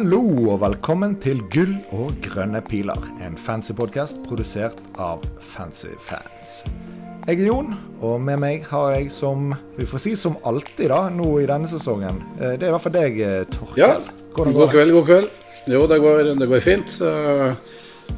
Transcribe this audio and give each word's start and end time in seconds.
Hallo 0.00 0.22
og 0.48 0.62
velkommen 0.62 1.10
til 1.20 1.42
Gull 1.52 1.74
og 1.92 2.14
grønne 2.24 2.62
piler, 2.64 2.96
en 3.20 3.34
fancy 3.36 3.74
podkast 3.76 4.22
produsert 4.24 4.78
av 4.96 5.26
fancy 5.50 5.90
fans. 6.06 6.54
Jeg 7.26 7.42
er 7.42 7.50
Jon, 7.50 7.74
og 8.00 8.14
med 8.24 8.40
meg 8.40 8.64
har 8.70 8.94
jeg 8.94 9.10
som 9.12 9.50
vi 9.76 9.84
får 9.90 10.00
si 10.00 10.14
som 10.16 10.38
alltid 10.48 10.88
da, 10.88 11.02
nå 11.12 11.26
i 11.42 11.44
denne 11.50 11.68
sesongen. 11.68 12.22
eh, 12.40 12.54
Det 12.56 12.64
er 12.64 12.70
i 12.70 12.72
hvert 12.78 12.86
fall 12.86 12.96
deg, 12.96 13.20
eh, 13.20 13.44
Torkel. 13.52 13.76
Ja, 13.76 13.90
god 14.32 14.72
kveld, 14.72 14.94
god 14.96 15.04
kveld. 15.10 15.28
Jo, 15.68 15.84
det 15.92 16.00
går, 16.00 16.32
det 16.40 16.48
går 16.48 16.64
fint. 16.64 16.96
Eh, 17.04 17.52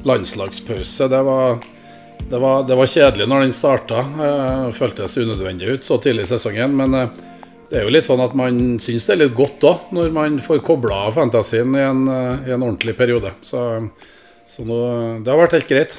Landslagspause, 0.07 1.11
det 1.11 1.23
var, 1.33 1.59
det 2.31 2.43
var, 2.47 2.63
det 2.63 2.79
var 2.79 2.95
kjedelig 2.95 3.27
når 3.27 3.49
den 3.49 3.59
starta. 3.59 4.07
Føltes 4.79 5.19
unødvendig 5.19 5.75
ut 5.75 5.83
så 5.91 5.99
tidlig 5.99 6.31
i 6.31 6.35
sesongen. 6.37 6.79
Men 6.79 7.11
det 7.73 7.81
er 7.81 7.87
jo 7.87 7.93
litt 7.95 8.05
sånn 8.05 8.21
at 8.21 8.35
man 8.37 8.57
syns 8.85 9.07
det 9.09 9.15
er 9.15 9.21
litt 9.23 9.37
godt 9.37 9.65
òg, 9.65 9.85
når 9.97 10.11
man 10.13 10.35
får 10.45 10.59
kobla 10.67 11.07
av 11.07 11.15
fantasien 11.17 11.73
i 11.73 11.81
en, 11.81 12.03
eh, 12.05 12.51
i 12.51 12.53
en 12.53 12.61
ordentlig 12.67 12.93
periode. 12.99 13.33
Så, 13.41 13.63
så 14.45 14.65
nå, 14.69 14.77
det 15.25 15.33
har 15.33 15.41
vært 15.41 15.57
helt 15.57 15.71
greit. 15.71 15.97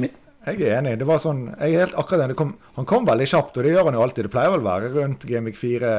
Jeg 0.00 0.56
er 0.64 0.78
enig. 0.78 0.94
Det 0.96 1.04
var 1.04 1.20
sånn, 1.20 1.50
jeg 1.52 1.74
er 1.74 1.84
helt 1.84 1.98
akkurat 2.00 2.24
enig. 2.24 2.38
Kom, 2.40 2.54
han 2.78 2.88
kom 2.88 3.04
veldig 3.04 3.28
kjapt, 3.28 3.58
og 3.60 3.66
det 3.66 3.74
gjør 3.74 3.90
han 3.90 3.98
jo 3.98 4.04
alltid. 4.06 4.26
Det 4.26 4.32
pleier 4.32 4.54
vel 4.54 4.64
å 4.64 4.68
være 4.70 4.92
rundt 4.94 5.28
Gameweek 5.28 5.60
4 5.60 5.92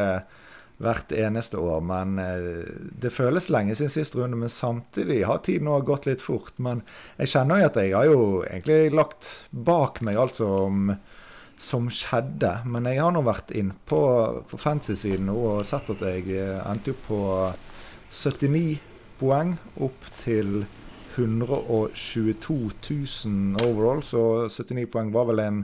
hvert 0.81 1.13
eneste 1.13 1.61
år. 1.61 1.85
Men 1.85 2.17
eh, 2.17 2.65
det 3.05 3.13
føles 3.13 3.51
lenge 3.53 3.77
siden 3.77 3.93
sist 3.93 4.17
runde. 4.17 4.41
Men 4.41 4.49
samtidig 4.49 5.21
har 5.29 5.43
tiden 5.45 5.69
òg 5.69 5.85
gått 5.91 6.09
litt 6.09 6.25
fort. 6.25 6.55
Men 6.57 6.81
jeg 7.21 7.35
kjenner 7.35 7.61
jo 7.61 7.69
at 7.69 7.77
jeg 7.77 7.93
har 7.93 8.09
jo 8.09 8.21
egentlig 8.41 8.81
lagt 8.97 9.29
bak 9.53 10.01
meg 10.01 10.17
alt 10.17 10.41
som, 10.41 10.95
som 11.61 11.89
skjedde. 11.93 12.55
Men 12.65 12.89
jeg 12.89 13.01
har 13.01 13.13
nå 13.13 13.21
vært 13.25 13.53
inn 13.57 13.73
på, 13.89 14.01
på 14.49 14.59
fancy-siden 14.59 15.29
og 15.33 15.61
sett 15.67 15.89
at 15.93 16.01
jeg 16.09 16.25
eh, 16.33 16.57
endte 16.65 16.93
jo 16.93 16.97
på 17.05 17.19
79 18.11 18.79
poeng 19.21 19.53
opp 19.85 20.07
til 20.23 20.63
122 21.11 22.55
000 23.27 23.67
overall, 23.67 24.01
så 24.03 24.47
79 24.47 24.87
poeng 24.91 25.11
var 25.13 25.27
vel 25.29 25.43
en 25.43 25.61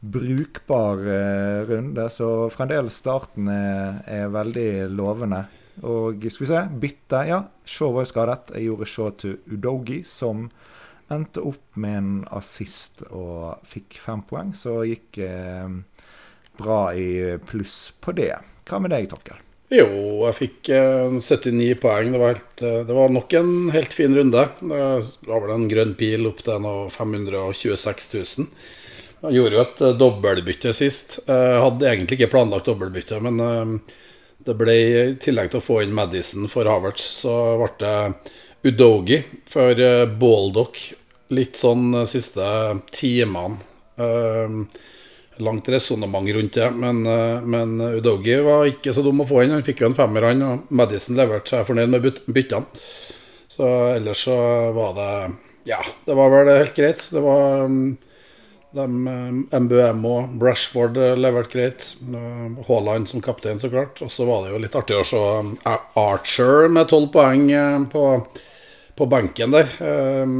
brukbar 0.00 1.02
eh, 1.06 1.60
runde. 1.68 2.08
Så 2.10 2.48
fremdeles 2.54 2.98
starten 2.98 3.50
er, 3.52 4.02
er 4.06 4.34
veldig 4.34 4.88
lovende. 4.90 5.44
Og 5.86 6.24
skal 6.26 6.42
vi 6.42 6.50
se, 6.50 6.64
bytte 6.82 7.22
Ja, 7.28 7.42
Shaw 7.68 7.94
var 7.94 8.08
skadet. 8.10 8.50
Jeg 8.56 8.66
gjorde 8.66 8.90
Shaw 8.90 9.12
til 9.22 9.38
Udogi, 9.46 10.02
som 10.02 10.48
endte 11.14 11.44
opp 11.44 11.76
med 11.80 11.98
en 11.98 12.14
assist 12.36 13.02
og 13.08 13.64
fikk 13.68 13.98
fem 14.04 14.22
poeng. 14.28 14.54
Så 14.56 14.80
gikk 14.88 15.20
eh, 15.24 15.68
bra 16.58 16.80
i 16.94 17.36
pluss 17.48 17.92
på 18.00 18.14
det. 18.18 18.34
Hva 18.68 18.80
med 18.82 18.92
deg, 18.92 19.08
Torkel? 19.10 19.38
Jo, 19.68 19.88
jeg 20.24 20.36
fikk 20.38 20.70
eh, 20.72 21.18
79 21.20 21.74
poeng. 21.82 22.12
Det 22.14 22.20
var, 22.20 22.34
helt, 22.34 22.62
eh, 22.64 22.80
det 22.88 22.96
var 22.96 23.12
nok 23.12 23.34
en 23.36 23.54
helt 23.74 23.92
fin 23.92 24.16
runde. 24.16 24.44
Det 24.60 24.82
var 25.28 25.44
vel 25.44 25.54
en 25.54 25.68
grønn 25.68 25.94
pil 25.98 26.28
opp 26.30 26.40
til 26.46 26.62
noe 26.64 26.88
526 26.92 28.12
000. 28.16 28.52
Jeg 29.18 29.34
gjorde 29.34 29.56
jo 29.56 29.62
et 29.64 29.80
eh, 29.82 29.96
dobbeltbytte 29.98 30.72
sist. 30.76 31.18
Jeg 31.26 31.62
hadde 31.64 31.88
egentlig 31.90 32.20
ikke 32.20 32.32
planlagt 32.36 32.70
dobbeltbytte, 32.70 33.20
men 33.24 33.44
eh, 33.44 33.96
det 34.48 34.56
ble 34.56 34.76
i 34.78 35.16
tillegg 35.20 35.52
til 35.52 35.60
å 35.60 35.64
få 35.64 35.82
inn 35.84 35.96
Madison 35.96 36.48
for 36.50 36.68
Havertz, 36.70 37.04
så 37.24 37.34
ble 37.58 37.72
det 37.82 37.96
Udogi 38.68 39.22
for 39.48 39.80
eh, 39.80 40.04
Baldock 40.20 40.78
litt 41.34 41.58
sånn 41.60 41.90
de 41.96 42.04
siste 42.08 42.44
timene. 42.94 43.58
Eh, 43.98 44.56
langt 45.38 45.68
resonnement 45.70 46.26
rundt 46.34 46.56
det, 46.58 46.70
men, 46.74 47.04
eh, 47.06 47.44
men 47.44 47.76
Udogi 47.98 48.38
var 48.44 48.66
ikke 48.70 48.94
så 48.94 49.04
dum 49.06 49.22
å 49.22 49.28
få 49.28 49.44
inn. 49.44 49.54
Han 49.56 49.66
fikk 49.66 49.84
jo 49.84 49.92
en 49.92 49.98
femmer, 49.98 50.30
han, 50.30 50.44
og 50.46 50.72
Madison 50.74 51.18
leverte 51.18 51.54
seg 51.54 51.68
fornøyd 51.68 51.94
med 51.94 52.10
byttene. 52.26 52.66
Så 53.48 53.68
ellers 53.96 54.26
så 54.28 54.36
var 54.76 54.94
det 54.98 55.12
Ja, 55.68 55.80
det 56.06 56.14
var 56.16 56.30
vel 56.32 56.48
helt 56.56 56.76
greit. 56.76 57.02
Det 57.12 57.20
var 57.20 57.68
de, 57.68 58.84
eh, 59.08 59.60
MBM 59.60 60.04
og 60.08 60.34
Brashford 60.40 60.98
eh, 61.00 61.16
leverte 61.16 61.56
greit. 61.56 61.86
Eh, 62.04 62.64
Haaland 62.68 63.08
som 63.08 63.22
kaptein, 63.24 63.58
så 63.58 63.70
klart. 63.72 64.00
Og 64.04 64.10
så 64.12 64.26
var 64.28 64.44
det 64.44 64.52
jo 64.52 64.60
litt 64.62 64.76
artig 64.76 64.98
å 64.98 65.06
se 65.06 65.22
eh, 65.64 65.86
Archer 66.00 66.68
med 66.72 66.88
tolv 66.90 67.10
poeng 67.14 67.48
eh, 67.50 67.78
på, 67.92 68.04
på 68.98 69.06
benken 69.10 69.54
der. 69.54 69.70
Eh, 69.80 70.36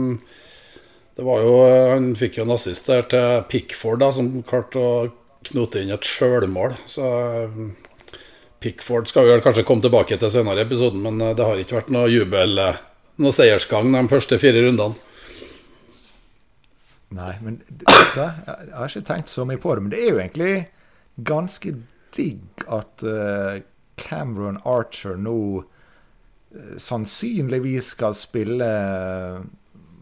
Det 1.19 1.24
var 1.26 1.41
jo, 1.42 1.54
Han 1.94 2.12
fikk 2.14 2.36
jo 2.38 2.44
en 2.46 2.54
assist 2.54 2.86
der 2.86 3.02
til 3.10 3.42
Pickford, 3.50 3.98
da, 4.04 4.12
som 4.14 4.28
klarte 4.46 4.78
å 4.78 5.08
knote 5.48 5.80
inn 5.82 5.91
et 5.91 6.06
sjølmål. 6.06 6.76
Så 6.86 7.02
eh, 7.08 7.56
Pickford 8.62 9.10
skal 9.10 9.26
vi 9.26 9.41
kanskje 9.42 9.64
komme 9.66 9.82
tilbake 9.82 10.19
til 10.19 10.30
senere 10.30 10.62
i 10.62 10.66
episoden, 10.69 11.02
men 11.02 11.19
eh, 11.22 11.34
det 11.34 11.46
har 11.46 11.58
ikke 11.58 11.80
vært 11.80 11.91
noe 11.94 12.06
jubel, 12.12 12.54
eh, 12.62 12.78
noe 13.19 13.34
seiersgang 13.34 13.91
de 13.96 14.04
første 14.12 14.38
fire 14.38 14.62
rundene. 14.62 14.94
Nei, 17.19 17.32
men 17.40 17.62
det, 17.66 17.88
jeg 17.88 18.75
har 18.76 18.90
ikke 18.90 19.06
tenkt 19.08 19.30
så 19.32 19.46
mye 19.48 19.60
på 19.62 19.75
det. 19.75 19.82
Men 19.86 19.92
det 19.94 20.02
er 20.04 20.10
jo 20.12 20.20
egentlig 20.20 20.54
ganske 21.25 21.72
digg 22.14 22.66
at 22.69 23.02
eh, 23.02 23.62
Cameron 23.98 24.60
Archer 24.69 25.16
nå 25.19 25.38
sannsynligvis 26.82 27.94
skal 27.94 28.16
spille 28.19 28.69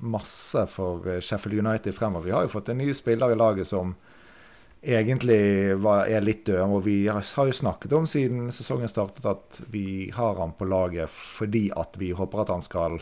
masse 0.00 0.66
for 0.66 1.08
eh, 1.08 1.20
Sheffield 1.20 1.66
United 1.66 1.94
fremover. 1.94 2.26
Vi 2.26 2.34
har 2.34 2.46
jo 2.46 2.54
fått 2.56 2.68
en 2.68 2.78
ny 2.78 2.94
spiller 2.94 3.32
i 3.32 3.38
laget 3.38 3.68
som 3.68 3.94
egentlig 4.86 5.72
er 5.72 6.22
litt 6.22 6.46
død. 6.46 6.62
Og 6.70 6.84
vi 6.86 6.96
har, 7.08 7.22
jo 7.22 7.52
snakket 7.52 7.92
om 7.96 8.06
siden 8.06 8.50
sesongen 8.54 8.90
startet 8.90 9.26
at 9.26 9.60
vi 9.72 10.10
har 10.14 10.38
han 10.40 10.54
på 10.56 10.68
laget 10.68 11.10
fordi 11.10 11.68
at 11.74 11.96
vi 11.98 12.12
håper 12.14 12.44
at 12.44 12.52
han 12.54 12.64
skal 12.64 13.00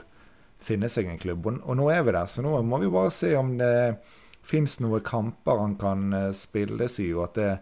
finne 0.64 0.88
seg 0.88 1.10
en 1.10 1.20
klubb. 1.20 1.46
Og, 1.46 1.74
nå 1.76 1.90
er 1.92 2.04
vi 2.06 2.14
der, 2.16 2.28
så 2.30 2.44
nå 2.44 2.56
må 2.64 2.80
vi 2.80 2.92
bare 2.92 3.12
se 3.12 3.34
om 3.36 3.56
det 3.60 3.98
fins 4.44 4.78
noen 4.80 5.04
kamper 5.04 5.60
han 5.60 5.76
kan 5.80 6.12
eh, 6.12 6.30
spilles 6.36 6.98
i, 7.00 7.10
og 7.16 7.30
at 7.30 7.38
det, 7.40 7.52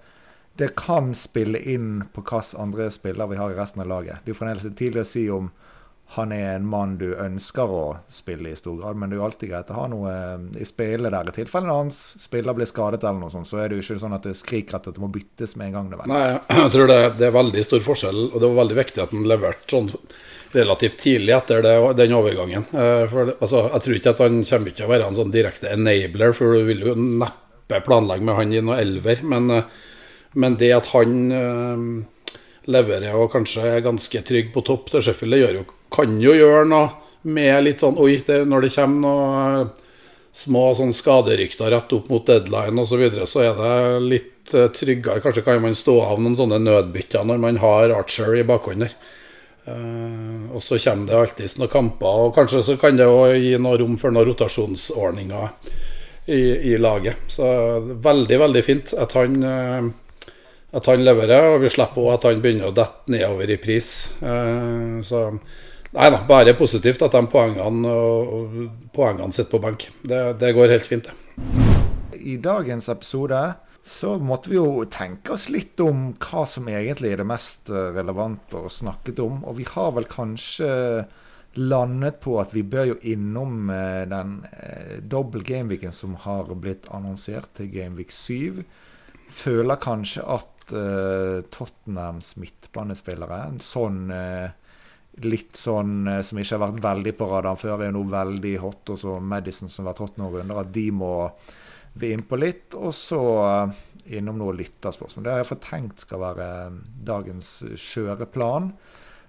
det 0.58 0.72
kan 0.78 1.12
spille 1.18 1.58
inn 1.58 2.04
på 2.14 2.22
hvilke 2.22 2.58
andre 2.62 2.88
spillere 2.94 3.30
vi 3.30 3.38
har 3.40 3.54
i 3.54 3.58
resten 3.58 3.82
av 3.82 3.90
laget. 3.90 4.22
Det 4.22 4.30
er 4.30 4.34
jo 4.34 4.38
fremdeles 4.38 4.78
tidlig 4.78 5.04
å 5.04 5.10
si 5.12 5.26
om 5.30 5.50
han 6.12 6.32
er 6.36 6.58
en 6.58 6.66
mann 6.68 6.98
du 7.00 7.14
ønsker 7.16 7.70
å 7.72 7.84
spille 8.12 8.50
i 8.52 8.56
stor 8.58 8.74
grad, 8.76 8.98
men 9.00 9.08
det 9.08 9.16
er 9.16 9.20
jo 9.22 9.24
alltid 9.30 9.48
greit 9.48 9.70
å 9.72 9.76
ha 9.78 9.84
noe 9.88 10.10
eh, 10.12 10.42
i 10.60 10.66
spillet 10.68 11.08
der. 11.14 11.30
I 11.30 11.32
tilfelle 11.38 11.64
en 11.64 11.72
annen 11.72 11.92
spiller 11.94 12.56
blir 12.58 12.68
skadet, 12.68 13.00
eller 13.00 13.22
noe 13.22 13.32
sånt, 13.32 13.48
så 13.48 13.62
er 13.62 13.70
det 13.70 13.78
jo 13.78 13.84
ikke 13.86 14.02
sånn 14.02 14.16
at 14.18 14.28
det 14.28 14.34
skriker 14.36 14.76
etter 14.76 14.92
at 14.92 14.98
det 14.98 15.04
må 15.04 15.08
byttes 15.14 15.56
med 15.56 15.70
en 15.70 15.78
gang. 15.78 15.88
det 15.88 16.02
vel. 16.02 16.12
Nei, 16.12 16.26
jeg 16.60 16.74
tror 16.76 16.92
det, 16.92 17.00
det 17.16 17.26
er 17.30 17.34
veldig 17.38 17.64
stor 17.64 17.84
forskjell, 17.88 18.20
og 18.28 18.36
det 18.36 18.52
var 18.52 18.60
veldig 18.60 18.78
viktig 18.82 19.04
at 19.06 19.16
han 19.16 19.26
leverte 19.32 19.72
sånn 19.72 19.90
relativt 20.52 21.00
tidlig 21.00 21.32
etter 21.38 21.64
det, 21.64 21.74
den 22.02 22.16
overgangen. 22.20 22.68
Eh, 22.76 23.08
For, 23.08 23.34
altså, 23.38 23.66
jeg 23.70 23.86
tror 23.86 24.00
ikke 24.02 24.16
at 24.16 24.24
han 24.26 24.40
kommer 24.52 24.76
til 24.76 24.88
å 24.88 24.92
være 24.92 25.08
en 25.08 25.20
sånn 25.22 25.32
direkte 25.32 25.72
enabler, 25.72 26.36
for 26.36 26.58
du 26.58 26.68
vil 26.68 26.88
jo 26.90 26.96
neppe 27.00 27.80
planlegge 27.88 28.28
med 28.28 28.36
han 28.36 28.52
i 28.52 28.60
noe 28.60 28.82
elver. 28.84 29.24
Men, 29.24 29.48
eh, 29.56 29.84
men 30.36 30.60
det 30.60 30.74
at 30.76 30.92
han 30.92 31.30
leverer 32.68 33.16
og 33.16 33.32
kanskje 33.32 33.64
er 33.68 33.84
ganske 33.84 34.20
trygg 34.28 34.52
på 34.52 34.62
topp 34.64 34.92
til 34.92 35.02
Sheffield, 35.04 35.34
det 35.34 35.40
gjør 35.40 35.56
jo, 35.62 35.70
kan 35.92 36.18
jo 36.22 36.34
gjøre 36.36 36.66
noe 36.70 36.90
med 37.22 37.64
litt 37.66 37.82
sånn 37.82 38.00
Oi, 38.02 38.16
det, 38.26 38.42
når 38.50 38.66
det 38.66 38.74
kommer 38.74 39.06
noe 39.06 39.70
små 40.32 40.70
sånn 40.74 40.94
skaderykter 40.96 41.70
rett 41.70 41.92
opp 41.92 42.08
mot 42.10 42.26
deadline 42.26 42.80
osv., 42.80 42.94
så, 42.94 43.00
videre, 43.00 43.26
så 43.28 43.42
er 43.44 43.58
det 43.58 44.04
litt 44.06 44.54
eh, 44.56 44.70
tryggere. 44.72 45.20
Kanskje 45.20 45.44
kan 45.44 45.60
man 45.62 45.76
stå 45.76 45.98
av 46.06 46.22
noen 46.22 46.38
sånne 46.38 46.60
nødbytter 46.62 47.26
når 47.28 47.42
man 47.42 47.60
har 47.60 47.92
Archer 47.98 48.38
i 48.40 48.46
bakhånd 48.48 48.86
der. 48.86 48.94
Eh, 49.68 50.48
og 50.50 50.62
så 50.64 50.80
kommer 50.80 51.10
det 51.10 51.18
alltid 51.20 51.58
noen 51.60 51.72
kamper, 51.72 52.26
og 52.26 52.36
kanskje 52.36 52.64
så 52.64 52.78
kan 52.80 52.96
det 52.98 53.06
også 53.06 53.36
gi 53.38 53.56
noe 53.60 53.80
rom 53.82 53.98
for 54.00 54.14
noen 54.14 54.30
rotasjonsordninger 54.32 55.74
i, 56.26 56.72
i 56.72 56.78
laget. 56.78 57.28
Så 57.28 57.46
veldig, 57.80 58.38
veldig 58.46 58.62
fint 58.64 58.94
at 58.98 59.12
han, 59.18 59.36
uh, 59.42 60.30
at 60.72 60.88
han 60.88 61.04
leverer, 61.04 61.52
og 61.52 61.64
vi 61.64 61.72
slipper 61.72 62.06
òg 62.06 62.14
at 62.16 62.28
han 62.30 62.42
begynner 62.44 62.70
å 62.70 62.76
dette 62.76 63.12
nedover 63.12 63.50
i 63.50 63.58
pris. 63.60 63.90
Uh, 64.22 65.02
så 65.04 65.26
nei 65.96 66.08
da, 66.14 66.22
bare 66.28 66.54
positivt 66.58 67.04
at 67.06 67.16
de 67.16 67.22
poengene, 67.32 68.68
poengene 68.94 69.34
sitter 69.34 69.50
på 69.52 69.62
benk. 69.62 69.88
Det, 70.02 70.22
det 70.40 70.54
går 70.56 70.72
helt 70.74 70.88
fint, 70.88 71.10
det. 71.10 71.18
I 72.22 72.38
dagens 72.42 72.88
episode 72.92 73.42
så 73.82 74.14
måtte 74.22 74.52
vi 74.52 74.60
jo 74.60 74.84
tenke 74.86 75.34
oss 75.34 75.48
litt 75.50 75.80
om 75.82 76.12
hva 76.22 76.44
som 76.46 76.68
egentlig 76.70 77.12
er 77.12 77.22
det 77.22 77.26
mest 77.26 77.72
eh, 77.72 77.90
relevante 77.96 78.60
å 78.60 78.70
snakke 78.70 79.16
om. 79.24 79.42
Og 79.48 79.58
vi 79.58 79.66
har 79.66 79.90
vel 79.96 80.06
kanskje 80.10 80.70
landet 81.58 82.20
på 82.22 82.38
at 82.40 82.54
vi 82.54 82.62
bør 82.62 82.92
jo 82.92 83.00
innom 83.10 83.70
eh, 83.74 84.04
den 84.08 84.38
dobbelt 84.46 85.10
dobbel 85.12 85.44
gameweeken 85.48 85.92
som 85.92 86.14
har 86.22 86.48
blitt 86.54 86.86
annonsert 86.94 87.50
til 87.58 87.72
gameweek 87.74 88.14
7. 88.14 88.62
Føler 89.32 89.80
kanskje 89.80 90.22
at 90.28 90.72
uh, 90.76 91.40
Tottenhams 91.52 92.34
midtbanespillere, 92.40 93.46
sånn 93.64 94.10
eh, 94.12 94.52
litt 95.20 95.58
sånn 95.60 96.06
eh, 96.08 96.22
som 96.24 96.40
ikke 96.40 96.56
har 96.56 96.64
vært 96.66 96.84
veldig 96.84 97.14
på 97.18 97.28
radaren 97.28 97.60
før, 97.60 97.76
er 97.80 97.90
jo 97.90 97.98
nå 97.98 98.04
veldig 98.12 98.54
hot, 98.62 98.94
og 98.94 99.00
så 99.02 99.18
Madison 99.20 99.72
som 99.72 99.84
har 99.84 99.92
vært 99.92 100.04
hot 100.06 100.20
noen 100.20 100.38
runder, 100.38 100.62
at 100.62 100.72
de 100.72 100.86
må 100.94 101.12
vi 102.00 102.14
inn 102.14 102.24
på 102.24 102.38
litt, 102.40 102.76
og 102.78 102.94
så 102.96 103.20
eh, 103.44 103.76
innom 104.16 104.40
noen 104.40 104.58
lytterspørsmål. 104.58 105.26
Det 105.26 105.34
har 105.34 105.42
jeg 105.42 105.50
fått 105.52 105.68
tenkt 105.68 106.06
skal 106.06 106.24
være 106.24 106.48
dagens 107.06 107.54
kjøreplan. 107.76 108.72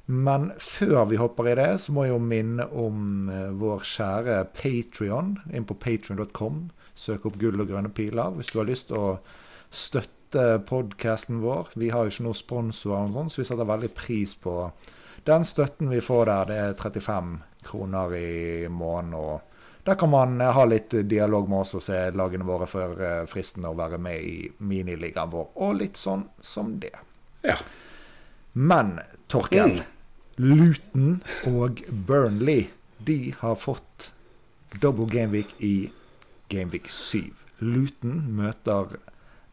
Men 0.05 0.49
før 0.59 1.05
vi 1.07 1.19
hopper 1.19 1.47
i 1.47 1.55
det, 1.55 1.69
så 1.79 1.93
må 1.95 2.03
jeg 2.03 2.11
jo 2.11 2.23
minne 2.23 2.65
om 2.75 3.29
eh, 3.31 3.51
vår 3.59 3.85
kjære 3.87 4.39
Patrion. 4.55 5.37
Inn 5.53 5.67
på 5.67 5.77
patrion.com. 5.79 6.65
Søk 6.95 7.27
opp 7.29 7.39
Gull 7.41 7.61
og 7.63 7.71
grønne 7.71 7.89
piler 7.95 8.35
hvis 8.37 8.51
du 8.53 8.59
har 8.59 8.67
lyst 8.69 8.91
til 8.91 8.99
å 8.99 9.13
støtte 9.73 10.59
podkasten 10.67 11.39
vår. 11.43 11.71
Vi 11.79 11.91
har 11.93 12.03
jo 12.03 12.13
ikke 12.13 12.27
noen 12.27 12.37
sponsorer, 12.37 13.31
så 13.31 13.41
vi 13.41 13.47
setter 13.47 13.69
veldig 13.69 13.93
pris 13.95 14.35
på 14.35 14.57
den 15.25 15.45
støtten 15.45 15.89
vi 15.89 16.01
får 16.01 16.25
der. 16.29 16.45
Det 16.49 16.57
er 16.59 16.73
35 16.79 17.37
kroner 17.63 18.15
i 18.15 18.67
måneden. 18.69 19.13
og 19.13 19.41
der 19.83 19.95
kan 19.99 20.09
man 20.09 20.41
eh, 20.41 20.51
ha 20.55 20.65
litt 20.65 20.93
dialog 21.09 21.49
med 21.49 21.59
oss 21.65 21.73
og 21.75 21.83
se 21.83 21.97
lagene 22.15 22.47
våre 22.47 22.67
før 22.71 23.01
eh, 23.03 23.25
fristen 23.27 23.65
å 23.67 23.73
være 23.75 23.97
med 23.99 24.23
i 24.23 24.51
miniligaen 24.59 25.31
vår, 25.31 25.49
og 25.55 25.75
litt 25.81 25.99
sånn 25.99 26.23
som 26.39 26.77
det. 26.79 26.93
Ja. 27.43 27.57
Men 28.53 28.99
Torkel, 29.27 29.81
Mm. 30.33 30.57
Luton 30.57 31.09
og 31.45 31.83
Burnley 32.07 32.71
de 32.97 33.35
har 33.37 33.53
fått 33.61 34.07
double 34.81 35.05
gameweek 35.05 35.51
i 35.61 35.91
gameweek 36.49 36.89
7. 36.89 37.29
Luton 37.61 38.15
møter 38.33 38.95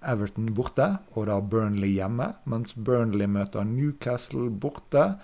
Everton 0.01 0.55
borte, 0.57 0.87
og 1.13 1.27
da 1.29 1.37
Burnley 1.45 1.99
hjemme. 1.99 2.31
Mens 2.49 2.73
Burnley 2.73 3.29
møter 3.29 3.67
Newcastle 3.69 4.49
borte 4.49 5.19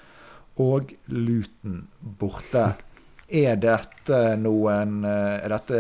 og 0.63 0.93
Luton 1.13 1.87
borte. 2.01 2.73
Er 3.27 3.57
dette 3.59 4.19
noen 4.39 5.01
eh, 5.03 5.41
Er 5.43 5.51
dette 5.51 5.79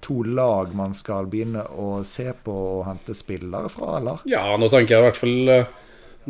to 0.00 0.22
lag 0.24 0.70
man 0.72 0.94
skal 0.96 1.26
begynne 1.28 1.66
å 1.76 1.98
se 2.08 2.30
på 2.32 2.54
og 2.54 2.86
hente 2.86 3.12
spillere 3.12 3.68
fra, 3.68 3.98
eller? 3.98 4.22
Ja, 4.30 4.46
nå 4.56 4.70
tenker 4.72 4.96
jeg 4.96 5.02
i 5.02 5.06
hvert 5.10 5.20
fall 5.20 5.52
eh, 5.52 5.74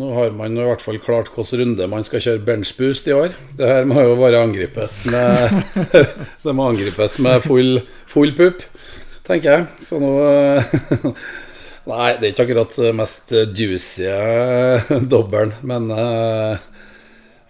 Nå 0.01 0.09
har 0.17 0.35
man 0.35 0.59
i 0.59 0.65
hvert 0.67 0.83
fall 0.83 0.99
klart 1.03 1.31
hvilken 1.31 1.61
runde 1.61 1.87
man 1.91 2.03
skal 2.07 2.23
kjøre 2.23 2.43
benchboost 2.47 3.07
i 3.11 3.15
år. 3.15 3.33
Det 3.59 3.67
her 3.67 3.87
må 3.91 4.03
jo 4.07 4.17
bare 4.19 4.43
angripes 4.43 5.01
med 5.11 5.55
Det 6.45 6.55
må 6.55 6.69
angripes 6.71 7.17
med 7.23 7.47
full, 7.47 7.81
full 8.11 8.35
pupp, 8.39 8.63
tenker 9.27 9.55
jeg. 9.55 9.69
Så 9.87 10.03
nå 10.03 10.13
eh, 10.31 10.75
Nei, 11.91 12.11
det 12.19 12.27
er 12.27 12.33
ikke 12.35 12.45
akkurat 12.49 12.75
mest 12.95 13.33
juicy 13.57 14.11
dobbelen, 15.11 15.55
men 15.67 15.91
eh, 15.95 16.70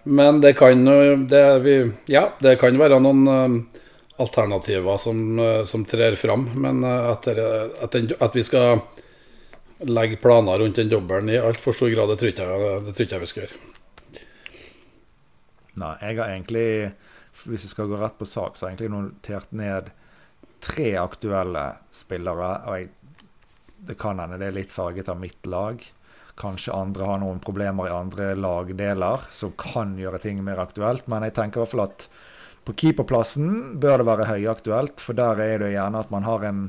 Men 0.03 0.41
det 0.41 0.53
kan 0.57 0.87
jo 0.87 1.91
Ja, 2.05 2.23
det 2.39 2.55
kan 2.61 2.77
være 2.79 2.99
noen 3.03 3.27
eh, 3.27 3.81
alternativer 4.21 4.97
som, 4.97 5.39
eh, 5.39 5.63
som 5.63 5.85
trer 5.85 6.15
fram, 6.15 6.49
men 6.55 6.83
eh, 6.83 7.09
at, 7.11 7.29
det, 7.29 7.45
at, 7.81 7.91
den, 7.91 8.11
at 8.19 8.35
vi 8.35 8.43
skal 8.43 8.81
legge 9.81 10.19
planer 10.21 10.61
rundt 10.61 10.77
den 10.77 10.89
dobbelen 10.89 11.29
i 11.29 11.39
altfor 11.41 11.73
stor 11.73 11.89
grad, 11.93 12.09
det 12.09 12.19
tror 12.21 12.29
jeg, 12.29 13.05
ikke 13.05 13.21
vi 13.23 13.29
skal 13.29 13.45
gjøre. 13.45 13.61
Nei, 15.81 15.95
jeg 16.01 16.17
har 16.19 16.27
egentlig, 16.27 16.67
hvis 17.47 17.65
jeg 17.65 17.73
skal 17.73 17.89
gå 17.89 17.97
rett 18.01 18.17
på 18.19 18.27
sak, 18.29 18.57
så 18.57 18.65
har 18.65 18.73
jeg 18.73 18.81
egentlig 18.81 18.97
notert 18.97 19.53
ned 19.55 19.89
tre 20.61 20.91
aktuelle 21.01 21.63
spillere. 21.95 22.51
Og 22.67 22.77
jeg, 22.77 22.89
det 23.89 23.97
kan 24.01 24.21
hende 24.21 24.37
det 24.41 24.51
er 24.51 24.57
litt 24.59 24.73
farget 24.73 25.09
av 25.09 25.17
mitt 25.21 25.49
lag. 25.49 25.81
Kanskje 26.39 26.75
andre 26.75 27.07
har 27.09 27.21
noen 27.21 27.41
problemer 27.43 27.89
i 27.89 27.95
andre 27.95 28.31
lagdeler 28.37 29.27
som 29.35 29.53
kan 29.59 29.97
gjøre 29.99 30.21
ting 30.23 30.43
mer 30.45 30.61
aktuelt. 30.63 31.07
Men 31.11 31.25
jeg 31.27 31.35
tenker 31.37 31.59
i 31.59 31.63
hvert 31.63 31.73
fall 31.75 31.87
at 31.87 32.07
på 32.65 32.75
keeperplassen 32.77 33.79
bør 33.81 34.01
det 34.01 34.07
være 34.09 34.29
høyaktuelt. 34.29 35.01
For 35.03 35.17
der 35.17 35.41
er 35.41 35.63
det 35.63 35.73
gjerne 35.73 36.03
at 36.03 36.13
man 36.13 36.27
har 36.27 36.45
en 36.47 36.61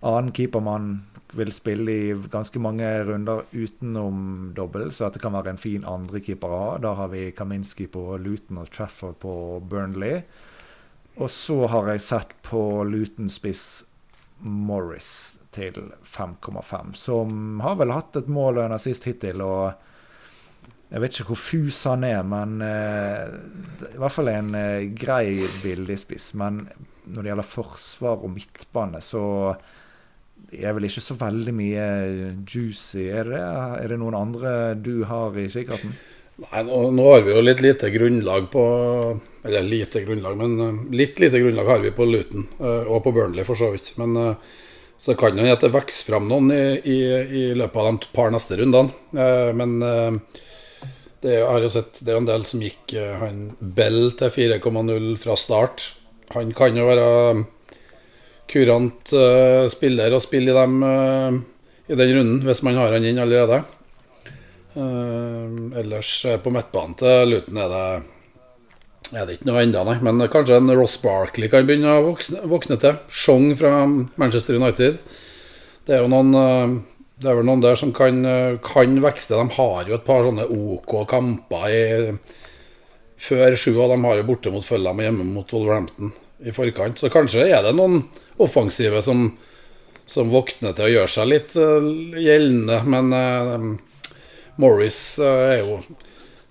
annen 0.00 0.32
keeper 0.36 0.62
man 0.64 0.92
vil 1.36 1.52
spille 1.54 1.92
i 1.92 2.14
ganske 2.32 2.58
mange 2.62 2.86
runder 3.06 3.44
utenom 3.52 4.50
dobbel, 4.56 4.90
så 4.90 5.06
dette 5.06 5.20
det 5.20 5.24
kan 5.24 5.36
være 5.36 5.54
en 5.54 5.62
fin 5.62 5.84
andrekeeper 5.86 6.50
å 6.50 6.62
ha. 6.64 6.70
Da 6.82 6.94
har 6.98 7.12
vi 7.12 7.28
Kaminski 7.36 7.86
på 7.90 8.16
Luton 8.18 8.58
og 8.62 8.70
Trafford 8.74 9.20
på 9.22 9.34
Burnley. 9.70 10.24
Og 11.20 11.30
så 11.30 11.66
har 11.70 11.90
jeg 11.92 12.06
sett 12.06 12.34
på 12.46 12.82
Luton-spiss 12.88 13.84
Morris 14.40 15.39
til 15.54 15.92
5,5, 16.06 16.94
som 16.98 17.62
har 17.64 17.78
vel 17.80 17.94
hatt 17.94 18.18
et 18.20 18.28
mål 18.30 18.64
under 18.64 18.82
sist 18.82 19.08
hittil. 19.08 19.42
og 19.42 19.72
jeg 20.90 21.02
vet 21.04 21.14
ikke 21.14 21.28
hvor 21.30 21.38
fus 21.38 21.76
han 21.86 22.02
er, 22.06 22.22
men 22.26 22.56
uh, 22.66 23.30
i 23.92 23.98
hvert 24.00 24.14
fall 24.14 24.30
en 24.32 24.54
uh, 24.56 24.86
grei 24.98 25.36
billigspiss. 25.62 26.32
Men 26.40 26.64
når 27.06 27.22
det 27.22 27.30
gjelder 27.30 27.46
forsvar 27.46 28.24
og 28.26 28.32
midtbane, 28.34 28.98
så 29.04 29.22
er 30.50 30.74
vel 30.74 30.88
ikke 30.88 31.04
så 31.04 31.14
veldig 31.20 31.54
mye 31.54 31.84
juicy. 32.42 33.04
Er 33.06 33.30
det, 33.30 33.42
er 33.84 33.92
det 33.92 34.00
noen 34.02 34.18
andre 34.18 34.54
du 34.74 35.04
har 35.06 35.38
i 35.38 35.46
kikkerten? 35.52 35.94
Nei, 36.40 36.64
nå, 36.66 36.80
nå 36.96 37.06
har 37.06 37.22
vi 37.22 37.36
jo 37.36 37.44
litt 37.44 37.60
lite 37.60 37.90
grunnlag 37.92 38.46
på 38.48 38.62
Eller 39.44 39.66
lite 39.66 40.00
grunnlag, 40.06 40.38
men 40.40 40.54
eh, 40.64 40.78
litt 40.96 41.20
lite 41.20 41.36
grunnlag 41.36 41.68
har 41.68 41.82
vi 41.84 41.92
på 41.92 42.06
Luton, 42.08 42.46
og 42.58 43.02
på 43.04 43.12
Burnley 43.12 43.44
for 43.44 43.60
så 43.60 43.68
vidt. 43.74 43.92
Men 44.00 44.16
så 45.00 45.14
kan 45.16 45.32
jo 45.32 45.40
hende 45.40 45.56
at 45.56 45.62
det 45.64 45.72
vokser 45.72 46.10
fram 46.10 46.26
noen 46.28 46.50
i, 46.52 46.64
i, 46.84 46.98
i 47.40 47.44
løpet 47.56 47.80
av 47.80 47.86
de 47.88 48.08
par 48.12 48.32
neste 48.34 48.58
rundene. 48.60 48.92
Eh, 49.16 49.48
Men 49.56 49.78
eh, 49.80 50.18
det, 51.24 51.38
har 51.40 51.64
jo 51.64 51.70
sett, 51.72 52.02
det 52.04 52.12
er 52.12 52.20
en 52.20 52.28
del 52.28 52.44
som 52.44 52.60
gikk 52.60 52.92
eh, 53.00 53.14
han 53.22 53.46
Bell 53.60 54.12
til 54.20 54.34
4,0 54.34 55.08
fra 55.22 55.38
start. 55.40 55.86
Han 56.36 56.52
kan 56.52 56.76
jo 56.76 56.84
være 56.90 57.08
kurant 58.50 59.12
spiller 59.70 60.12
og 60.14 60.22
spille 60.24 60.50
i, 60.50 60.54
dem, 60.56 60.80
i 61.86 61.96
den 61.98 62.12
runden, 62.16 62.40
hvis 62.42 62.64
man 62.66 62.78
har 62.78 62.92
han 62.96 63.06
inn 63.06 63.20
allerede. 63.22 63.60
Ellers 65.78 66.10
på 66.42 66.52
midtbanen 66.54 66.96
til 66.98 67.30
Luton 67.30 67.60
er 67.62 67.70
det 67.70 67.84
er 69.14 69.26
det 69.26 69.38
ikke 69.38 69.48
noe 69.50 69.62
enda, 69.64 69.82
nei. 69.86 69.96
Men 70.06 70.22
kanskje 70.30 70.60
en 70.60 70.70
Ross 70.78 70.96
Barkley 71.02 71.50
kan 71.50 71.66
begynne 71.68 71.96
å 71.98 72.06
våkne, 72.10 72.44
våkne 72.50 72.78
til. 72.82 72.98
Chong 73.10 73.50
fra 73.58 73.84
Manchester 74.20 74.58
United. 74.58 75.00
Det 75.86 75.96
er 75.96 76.04
jo 76.04 76.10
noen 76.12 76.36
eh, 76.36 76.78
Det 77.20 77.28
er 77.28 77.36
vel 77.36 77.48
noen 77.48 77.60
der 77.60 77.76
som 77.76 77.90
kan, 77.92 78.22
eh, 78.24 78.58
kan 78.64 78.94
vekste. 79.02 79.36
De 79.36 79.56
har 79.56 79.88
jo 79.88 79.96
et 79.96 80.06
par 80.06 80.24
sånne 80.24 80.46
OK 80.48 80.94
kamper 81.10 81.66
i 81.68 81.82
før 83.20 83.56
sju, 83.58 83.74
og 83.76 83.92
de 83.92 84.00
har 84.06 84.20
jo 84.20 84.26
borte 84.30 84.52
mot 84.54 84.64
Fulham 84.64 85.00
og 85.02 85.04
hjemme 85.04 85.26
mot 85.28 85.52
Wolverhampton 85.52 86.14
i 86.40 86.54
forkant. 86.56 87.00
Så 87.00 87.10
kanskje 87.12 87.48
er 87.50 87.64
det 87.66 87.74
noen 87.76 88.04
offensive 88.40 89.02
som, 89.04 89.26
som 90.08 90.32
våkner 90.32 90.72
til 90.76 90.86
å 90.86 90.92
gjøre 90.94 91.12
seg 91.12 91.28
litt 91.28 91.56
eh, 91.60 91.90
gjeldende. 92.24 92.80
Men 92.88 93.12
uh, 93.12 93.66
Morris 94.60 95.02
uh, 95.20 95.50
er 95.50 95.60
jo 95.60 95.80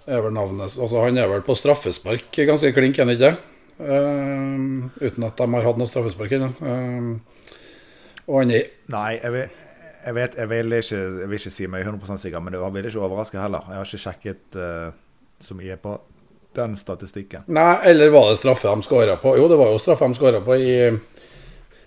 er 0.10 0.25
vel 0.25 0.36
navnet 0.36 0.75
Altså 0.82 1.06
Han 1.06 1.18
er 1.18 1.30
vel 1.32 1.46
på 1.46 1.56
straffespark 1.58 2.42
ganske 2.50 2.74
klink, 2.75 2.98
er 3.00 3.08
han 3.08 3.16
ikke? 3.16 3.34
Uh, 3.80 4.89
uten 5.00 5.24
at 5.24 5.39
de 5.39 5.48
har 5.54 5.68
hatt 5.70 5.80
noe 5.80 5.88
straffespark 5.88 6.34
ennå. 6.36 6.50
Uh, 6.60 7.46
og 8.28 8.42
han 8.42 8.54
er 8.58 8.66
Nei, 8.92 9.13
jeg 9.22 9.32
vet, 9.32 9.60
jeg, 10.04 10.16
vet, 10.18 10.38
jeg, 10.42 10.50
vil 10.51 10.78
ikke, 10.80 11.00
jeg 11.00 11.30
vil 11.30 11.39
ikke 11.39 11.54
si 11.54 11.68
meg 11.72 11.86
100% 11.88 12.24
sikker, 12.25 12.44
men 12.44 12.56
det 12.56 12.62
vil 12.75 12.89
ikke 12.89 13.06
overraske 13.06 13.39
heller. 13.39 13.70
Jeg 13.70 13.80
har 13.80 13.88
ikke 13.88 14.04
sjekket 14.04 14.60
uh, 14.60 14.89
så 15.39 15.56
mye 15.56 15.78
på 15.80 15.96
den 16.58 16.75
statistikken. 16.80 17.46
Nei, 17.56 17.78
eller 17.88 18.12
var 18.12 18.32
det 18.32 18.39
straffe 18.42 18.68
de 18.68 18.84
skåra 18.84 19.16
på? 19.22 19.36
Jo, 19.38 19.48
det 19.51 19.60
var 19.60 19.72
jo 19.72 19.80
straffe 19.82 20.10
de 20.10 20.18
skåra 20.18 20.42
på 20.44 20.58
i, 20.58 20.74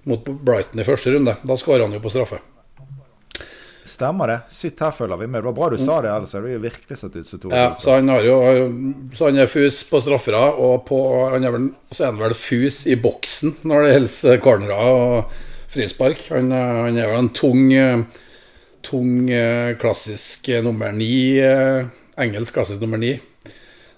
mot 0.08 0.32
Brighton 0.46 0.80
i 0.80 0.86
første 0.86 1.12
runde. 1.12 1.36
Da 1.42 1.58
skåra 1.58 1.84
han 1.84 1.96
jo 1.98 2.00
på 2.02 2.12
straffe. 2.14 2.40
Stemmer 3.84 4.30
det. 4.30 4.38
Sitt 4.54 4.80
her, 4.80 4.92
følger 4.94 5.18
vi 5.18 5.26
med. 5.26 5.42
Det 5.42 5.48
var 5.48 5.54
bra 5.56 5.68
du 5.72 5.78
sa 5.80 5.96
det, 6.04 6.10
ellers 6.12 6.32
hadde 6.36 6.46
det 6.46 6.54
jo 6.54 6.62
virkelig 6.62 6.98
sett 7.00 7.16
ut 7.16 7.26
som 7.26 7.40
to. 7.42 7.50
Ja, 7.50 7.72
så 7.82 7.96
han 7.96 8.10
har 8.12 8.22
jo 8.26 8.36
Så 9.14 9.30
han 9.30 9.40
er 9.42 9.50
fus 9.50 9.82
på 9.90 10.00
straffer, 10.02 10.36
og 10.38 10.84
på, 10.86 10.98
han 11.32 11.44
er 11.44 11.54
vel, 11.54 11.66
så 11.90 12.04
er 12.04 12.12
han 12.12 12.20
vel 12.22 12.36
fus 12.38 12.84
i 12.86 12.96
boksen 13.00 13.56
når 13.66 13.86
det 13.86 13.94
gjelder 13.96 14.42
cornerer 14.44 14.92
og 14.92 15.34
frispark. 15.72 16.28
Han, 16.30 16.54
han 16.54 17.00
er 17.00 17.10
jo 17.10 17.18
en 17.18 17.32
tung, 17.34 17.66
tung 18.86 19.12
klassisk 19.82 20.52
nummer 20.62 20.94
ni. 20.94 21.40
Engelsk 22.22 22.60
klassisk 22.60 22.84
nummer 22.84 23.02
ni. 23.02 23.16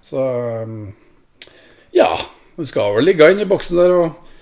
Så 0.04 0.24
ja. 1.92 2.10
Han 2.54 2.66
skal 2.70 2.92
vel 2.94 3.08
ligge 3.10 3.26
inn 3.32 3.40
i 3.42 3.50
boksen 3.50 3.80
der 3.80 3.92
og, 3.98 4.34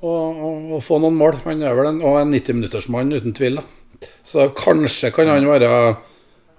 og, 0.00 0.38
og, 0.40 0.70
og 0.78 0.78
få 0.82 0.98
noen 1.04 1.18
mål. 1.20 1.42
Han 1.44 1.62
er 1.62 1.74
vel 1.76 1.92
en, 1.92 1.98
og 2.00 2.16
en 2.16 2.32
90-minuttersmann, 2.32 3.12
uten 3.14 3.36
tvil. 3.36 3.60
da 3.60 3.77
så 4.22 4.48
kanskje 4.56 5.10
kan 5.14 5.30
han 5.30 5.48
være, 5.48 5.70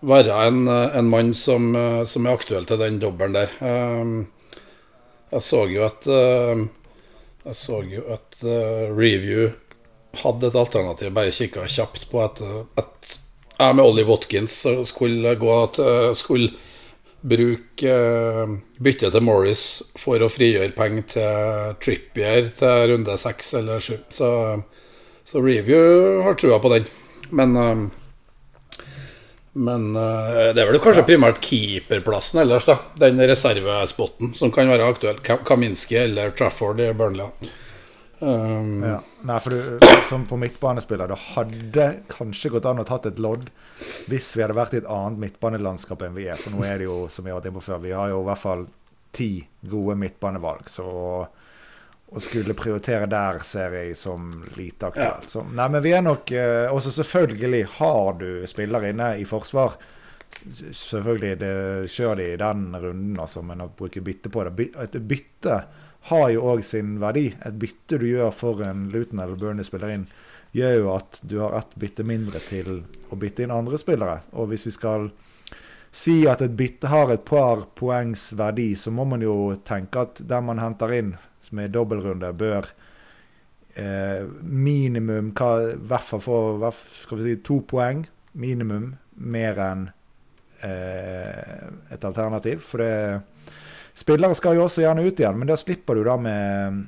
være 0.02 0.42
en, 0.48 0.68
en, 0.68 1.10
mann 1.12 1.34
som, 1.38 1.72
som, 2.06 2.26
er 2.26 2.36
aktuell 2.36 2.68
til 2.70 2.82
den 2.82 3.00
dobbelen 3.02 3.38
der. 3.38 3.54
Jeg 5.30 5.46
så 5.46 5.64
jo 5.70 5.84
at 5.86 6.08
Jeg 6.10 7.56
så 7.56 7.82
jo 7.86 8.04
at 8.12 8.42
Review 8.98 9.52
hadde 10.20 10.50
et 10.50 10.58
alternativ, 10.58 11.14
bare 11.14 11.32
kikka 11.34 11.68
kjapt 11.70 12.10
på 12.12 12.24
at, 12.24 12.42
at 12.82 13.20
jeg 13.60 13.76
med 13.76 13.86
Ollie 13.86 14.08
Watkins 14.08 14.64
skulle 14.90 15.36
gå 15.40 15.56
til 15.76 16.16
Skulle 16.18 16.50
bruke 17.20 17.96
bytte 18.80 19.10
til 19.12 19.24
Morris 19.26 19.64
for 20.00 20.24
å 20.24 20.32
frigjøre 20.32 20.72
penger 20.78 21.08
til 21.14 21.74
Trippier 21.84 22.48
til 22.56 22.94
runde 22.94 23.18
seks 23.20 23.54
eller 23.60 23.84
sju. 23.84 23.98
Så, 24.14 24.30
så 25.28 25.44
Review 25.44 26.22
har 26.24 26.40
trua 26.40 26.62
på 26.64 26.72
den. 26.72 26.88
Men, 27.30 27.56
Men 29.54 29.88
uh, 29.96 30.50
det 30.54 30.62
er 30.62 30.70
vel 30.70 30.82
kanskje 30.82 31.08
primært 31.08 31.42
keeperplassen 31.44 32.44
ellers, 32.44 32.68
da. 32.70 32.78
Den 33.02 33.22
reservespotten 33.22 34.36
som 34.38 34.54
kan 34.56 34.72
være 34.72 34.88
aktuell. 34.94 35.22
Kaminski 35.24 36.00
eller 36.04 36.36
Trafford 36.36 36.82
i 36.84 36.92
Burnley. 36.94 37.52
Um, 38.20 38.84
ja. 38.84 38.98
Nei, 39.24 39.38
for 39.40 39.56
du, 39.56 39.86
som 40.10 40.26
på 40.28 40.36
midtbanespiller, 40.40 41.08
det 41.08 41.20
hadde 41.36 41.86
kanskje 42.12 42.52
gått 42.52 42.68
an 42.68 42.82
å 42.84 42.88
tatt 42.88 43.08
et 43.08 43.20
lodd 43.22 43.48
hvis 44.12 44.34
vi 44.36 44.44
hadde 44.44 44.58
vært 44.58 44.76
i 44.76 44.82
et 44.82 44.90
annet 44.92 45.22
midtbanelandskap 45.24 46.04
enn 46.04 46.18
vi 46.18 46.28
er. 46.28 46.40
For 46.40 46.52
nå 46.52 46.66
er 46.68 46.82
det 46.82 46.90
jo, 46.90 47.06
som 47.12 47.24
vi 47.24 47.32
har 47.32 47.40
vært 47.40 47.48
inne 47.48 47.62
på 47.62 47.68
før, 47.70 47.84
vi 47.86 47.96
har 47.96 48.12
jo 48.12 48.20
i 48.20 48.28
hvert 48.28 48.44
fall 48.44 48.66
ti 49.16 49.32
gode 49.72 49.96
midtbanevalg. 50.02 50.68
Så 50.72 50.86
å 52.10 52.22
skulle 52.24 52.56
prioritere 52.58 53.06
der 53.10 53.42
ser 53.46 53.76
jeg 53.78 53.98
som 53.98 54.32
lite 54.58 54.90
aktuelt. 54.90 55.30
Ja. 55.36 55.44
nei, 55.60 55.68
men 55.70 55.84
vi 55.86 55.94
er 55.94 56.06
nok 56.06 56.32
eh, 56.34 56.72
også 56.74 56.94
selvfølgelig 56.96 57.64
har 57.76 58.18
du 58.18 58.30
spillere 58.50 58.90
inne 58.94 59.12
i 59.22 59.28
forsvar. 59.30 59.78
Selvfølgelig, 60.50 61.36
det 61.42 61.54
kjører 61.94 62.22
de 62.22 62.32
i 62.34 62.40
den 62.42 62.66
runden, 62.74 63.14
altså, 63.22 63.44
men 63.46 63.62
å 63.66 63.70
bruke 63.78 64.02
bytte 64.06 64.30
på 64.34 64.46
det 64.46 64.70
Et 64.82 64.98
bytte 65.10 65.62
har 66.10 66.28
jo 66.34 66.50
òg 66.50 66.64
sin 66.66 66.98
verdi. 67.02 67.30
Et 67.46 67.62
bytte 67.62 68.02
du 68.02 68.08
gjør 68.10 68.34
for 68.34 68.66
en 68.66 68.88
Luton 68.94 69.22
eller 69.22 69.38
Burnley-spiller 69.38 69.94
inn, 69.94 70.06
gjør 70.56 70.76
jo 70.80 70.92
at 70.96 71.20
du 71.22 71.40
har 71.44 71.58
ett 71.60 71.74
bytte 71.78 72.06
mindre 72.08 72.42
til 72.42 72.84
å 73.10 73.18
bytte 73.20 73.46
inn 73.46 73.54
andre 73.54 73.78
spillere. 73.78 74.22
Og 74.34 74.50
hvis 74.50 74.66
vi 74.70 74.74
skal 74.74 75.12
si 75.92 76.24
at 76.30 76.42
et 76.46 76.58
bytte 76.58 76.90
har 76.90 77.12
et 77.14 77.26
par 77.26 77.68
poengs 77.78 78.32
verdi, 78.38 78.72
så 78.78 78.94
må 78.94 79.06
man 79.10 79.22
jo 79.26 79.60
tenke 79.66 80.06
at 80.06 80.22
den 80.26 80.46
man 80.50 80.62
henter 80.62 80.94
inn, 80.94 81.16
er 81.58 81.72
dobbeltrunde, 81.74 82.30
bør 82.38 82.70
eh, 83.74 84.22
minimum 84.44 85.34
hva, 85.34 85.74
hvert 85.74 86.06
fall 86.12 86.22
få 86.22 86.40
skal 87.02 87.18
vi 87.18 87.26
si, 87.26 87.42
to 87.42 87.64
poeng 87.66 88.06
minimum 88.38 88.92
mer 89.18 89.58
enn 89.66 89.90
eh, 90.62 91.66
et 91.90 92.06
alternativ. 92.06 92.62
For 92.70 92.86
det 92.86 92.94
Spillere 94.00 94.36
skal 94.38 94.56
jo 94.56 94.64
også 94.64 94.84
gjerne 94.86 95.04
ut 95.04 95.20
igjen, 95.20 95.36
men 95.36 95.50
da 95.50 95.58
slipper 95.60 95.98
du 95.98 96.06
da 96.08 96.16
med, 96.22 96.86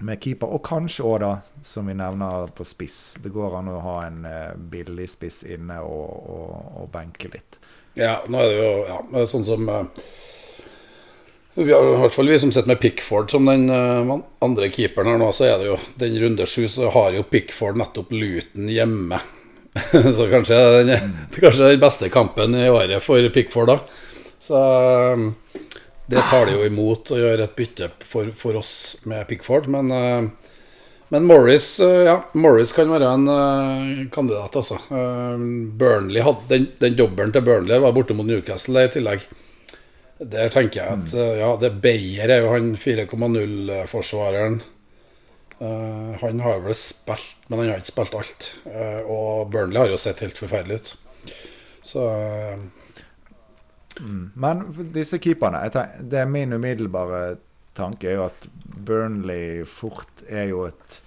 med 0.00 0.20
keeper. 0.22 0.48
Og 0.56 0.62
kanskje 0.64 1.04
òg, 1.04 1.18
da, 1.20 1.32
som 1.66 1.90
vi 1.90 1.96
nevner, 1.98 2.48
på 2.56 2.64
spiss. 2.64 3.18
Det 3.20 3.32
går 3.34 3.58
an 3.58 3.68
å 3.68 3.82
ha 3.84 3.96
en 4.06 4.22
uh, 4.24 4.54
billig 4.56 5.10
spiss 5.12 5.42
inne 5.44 5.76
og, 5.84 6.08
og, 6.08 6.54
og, 6.80 6.88
benke 6.94 7.28
litt. 7.34 7.58
Ja, 7.98 8.22
nå 8.30 8.40
er 8.40 8.48
det 8.48 8.56
jo 8.62 8.70
ja, 8.88 9.26
sånn 9.28 9.44
som 9.44 9.68
uh, 9.68 9.84
vi 11.64 11.72
har, 11.72 11.82
I 11.94 11.98
hvert 12.02 12.14
fall 12.14 12.28
vi 12.30 12.38
som 12.38 12.52
sitter 12.52 12.70
med 12.70 12.80
Pickford 12.80 13.30
som 13.30 13.48
den 13.48 13.66
uh, 13.70 14.18
andre 14.44 14.68
keeperen 14.70 15.10
her 15.10 15.18
nå, 15.18 15.30
så 15.34 15.48
er 15.48 15.56
det 15.58 15.70
jo 15.70 15.78
den 15.98 16.14
runde 16.22 16.46
sju, 16.46 16.68
så 16.70 16.90
har 16.94 17.16
jo 17.16 17.24
Pickford 17.26 17.80
nettopp 17.80 18.12
Luton 18.14 18.68
hjemme. 18.70 19.18
så 20.16 20.28
kanskje 20.30 20.58
den, 20.86 21.16
kanskje 21.34 21.72
den 21.72 21.82
beste 21.82 22.10
kampen 22.14 22.54
i 22.54 22.68
året 22.70 23.02
for 23.02 23.30
Pickford 23.34 23.72
da. 23.72 23.78
Så 24.38 24.60
det 26.06 26.22
tar 26.30 26.46
det 26.46 26.54
jo 26.54 26.68
imot 26.68 27.10
å 27.12 27.18
gjøre 27.18 27.44
et 27.44 27.56
bytte 27.58 27.90
for, 28.06 28.30
for 28.38 28.56
oss 28.56 29.00
med 29.10 29.26
Pickford. 29.28 29.66
Men, 29.72 29.90
uh, 29.90 30.54
men 31.12 31.26
Morris, 31.28 31.66
uh, 31.82 32.04
ja, 32.06 32.16
Morris 32.38 32.72
kan 32.76 32.94
være 32.94 33.10
en 33.18 33.26
uh, 33.28 34.06
kandidat, 34.14 34.56
altså. 34.62 34.78
Burnley 34.88 36.22
hadde, 36.24 36.48
Den, 36.54 36.70
den 36.80 36.96
dobbelen 37.02 37.34
til 37.34 37.44
Burnley 37.44 37.82
var 37.82 37.98
borte 37.98 38.16
mot 38.16 38.28
Newcastle 38.28 38.86
i 38.86 38.94
tillegg. 38.94 39.26
Der 40.18 40.50
tenker 40.50 40.82
jeg 40.82 40.96
at 40.98 41.12
ja, 41.38 41.52
det 41.62 41.72
Beyer 41.82 42.32
er 42.34 42.42
jo 42.42 42.50
han 42.50 42.72
4,0-forsvareren. 42.76 44.60
han 45.58 46.40
har 46.42 46.60
vel 46.64 46.74
spilt, 46.74 47.36
men 47.48 47.60
han 47.60 47.68
har 47.70 47.78
ikke 47.78 47.92
spilt 47.92 48.16
alt. 48.18 48.48
og 49.06 49.50
Burnley 49.50 49.80
har 49.84 49.92
jo 49.94 50.00
sett 50.00 50.24
helt 50.26 50.38
forferdelig 50.38 50.80
ut. 50.80 50.90
Så 51.86 52.02
Mm. 54.00 54.30
Men 54.34 54.64
disse 54.94 55.18
keeperne 55.18 55.62
Det 55.98 56.18
er 56.20 56.30
min 56.30 56.52
umiddelbare 56.52 57.36
tanke 57.78 58.10
er 58.10 58.18
jo 58.18 58.24
at 58.26 58.48
Burnley 58.86 59.64
fort 59.66 60.24
er 60.28 60.48
jo 60.50 60.64
et, 60.66 61.00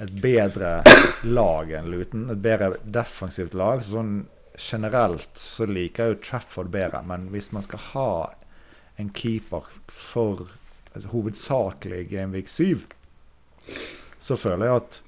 et 0.00 0.12
bedre 0.22 0.80
lag 1.24 1.72
enn 1.76 1.90
Luton. 1.92 2.28
Et 2.32 2.40
bedre 2.40 2.74
defensivt 2.84 3.54
lag. 3.54 3.82
Sånn 3.84 4.24
generelt 4.60 5.40
så 5.40 5.66
liker 5.66 6.12
jo 6.12 6.20
Trafford 6.22 6.70
bedre. 6.72 7.02
Men 7.06 7.28
hvis 7.34 7.50
man 7.52 7.64
skal 7.66 7.84
ha 7.92 8.10
en 9.00 9.10
keeper 9.16 9.70
for 9.88 10.50
altså, 10.94 11.08
hovedsakelig 11.14 12.08
Gameweek 12.10 12.48
7, 12.48 12.84
så 14.20 14.36
føler 14.36 14.66
jeg 14.66 14.80
at 14.82 14.98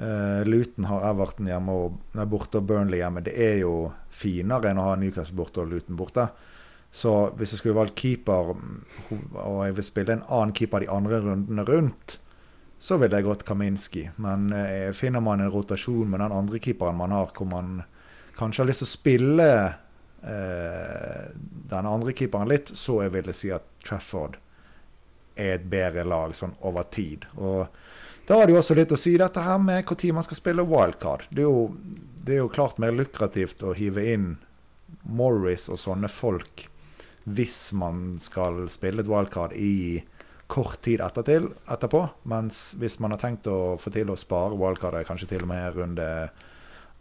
uh, 0.00 0.40
Luton 0.48 0.88
har 0.90 1.06
Everton 1.10 1.50
hjemme 1.50 1.76
og 1.84 2.00
nei, 2.18 2.26
borte 2.30 2.58
og 2.58 2.66
Burnley 2.68 3.00
hjemme. 3.02 3.22
Det 3.24 3.36
er 3.38 3.60
jo 3.62 3.92
finere 4.14 4.70
enn 4.70 4.82
å 4.82 4.90
ha 4.90 4.98
Newcastle 4.98 5.38
borte 5.38 5.62
og 5.62 5.70
Luton 5.70 5.98
borte. 5.98 6.28
Så 6.94 7.12
hvis 7.38 7.54
jeg 7.54 7.62
skulle 7.62 7.78
valgt 7.78 7.98
keeper, 7.98 8.52
og 8.54 9.56
jeg 9.66 9.74
vil 9.74 9.86
spille 9.86 10.14
en 10.14 10.28
annen 10.28 10.54
keeper 10.54 10.84
de 10.84 10.92
andre 10.94 11.18
rundene 11.24 11.64
rundt, 11.66 12.20
så 12.78 12.98
ville 13.00 13.18
jeg 13.18 13.26
gått 13.26 13.42
Kaminski. 13.48 14.04
Men 14.22 14.52
eh, 14.54 14.92
finner 14.94 15.22
man 15.24 15.40
en 15.42 15.50
rotasjon 15.50 16.10
med 16.10 16.20
den 16.20 16.34
andre 16.36 16.60
keeperen 16.62 17.00
man 17.00 17.14
har, 17.16 17.32
hvor 17.34 17.48
man 17.50 17.80
kanskje 18.38 18.62
har 18.62 18.70
lyst 18.70 18.82
til 18.84 18.88
å 18.88 18.94
spille 18.94 19.50
eh, 19.64 21.26
den 21.70 21.90
andre 21.90 22.14
keeperen 22.16 22.50
litt, 22.50 22.72
så 22.74 23.02
jeg 23.04 23.14
ville 23.14 23.34
si 23.36 23.52
at 23.54 23.66
Trafford 23.84 24.38
er 25.34 25.56
et 25.56 25.68
bedre 25.70 26.04
lag 26.06 26.34
sånn 26.36 26.54
over 26.62 26.86
tid. 26.94 27.26
Og 27.36 27.66
da 28.28 28.38
har 28.38 28.46
det 28.46 28.54
jo 28.54 28.60
også 28.62 28.76
litt 28.78 28.92
å 28.94 29.00
si 29.00 29.16
dette 29.20 29.42
her 29.44 29.58
med 29.60 29.84
når 29.90 30.16
man 30.16 30.26
skal 30.26 30.38
spille 30.38 30.66
wildcard. 30.66 31.26
Det 31.30 31.44
er 31.44 31.48
jo 31.48 31.68
det 32.24 32.38
er 32.38 32.40
jo 32.40 32.52
klart 32.52 32.78
mer 32.80 32.94
lukrativt 32.94 33.62
å 33.62 33.74
hive 33.76 34.04
inn 34.14 34.28
Morris 35.04 35.68
og 35.68 35.76
sånne 35.80 36.08
folk 36.08 36.68
hvis 37.24 37.72
man 37.76 38.16
skal 38.20 38.66
spille 38.72 39.04
et 39.04 39.08
wildcard 39.08 39.52
i 39.56 40.04
kort 40.48 40.80
tid 40.84 41.00
etterpå. 41.04 42.00
Mens 42.28 42.74
hvis 42.80 42.98
man 43.00 43.14
har 43.14 43.20
tenkt 43.20 43.48
å 43.48 43.76
få 43.80 43.92
til 43.92 44.12
å 44.12 44.18
spare 44.20 44.56
wildcardet 44.56 45.08
kanskje 45.08 45.30
til 45.34 45.44
og 45.44 45.50
med 45.52 45.76
runde 45.76 46.08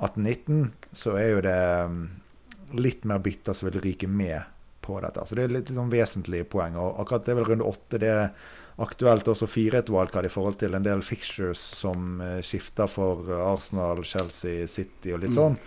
18-19, 0.03 0.65
så 0.95 1.15
er 1.19 1.29
jo 1.29 1.45
det 1.45 1.62
mm, 1.93 2.01
litt 2.79 3.05
mer 3.10 3.22
bytter 3.24 3.55
som 3.55 3.69
vil 3.69 3.81
ryke 3.83 4.10
med 4.10 4.41
på 4.83 5.00
dette. 5.03 5.24
Så 5.25 5.38
det 5.38 5.45
er 5.45 5.53
litt, 5.53 5.69
litt 5.69 5.79
sånn 5.79 5.93
vesentlige 5.93 6.50
poeng. 6.51 6.75
Og 6.79 7.00
akkurat 7.03 7.25
det 7.25 7.33
er 7.33 7.39
vel 7.39 7.50
runde 7.51 7.69
åtte. 7.69 8.01
Det 8.01 8.12
er 8.12 8.27
aktuelt 8.83 9.27
også 9.29 9.48
fire 9.48 9.83
et 9.83 9.91
wildcard 9.93 10.27
i 10.27 10.33
forhold 10.33 10.60
til 10.62 10.75
en 10.75 10.86
del 10.86 11.03
fixtures 11.05 11.62
som 11.77 12.19
uh, 12.24 12.39
skifter 12.43 12.89
for 12.89 13.29
Arsenal, 13.38 14.03
Chelsea, 14.07 14.67
City 14.67 15.13
og 15.13 15.24
litt 15.24 15.36
mm. 15.36 15.39
sånn. 15.39 15.57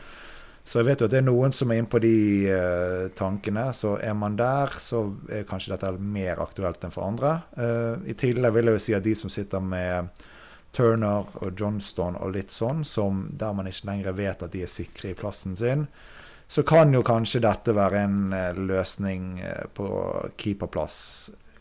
Så 0.67 0.81
jeg 0.81 0.89
vet 0.89 1.03
jo 1.03 1.07
at 1.07 1.13
det 1.15 1.21
er 1.21 1.29
noen 1.29 1.53
som 1.55 1.71
er 1.71 1.79
inne 1.79 1.91
på 1.91 2.01
de 2.03 2.17
uh, 2.51 3.05
tankene. 3.15 3.69
Så 3.77 3.95
er 4.03 4.17
man 4.19 4.39
der, 4.39 4.75
så 4.83 5.05
er 5.31 5.47
kanskje 5.47 5.77
dette 5.77 5.93
mer 6.03 6.43
aktuelt 6.43 6.83
enn 6.83 6.95
for 6.95 7.07
andre. 7.07 7.37
Uh, 7.55 8.03
I 8.11 8.17
tillegg 8.19 8.57
vil 8.57 8.73
jeg 8.73 8.81
jo 8.81 8.87
si 8.89 8.97
at 8.99 9.07
de 9.07 9.15
som 9.19 9.31
sitter 9.33 9.63
med 9.63 10.11
Turner 10.77 11.31
og 11.41 11.57
Johnston 11.57 12.19
og 12.21 12.35
litt 12.37 12.53
sånn, 12.53 12.85
som 12.85 13.27
der 13.33 13.57
man 13.57 13.71
ikke 13.71 13.89
lenger 13.89 14.19
vet 14.19 14.45
at 14.45 14.53
de 14.53 14.67
er 14.67 14.71
sikre 14.71 15.11
i 15.15 15.19
plassen 15.19 15.57
sin, 15.57 15.87
så 16.49 16.63
kan 16.63 16.93
jo 16.95 17.03
kanskje 17.03 17.43
dette 17.43 17.75
være 17.75 18.05
en 18.05 18.21
løsning 18.69 19.41
på 19.75 19.89
keeperplass 20.39 21.01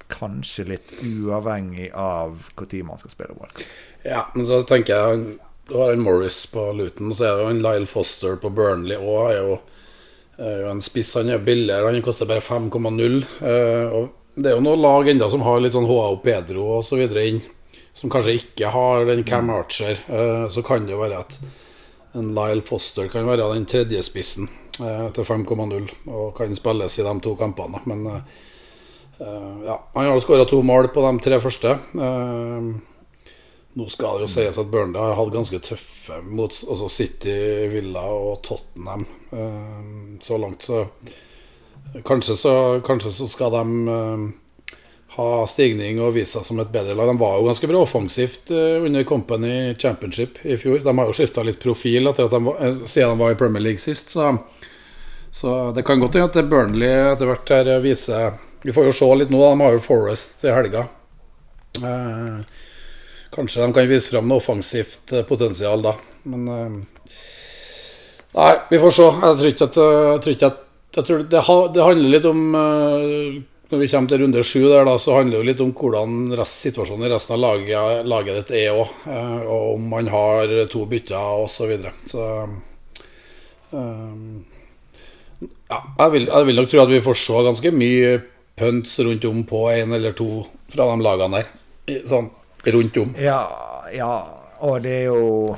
kanskje 0.08 0.66
litt 0.70 0.94
uavhengig 1.02 1.90
av 1.94 2.38
når 2.60 2.84
man 2.86 3.02
skal 3.02 3.14
spille 3.14 3.38
ball. 3.38 3.66
Ja, 4.06 4.26
men 4.36 4.46
så 4.46 4.62
tenker 4.68 4.96
jeg 4.96 5.40
Du 5.66 5.80
har 5.80 5.96
en 5.96 6.04
Morris 6.06 6.44
på 6.46 6.68
Luton, 6.78 7.14
så 7.16 7.26
er 7.26 7.38
det 7.38 7.46
jo 7.46 7.54
en 7.56 7.64
Lyle 7.64 7.90
Foster 7.90 8.36
på 8.38 8.52
Burnley 8.54 9.00
òg. 9.02 9.32
Er, 9.34 9.56
er, 10.38 10.60
jo 10.62 10.68
en 10.70 10.84
spiss. 10.86 11.16
Han 11.18 11.32
er 11.34 11.42
billigere, 11.42 11.90
han 11.90 12.06
koster 12.06 12.30
bare 12.30 12.44
5,0. 12.46 13.16
Eh, 13.42 13.96
og 13.98 14.12
det 14.38 14.52
er 14.52 14.60
jo 14.60 14.62
noen 14.62 14.84
lag 14.84 15.10
enda 15.10 15.30
som 15.34 15.42
har 15.42 15.64
litt 15.64 15.74
sånn 15.74 15.90
HA 15.90 16.12
Pedro 16.22 16.68
og 16.76 16.86
så 16.86 17.00
videre 17.00 17.24
inn, 17.32 17.42
som 17.96 18.12
kanskje 18.12 18.36
ikke 18.42 18.70
har 18.74 19.06
den 19.08 19.24
Cam 19.24 19.50
Archer. 19.50 20.00
Eh, 20.08 20.50
så 20.50 20.62
kan 20.62 20.86
det 20.86 20.92
jo 20.92 21.00
være 21.00 21.22
at 21.24 21.38
en 22.16 22.34
Lyle 22.36 22.64
Foster 22.64 23.08
kan 23.12 23.28
være 23.28 23.48
den 23.54 23.68
tredje 23.72 24.04
spissen 24.04 24.50
eh, 24.84 25.08
til 25.16 25.24
5,0 25.24 25.88
og 26.12 26.36
kan 26.36 26.56
spilles 26.56 27.00
i 27.00 27.08
de 27.08 27.16
to 27.24 27.38
kampene. 27.40 27.80
Men 27.88 28.06
eh, 28.12 28.20
ja, 29.64 29.80
Han 29.96 30.12
har 30.12 30.20
skåra 30.20 30.44
to 30.46 30.60
mål 30.62 30.92
på 30.92 31.06
de 31.08 31.24
tre 31.24 31.40
første. 31.40 31.78
Nå 33.76 33.86
skal 33.92 34.20
det 34.20 34.28
jo 34.28 34.32
sies 34.32 34.60
at 34.60 34.72
Burnley 34.72 35.00
har 35.00 35.16
hatt 35.16 35.32
ganske 35.32 35.60
tøffe 35.64 36.20
mot 36.24 36.52
også 36.52 36.92
City, 36.92 37.36
Villa 37.72 38.04
og 38.12 38.42
Tottenham 38.44 39.04
så 40.24 40.38
langt, 40.40 40.64
så 40.64 40.86
kanskje, 42.08 42.38
så 42.40 42.54
kanskje 42.88 43.12
så 43.12 43.28
skal 43.28 43.56
de 43.56 43.64
ha 45.16 45.30
stigning 45.48 46.00
og 46.04 46.16
vise 46.18 46.36
seg 46.36 46.46
som 46.48 46.60
et 46.64 46.72
bedre 46.74 46.96
lag. 46.98 47.10
De 47.12 47.20
var 47.20 47.38
jo 47.40 47.48
ganske 47.48 47.70
bra 47.72 47.82
offensivt 47.84 48.52
under 48.52 49.04
Company 49.08 49.74
Championship 49.80 50.42
i 50.44 50.58
fjor. 50.60 50.82
De 50.84 50.96
har 50.98 51.12
jo 51.12 51.16
skifta 51.16 51.44
litt 51.46 51.62
profil 51.64 52.12
etter 52.12 52.28
at 52.28 52.36
de 52.36 52.42
var, 52.46 52.64
siden 52.84 53.16
de 53.16 53.24
var 53.24 53.36
i 53.36 53.40
Premier 53.40 53.64
League 53.64 53.84
sist, 53.84 54.12
så, 54.16 54.34
så 55.32 55.56
det 55.76 55.86
kan 55.88 56.04
godt 56.04 56.20
hende 56.20 56.32
at 56.32 56.52
Burnley 56.52 56.92
etter 57.14 57.32
hvert 57.32 57.56
her 57.56 57.72
viser 57.84 58.36
vi 58.66 58.74
får 58.74 58.88
jo 58.90 58.94
se 58.98 59.08
litt 59.20 59.30
nå. 59.30 59.40
De 59.46 59.62
har 59.62 59.76
jo 59.76 59.82
Forest 59.84 60.42
i 60.48 60.50
helga. 60.50 60.88
Eh, 61.86 62.38
kanskje 63.36 63.62
de 63.62 63.74
kan 63.76 63.90
vise 63.90 64.10
fram 64.10 64.26
noe 64.26 64.42
offensivt 64.42 65.14
eh, 65.14 65.26
potensial 65.28 65.84
da. 65.86 65.94
Men 66.26 66.48
eh, 66.50 66.78
Nei, 68.36 68.54
vi 68.72 68.80
får 68.82 68.96
se. 68.96 69.10
Jeg 69.22 69.38
tror 69.40 69.52
ikke 69.52 69.68
at, 69.70 69.78
jeg 69.84 70.24
tror 70.24 70.34
ikke 70.34 70.50
at 70.50 70.64
jeg 70.96 71.08
tror 71.08 71.22
det, 71.22 71.44
det, 71.76 71.84
handler 71.84 72.12
litt 72.16 72.26
om 72.28 72.42
Når 73.66 73.82
vi 73.82 73.88
kommer 73.90 74.12
til 74.12 74.22
runde 74.22 74.42
sju, 74.46 74.60
der, 74.70 74.84
da, 74.86 74.96
så 75.02 75.16
handler 75.18 75.40
det 75.40 75.42
jo 75.42 75.50
litt 75.50 75.62
om 75.64 75.72
hvordan 75.74 76.36
rest, 76.38 76.68
situasjonen 76.68 77.08
i 77.08 77.14
resten 77.16 77.34
av 77.34 77.42
laget, 77.42 78.06
laget 78.06 78.38
ditt 78.38 78.52
er 78.60 78.78
òg. 78.78 78.92
Eh, 79.10 79.40
og 79.42 79.70
om 79.74 79.88
man 79.96 80.10
har 80.14 80.54
to 80.72 80.84
bytter 80.90 81.46
osv. 81.46 81.56
Så, 81.56 81.70
videre. 81.72 81.94
så 82.06 82.28
um, 83.74 84.46
ja, 85.70 85.80
jeg 85.98 86.14
vil, 86.14 86.28
jeg 86.30 86.50
vil, 86.50 86.60
nok 86.62 86.70
tro 86.70 86.84
at 86.84 86.94
vi 86.94 87.04
får 87.04 87.18
se 87.24 87.44
ganske 87.50 87.74
mye 87.74 88.16
punts 88.56 89.00
rundt 89.02 89.26
om 89.26 89.42
på 89.50 89.66
én 89.74 89.98
eller 89.98 90.14
to 90.16 90.30
fra 90.72 90.88
de 90.92 91.06
lagene 91.06 91.42
der. 91.42 91.50
Sånn 92.08 92.30
rundt 92.76 93.00
om. 93.02 93.16
Ja, 93.22 93.42
ja, 93.94 94.14
og 94.66 94.86
det 94.86 94.94
er 95.02 95.10
jo 95.10 95.58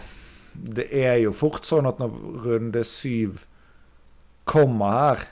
Det 0.57 0.87
er 0.89 1.19
jo 1.21 1.31
fort 1.37 1.67
sånn 1.69 1.85
at 1.85 1.99
når 2.01 2.15
runde 2.41 2.81
syv 2.87 3.43
kommer 4.49 4.95
her, 4.95 5.25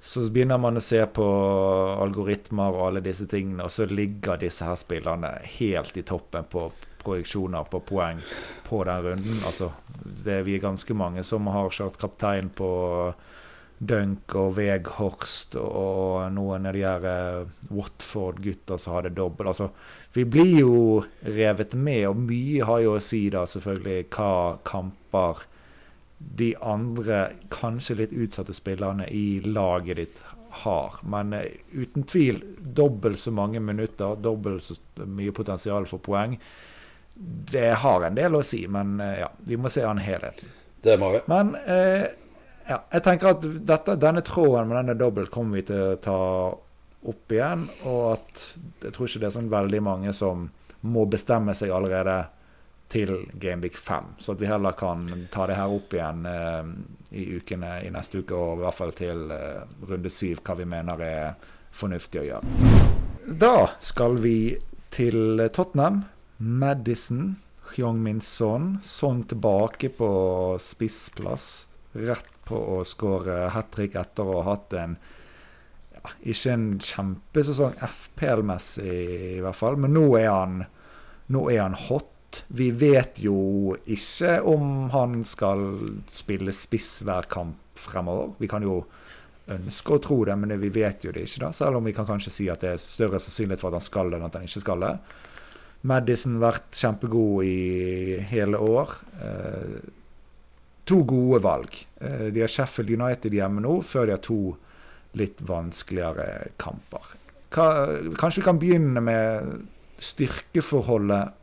så 0.00 0.24
begynner 0.32 0.60
man 0.60 0.80
å 0.80 0.84
se 0.84 1.00
på 1.12 1.24
algoritmer 2.00 2.72
og 2.72 2.86
alle 2.86 3.02
disse 3.04 3.26
tingene, 3.28 3.66
og 3.66 3.74
så 3.74 3.86
ligger 3.90 4.40
disse 4.40 4.64
her 4.64 4.78
spillerne 4.80 5.34
helt 5.58 5.98
i 6.00 6.04
toppen 6.06 6.48
på 6.50 6.70
projeksjoner 7.00 7.68
på 7.70 7.80
poeng 7.88 8.20
på 8.68 8.84
den 8.88 9.04
runden. 9.04 9.42
Altså, 9.48 9.72
det 10.24 10.42
vi 10.48 10.60
ganske 10.60 10.96
mange 10.96 11.24
som 11.26 11.48
har 11.52 11.72
kjørt 11.74 12.00
kaptein 12.00 12.50
på 12.56 12.70
Dunk 13.80 14.34
og 14.36 14.58
Veghorst 14.58 15.54
og 15.56 16.26
noen 16.34 16.68
av 16.68 16.76
de 16.76 16.82
her 16.84 17.06
uh, 17.06 17.70
Watford-gutta 17.72 18.76
som 18.80 18.98
hadde 18.98 19.14
dobbel. 19.16 19.48
Altså, 19.48 19.70
vi 20.12 20.26
blir 20.28 20.58
jo 20.60 20.74
revet 21.24 21.72
med, 21.78 22.04
og 22.10 22.20
mye 22.28 22.66
har 22.68 22.82
jo 22.84 22.98
å 22.98 23.04
si 23.04 23.22
da 23.32 23.46
selvfølgelig 23.48 24.10
hva 24.12 24.32
kamper 24.68 25.46
de 26.20 26.54
andre, 26.60 27.32
kanskje 27.48 27.96
litt 28.02 28.12
utsatte 28.12 28.52
spillerne 28.52 29.06
i 29.08 29.40
laget 29.40 29.96
ditt 29.96 30.22
har. 30.62 30.98
Men 31.02 31.32
uh, 31.32 31.42
uten 31.72 32.02
tvil 32.02 32.42
dobbelt 32.60 33.18
så 33.18 33.32
mange 33.32 33.60
minutter, 33.60 34.16
dobbelt 34.16 34.62
så 34.62 34.76
mye 35.06 35.32
potensial 35.32 35.88
for 35.88 36.02
poeng. 36.04 36.36
Det 37.50 37.70
har 37.82 38.04
en 38.04 38.16
del 38.16 38.36
å 38.36 38.42
si, 38.44 38.66
men 38.68 38.98
uh, 39.00 39.14
ja, 39.22 39.30
vi 39.48 39.56
må 39.56 39.72
se 39.72 39.84
an 39.86 40.02
helheten. 40.02 40.52
Det 40.80 40.96
må 41.00 41.12
vi. 41.16 41.22
Men 41.32 41.54
uh, 41.56 42.04
ja, 42.68 42.82
jeg 42.92 43.04
tenker 43.06 43.32
at 43.32 43.46
dette, 43.72 43.96
denne 44.00 44.24
tråden 44.26 44.68
med 44.68 44.82
denne 44.82 44.98
dobbelt 45.00 45.32
kommer 45.32 45.60
vi 45.60 45.64
til 45.70 45.86
å 45.94 46.00
ta 46.04 46.18
opp 47.10 47.32
igjen. 47.32 47.64
Og 47.88 48.02
at 48.12 48.44
jeg 48.84 48.92
tror 48.92 49.08
ikke 49.08 49.22
det 49.24 49.30
er 49.30 49.38
sånn 49.38 49.52
veldig 49.52 49.80
mange 49.88 50.14
som 50.16 50.50
må 50.80 51.04
bestemme 51.10 51.54
seg 51.56 51.72
allerede 51.74 52.22
til 52.90 53.12
Gameweek 53.38 53.76
5. 53.78 54.14
Så 54.18 54.34
at 54.34 54.42
vi 54.42 54.48
heller 54.50 54.74
kan 54.78 55.06
ta 55.32 55.46
det 55.46 55.58
her 55.58 55.72
opp 55.72 55.94
igjen 55.94 56.26
eh, 56.26 56.72
i 57.14 57.26
ukene 57.38 57.76
i 57.86 57.92
neste 57.94 58.22
uke, 58.22 58.34
og 58.34 58.58
i 58.58 58.64
hvert 58.64 58.78
fall 58.78 58.94
til 58.98 59.30
eh, 59.34 59.62
runde 59.90 60.10
syv, 60.12 60.42
hva 60.46 60.56
vi 60.58 60.66
mener 60.68 61.04
er 61.06 61.52
fornuftig 61.70 62.24
å 62.24 62.26
gjøre. 62.26 62.80
Da 63.40 63.54
skal 63.84 64.18
vi 64.22 64.56
til 64.90 65.38
Tottenham. 65.54 66.04
Madison, 66.40 67.36
Hyung-Min 67.74 68.20
Son. 68.24 68.78
Son 68.82 69.22
tilbake 69.28 69.92
på 69.94 70.10
spissplass. 70.58 71.68
Rett 71.92 72.32
på 72.48 72.58
å 72.78 72.82
skåre 72.86 73.50
hat 73.54 73.70
trick 73.74 73.96
etter 73.98 74.26
å 74.26 74.40
ha 74.40 74.54
hatt 74.54 74.74
en 74.78 74.94
ja, 75.94 76.12
Ikke 76.32 76.54
en 76.54 76.66
kjempesesong 76.82 77.74
FPL-messig, 77.82 78.94
i 79.36 79.42
hvert 79.44 79.58
fall, 79.58 79.76
men 79.78 79.92
nå 79.94 80.06
er 80.18 80.30
han, 80.30 80.62
nå 81.34 81.42
er 81.50 81.64
han 81.64 81.76
hot 81.88 82.09
vi 82.46 82.70
vet 82.70 83.18
jo 83.22 83.74
ikke 83.90 84.38
om 84.48 84.90
han 84.94 85.20
skal 85.26 85.64
spille 86.10 86.54
spiss 86.54 87.00
hver 87.06 87.28
kamp 87.30 87.58
fremover. 87.80 88.34
Vi 88.38 88.48
kan 88.50 88.64
jo 88.66 88.82
ønske 89.50 89.96
å 89.96 90.02
tro 90.02 90.20
det, 90.28 90.36
men 90.38 90.54
vi 90.62 90.70
vet 90.74 91.04
jo 91.04 91.12
det 91.14 91.24
ikke. 91.26 91.44
da, 91.46 91.52
Selv 91.56 91.80
om 91.80 91.88
vi 91.88 91.94
kan 91.96 92.08
kanskje 92.08 92.32
si 92.34 92.48
at 92.52 92.62
det 92.64 92.74
er 92.74 92.82
større 92.82 93.20
sannsynlighet 93.22 93.62
for 93.62 93.70
at 93.70 93.80
han 93.80 93.86
skal 93.86 94.10
det 94.10 94.20
enn 94.20 94.28
at 94.28 94.38
han 94.38 94.46
ikke 94.46 94.64
skal 94.64 94.84
det. 94.84 94.94
Madison 95.90 96.36
vært 96.42 96.76
kjempegod 96.76 97.46
i 97.48 98.18
hele 98.30 98.60
år. 98.60 98.94
Eh, 99.24 99.78
to 100.90 101.02
gode 101.08 101.40
valg. 101.46 101.78
Eh, 102.00 102.28
de 102.34 102.44
har 102.44 102.52
Sheffield 102.52 102.92
United 102.92 103.34
hjemme 103.34 103.64
nå, 103.64 103.80
før 103.86 104.06
de 104.06 104.16
har 104.16 104.24
to 104.24 104.40
litt 105.18 105.40
vanskeligere 105.42 106.52
kamper. 106.60 107.14
Hva, 107.50 107.66
kanskje 108.20 108.42
vi 108.42 108.46
kan 108.46 108.60
begynne 108.60 109.02
med 109.02 109.54
styrkeforholdet 110.00 111.39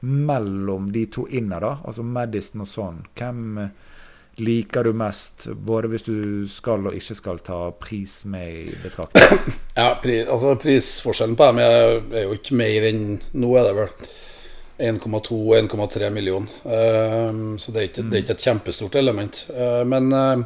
mellom 0.00 0.90
de 0.92 1.04
to 1.12 1.26
innad, 1.28 1.64
altså 1.64 2.02
Madison 2.02 2.64
og 2.64 2.70
sånn. 2.70 3.00
Hvem 3.18 3.70
liker 4.40 4.84
du 4.84 4.92
mest, 4.96 5.46
både 5.52 5.90
hvis 5.92 6.06
du 6.06 6.16
skal 6.50 6.86
og 6.88 6.96
ikke 6.96 7.16
skal 7.18 7.42
ta 7.44 7.58
pris 7.76 8.22
med 8.30 8.62
i 8.62 8.78
betraktning? 8.82 9.58
Ja, 9.80 9.94
pri, 10.02 10.18
altså 10.28 10.56
prisforskjellen 10.60 11.36
på 11.38 11.46
dem 11.50 11.60
er, 11.62 12.00
er, 12.10 12.24
jo 12.26 12.34
ikke 12.36 12.56
mer 12.58 12.84
enn 12.88 13.04
Nå 13.40 13.52
er 13.56 13.68
det 13.68 13.76
vel 13.78 13.92
1,2-1,3 14.80 16.08
millioner. 16.12 16.48
Uh, 16.64 17.56
så 17.60 17.72
det 17.72 17.80
er, 17.80 17.86
ikke, 17.90 18.04
det 18.08 18.16
er, 18.16 18.24
ikke, 18.24 18.36
et 18.38 18.44
kjempestort 18.48 18.96
element. 18.96 19.42
Uh, 19.52 19.82
men 19.88 20.08
uh, 20.12 20.42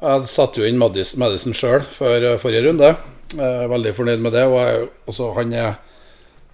jeg 0.00 0.30
satte 0.32 0.62
jo 0.62 0.68
inn 0.68 0.80
Madison 0.80 1.56
sjøl 1.56 1.84
for 1.92 2.26
forrige 2.40 2.64
runde. 2.64 2.94
veldig 3.36 3.92
fornøyd 3.94 4.24
med 4.24 4.32
det. 4.32 4.46
Og 4.48 4.56
jeg, 4.64 4.86
også, 5.12 5.32
han 5.36 5.52
er 5.52 5.74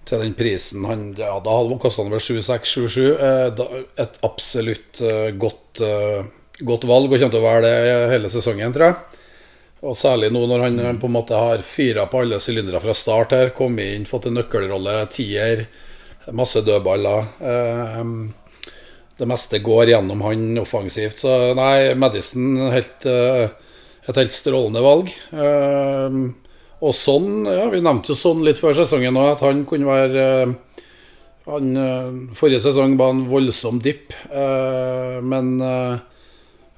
til 0.07 0.23
den 0.23 0.35
prisen 0.37 0.85
han, 0.87 1.11
ja, 1.17 1.35
Da 1.43 1.57
kosta 1.81 2.03
han 2.03 2.13
vel 2.13 2.23
7-6-7-7. 2.23 3.03
et 3.99 4.19
absolutt 4.25 5.01
eh, 5.01 5.29
godt, 5.35 5.81
eh, 5.81 6.25
godt, 6.59 6.87
valg, 6.87 7.11
og 7.11 7.19
kommer 7.19 7.35
til 7.35 7.41
å 7.41 7.47
være 7.47 7.65
det 7.67 7.99
hele 8.13 8.31
sesongen, 8.31 8.73
tror 8.75 8.89
jeg. 8.89 9.21
Og 9.87 9.97
Særlig 9.97 10.31
nå 10.33 10.41
når 10.49 10.63
han 10.65 10.97
på 10.99 11.09
en 11.09 11.17
måte 11.19 11.37
har 11.37 11.61
fyra 11.61 12.07
på 12.09 12.23
alle 12.23 12.39
sylindere 12.41 12.81
fra 12.81 12.95
start 12.97 13.35
her. 13.35 13.53
Kommet 13.55 13.93
inn, 13.93 14.07
fått 14.09 14.25
en 14.25 14.39
nøkkelrolle, 14.39 14.95
tier, 15.13 15.67
masse 16.33 16.63
dødballer. 16.65 17.29
Det 19.17 19.27
meste 19.29 19.61
går 19.61 19.91
gjennom 19.93 20.23
han 20.25 20.57
offensivt. 20.63 21.21
Så 21.21 21.35
nei, 21.57 21.93
Madison 21.93 22.71
helt, 22.73 23.05
et 23.05 24.17
helt 24.17 24.33
strålende 24.33 24.81
valg. 24.81 25.13
Og 26.85 26.93
sånn, 26.93 27.47
ja, 27.49 27.65
Vi 27.73 27.81
nevnte 27.81 28.13
jo 28.13 28.17
sånn 28.17 28.43
litt 28.45 28.61
før 28.61 28.75
sesongen 28.77 29.17
òg, 29.17 29.31
at 29.35 29.45
han 29.45 29.63
kunne 29.69 29.89
være 29.89 30.27
eh, 30.43 30.83
han, 31.47 31.71
eh, 31.79 32.11
Forrige 32.37 32.61
sesong 32.67 32.97
var 32.99 33.15
en 33.15 33.25
voldsom 33.31 33.81
dipp, 33.83 34.13
eh, 34.29 35.17
men, 35.23 35.55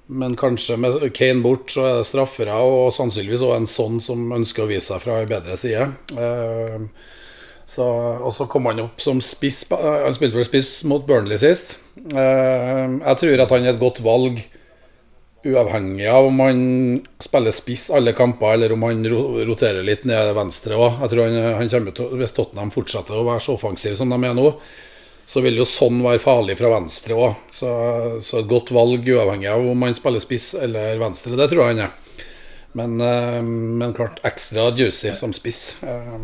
men 0.08 0.36
kanskje 0.40 0.78
med 0.80 1.02
Kane 1.18 1.44
bort, 1.44 1.72
så 1.74 1.88
er 1.88 2.00
det 2.00 2.10
straffere, 2.10 2.56
og 2.64 2.94
sannsynligvis 2.96 3.46
òg 3.48 3.56
en 3.58 3.70
sånn 3.70 4.00
som 4.04 4.30
ønsker 4.40 4.66
å 4.66 4.70
vise 4.70 4.88
seg 4.92 5.02
fra 5.04 5.22
en 5.24 5.32
bedre 5.32 5.58
side. 5.60 5.90
Så, 7.70 7.86
og 7.86 8.32
så 8.34 8.48
kom 8.50 8.66
han 8.66 8.82
opp 8.82 9.02
som 9.04 9.20
spiss. 9.22 9.60
Han 9.70 10.16
spilte 10.16 10.40
vel 10.40 10.48
spiss 10.48 10.72
mot 10.90 11.04
Burnley 11.06 11.38
sist. 11.38 11.76
Jeg 12.02 13.20
tror 13.22 13.44
at 13.44 13.54
han 13.54 13.68
er 13.68 13.76
et 13.76 13.82
godt 13.82 14.02
valg 14.06 14.40
uavhengig 15.46 16.08
av 16.12 16.28
om 16.28 16.40
han 16.44 16.62
spiller 17.22 17.56
spiss 17.56 17.88
alle 17.96 18.14
kamper, 18.18 18.54
eller 18.54 18.74
om 18.76 18.84
han 18.84 19.06
roterer 19.08 19.86
litt 19.86 20.06
ned 20.10 20.34
venstre 20.36 20.78
òg. 20.78 21.00
Jeg 21.04 21.14
tror 21.14 21.26
han, 21.28 21.40
han 21.62 21.72
kommer 21.72 21.96
til, 21.96 22.14
Hvis 22.20 22.36
Tottenham 22.36 22.74
fortsetter 22.76 23.18
å 23.18 23.26
være 23.28 23.44
så 23.46 23.56
offensive 23.56 23.96
som 24.00 24.12
de 24.12 24.20
er 24.20 24.38
nå, 24.38 24.52
så 25.30 25.44
vil 25.46 25.60
jo 25.62 25.68
sånn 25.70 26.02
være 26.02 26.22
farlig 26.24 26.58
fra 26.60 26.74
venstre 26.74 27.18
òg. 27.18 27.42
Så, 27.54 27.72
så, 28.26 28.42
et 28.42 28.50
godt 28.50 28.74
valg 28.76 29.06
uavhengig 29.06 29.52
av 29.52 29.68
om 29.72 29.88
han 29.88 29.98
spiller 29.98 30.24
spiss 30.24 30.52
eller 30.60 31.00
venstre, 31.02 31.38
det 31.38 31.50
tror 31.52 31.66
jeg 31.66 31.76
han 31.76 31.84
er. 31.88 32.24
Men, 32.78 33.00
eh, 33.02 33.42
men 33.44 33.96
klart 33.98 34.20
ekstra 34.28 34.70
juicy 34.78 35.14
som 35.18 35.34
spiss. 35.34 35.78
Eh, 35.82 36.16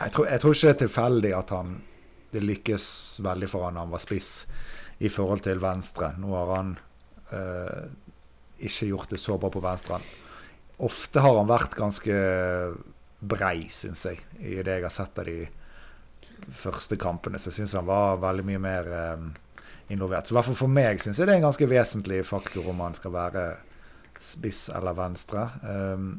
jeg 0.00 0.12
tror, 0.14 0.28
jeg 0.30 0.40
tror 0.42 0.54
ikke 0.54 0.66
det 0.66 0.74
er 0.74 0.82
tilfeldig 0.86 1.32
at 1.36 1.54
han 1.56 1.78
det 2.30 2.42
lykkes 2.44 2.84
veldig 3.24 3.48
for 3.50 3.66
han 3.66 3.78
han 3.80 3.90
var 3.90 4.02
spiss 4.02 4.44
i 5.02 5.08
forhold 5.10 5.42
til 5.44 5.60
venstre. 5.62 6.12
Nå 6.20 6.30
har 6.34 6.52
han 6.54 6.74
uh, 7.32 7.88
ikke 8.66 8.90
gjort 8.90 9.12
det 9.12 9.20
så 9.22 9.38
bra 9.40 9.50
på 9.52 9.62
venstre. 9.64 10.00
Ofte 10.80 11.22
har 11.24 11.36
han 11.36 11.50
vært 11.50 11.76
ganske 11.76 12.16
brei, 13.20 13.68
syns 13.72 14.06
jeg, 14.08 14.22
i 14.40 14.60
det 14.64 14.78
jeg 14.78 14.86
har 14.86 14.94
sett 14.94 15.18
av 15.20 15.28
de 15.28 15.44
første 16.56 16.96
kampene. 17.00 17.40
Så 17.40 17.50
jeg 17.50 17.60
syns 17.60 17.76
han 17.76 17.88
var 17.88 18.20
veldig 18.22 18.46
mye 18.48 18.62
mer 18.62 18.92
eh, 18.96 19.24
involvert. 19.92 20.26
Så 20.26 20.34
i 20.34 20.38
hvert 20.38 20.48
fall 20.50 20.60
for 20.62 20.72
meg 20.72 21.02
syns 21.02 21.20
jeg 21.20 21.28
det 21.28 21.36
er 21.36 21.42
en 21.42 21.48
ganske 21.50 21.68
vesentlig 21.70 22.22
faktor 22.28 22.70
om 22.72 22.84
han 22.84 22.96
skal 22.96 23.14
være 23.14 23.46
spiss 24.20 24.68
eller 24.76 24.96
venstre. 24.96 25.46
Um, 25.64 26.12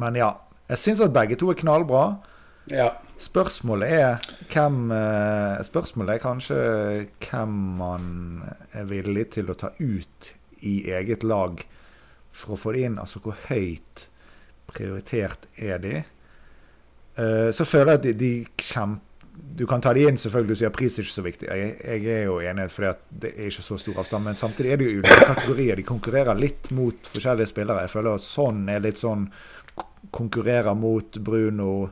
men 0.00 0.18
ja, 0.18 0.34
jeg 0.68 0.80
syns 0.80 1.02
at 1.04 1.14
begge 1.14 1.38
to 1.40 1.50
er 1.52 1.58
knallbra. 1.58 2.04
Ja. 2.72 2.90
Spørsmålet 3.20 3.92
er 3.92 4.24
hvem 4.50 4.88
uh, 4.90 5.60
Spørsmålet 5.64 6.16
er 6.16 6.22
kanskje 6.22 6.56
hvem 7.22 7.58
man 7.78 8.06
er 8.72 8.88
villig 8.88 9.28
til 9.36 9.52
å 9.52 9.58
ta 9.58 9.70
ut 9.78 10.32
i 10.66 10.74
eget 10.96 11.24
lag 11.26 11.62
for 12.34 12.54
å 12.54 12.60
få 12.60 12.74
det 12.74 12.88
inn. 12.88 13.00
Altså 13.00 13.22
hvor 13.24 13.38
høyt 13.48 14.06
prioritert 14.72 15.48
er 15.54 15.82
de? 15.82 15.96
Uh, 17.14 17.50
så 17.54 17.66
føler 17.68 17.94
jeg 17.94 18.00
at 18.00 18.06
de, 18.08 18.14
de 18.18 18.32
kjemper 18.58 19.12
du 19.34 19.66
kan 19.66 19.80
ta 19.82 19.90
de 19.94 20.04
inn, 20.06 20.18
selvfølgelig. 20.18 20.54
Du 20.54 20.60
sier 20.60 20.70
pris 20.74 20.96
er 20.98 21.02
ikke 21.02 21.14
så 21.14 21.24
viktig. 21.24 21.46
Jeg, 21.50 21.70
jeg 21.82 22.20
er 22.20 22.24
jo 22.28 22.36
enig, 22.42 22.68
for 22.70 22.94
det 23.10 23.32
er 23.32 23.48
ikke 23.48 23.64
så 23.66 23.78
stor 23.82 24.00
avstand. 24.02 24.28
Men 24.28 24.38
samtidig 24.38 24.70
er 24.70 24.78
det 24.78 24.86
jo 24.86 25.00
ulike 25.00 25.26
kategorier. 25.32 25.78
De 25.78 25.86
konkurrerer 25.86 26.38
litt 26.38 26.70
mot 26.74 27.10
forskjellige 27.10 27.50
spillere. 27.50 27.82
Jeg 27.86 27.92
føler 27.94 28.14
at 28.14 28.26
sånn 28.26 28.64
er 28.70 28.84
litt 28.84 29.02
sånn 29.02 29.28
Konkurrerer 30.14 30.76
mot 30.78 31.16
Bruno, 31.26 31.88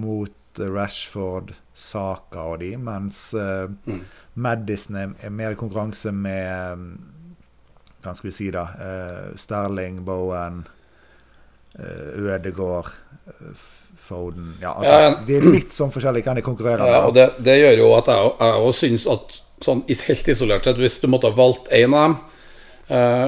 mot 0.00 0.60
Rashford, 0.60 1.50
Saka 1.76 2.44
og 2.52 2.60
de, 2.62 2.70
mens 2.80 3.18
uh, 3.36 3.66
mm. 3.68 3.98
Madison 4.40 4.96
er, 4.96 5.12
er, 5.20 5.34
mer 5.34 5.52
i 5.52 5.58
konkurranse 5.58 6.12
med 6.14 6.86
Hva 8.00 8.14
skal 8.16 8.30
vi 8.30 8.34
si, 8.34 8.48
da? 8.54 8.64
Uh, 8.80 9.36
Sterling, 9.38 10.00
Bowen, 10.06 10.62
uh, 11.78 12.32
Ødegård. 12.34 12.90
Uh, 13.28 13.68
Foden 14.00 14.54
ja, 14.62 14.70
altså, 14.72 14.92
ja, 14.96 15.08
De 15.26 15.34
er 15.36 15.44
litt 15.44 15.74
sånn 15.76 15.90
forskjellige, 15.92 16.24
kan 16.24 16.38
de 16.38 16.42
konkurrere 16.42 16.86
ja, 16.88 17.02
og 17.04 17.12
det, 17.14 17.26
det, 17.44 17.58
gjør 17.60 17.82
jo 17.82 17.88
at 17.98 18.08
jeg, 18.08 18.30
jeg 18.40 18.72
syns 18.78 19.04
at 19.12 19.34
sånn 19.60 19.82
helt 19.84 20.30
isolert 20.32 20.66
sett, 20.66 20.80
hvis 20.80 20.96
du 21.02 21.06
måtte 21.12 21.28
ha 21.28 21.36
valgt 21.36 21.68
én 21.76 21.92
av 21.92 22.06
dem, 22.06 22.16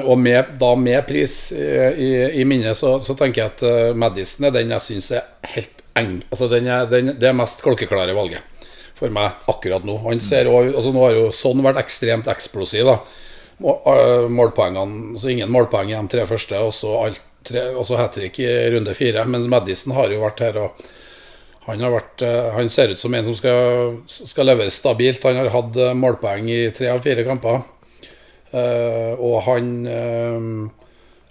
og 0.09 0.17
med, 0.19 0.55
da 0.59 0.71
med 0.81 1.05
pris 1.07 1.35
i, 1.53 2.09
i, 2.41 2.47
minnet, 2.49 2.79
så, 2.79 2.95
så, 3.05 3.15
tenker 3.19 3.43
jeg 3.43 3.53
at 3.53 3.99
Madison 4.01 4.49
er 4.49 4.57
den 4.57 4.73
jeg 4.75 4.87
syns 4.87 5.11
er 5.19 5.29
helt 5.53 5.85
eng. 6.01 6.17
Altså 6.33 6.49
den 6.51 6.71
er, 6.73 6.89
den, 6.91 7.13
det 7.21 7.29
er 7.29 7.37
mest 7.37 7.63
klokkeklare 7.63 8.17
valget 8.17 8.65
for 9.03 9.13
meg 9.13 9.45
akkurat 9.51 9.85
nå. 9.87 9.99
Han 10.07 10.23
ser 10.23 10.51
også, 10.51 10.77
altså 10.77 10.95
Nå 10.95 11.05
har 11.05 11.19
jo 11.19 11.29
sånn 11.35 11.63
vært 11.65 11.83
ekstremt 11.83 12.31
eksplosiv. 12.31 12.87
da 12.87 12.97
eh, 12.97 13.21
Målpoengene, 13.61 15.13
altså 15.13 15.31
Ingen 15.31 15.53
målpoeng 15.53 15.93
i 15.93 15.95
de 15.97 16.09
tre 16.11 16.27
første, 16.27 16.59
og 16.59 16.73
så 16.75 16.97
alt 17.05 17.23
og 17.51 17.87
så 17.87 17.99
hat 17.99 18.15
trick 18.15 18.39
i 18.39 18.49
runde 18.71 18.95
fire. 18.95 19.25
Mens 19.27 19.49
Madison 19.51 19.95
har 19.97 20.13
jo 20.13 20.23
vært 20.23 20.43
her 20.45 20.59
og 20.63 20.83
han, 21.67 21.83
vært, 21.95 22.23
eh, 22.27 22.51
han 22.55 22.69
ser 22.71 22.91
ut 22.91 22.99
som 22.99 23.15
en 23.15 23.25
som 23.27 23.37
skal, 23.39 23.97
skal 24.07 24.47
levere 24.47 24.71
stabilt. 24.71 25.23
Han 25.23 25.39
har 25.39 25.51
hatt 25.55 25.79
eh, 25.79 25.95
målpoeng 25.95 26.51
i 26.51 26.61
tre 26.75 26.91
av 26.91 27.03
fire 27.03 27.25
kamper. 27.27 27.63
Og 28.53 29.37
han 29.47 29.69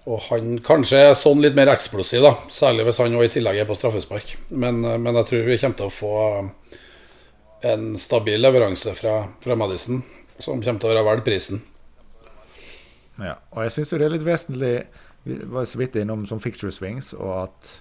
Og 0.09 0.23
han 0.31 0.55
kanskje 0.65 0.97
er 0.97 1.11
sånn 1.13 1.43
litt 1.43 1.53
mer 1.53 1.69
eksplosiv, 1.69 2.23
da. 2.25 2.31
Særlig 2.49 2.87
hvis 2.87 2.97
han 2.97 3.13
også 3.13 3.27
i 3.27 3.33
tillegg 3.35 3.59
er 3.61 3.67
på 3.69 3.75
straffespark. 3.77 4.33
Men, 4.49 4.81
men, 4.81 5.15
jeg 5.19 5.27
tror 5.29 5.45
vi 5.45 5.57
kommer 5.61 5.77
til 5.77 5.91
å 5.91 5.93
få 5.93 6.15
en 7.69 7.91
stabil 8.01 8.41
leveranse 8.41 8.95
fra, 8.97 9.27
fra 9.43 9.55
Madison, 9.55 10.01
som 10.41 10.63
kommer 10.63 10.81
til 10.81 10.89
å 10.89 10.95
være 10.95 11.05
verdt 11.05 11.27
prisen. 11.27 11.61
Ja, 13.21 13.37
og 13.53 13.65
jeg 13.65 13.75
syns 13.75 13.93
jo 13.93 14.01
det 14.01 14.07
er 14.07 14.15
litt 14.15 14.27
vesentlig 14.27 14.75
vi 15.23 15.37
var 15.45 15.65
så 15.69 15.77
vidt 15.77 15.95
innom 16.01 16.25
som 16.25 16.39
fixture 16.41 16.73
swings, 16.73 17.11
og 17.13 17.43
at 17.43 17.73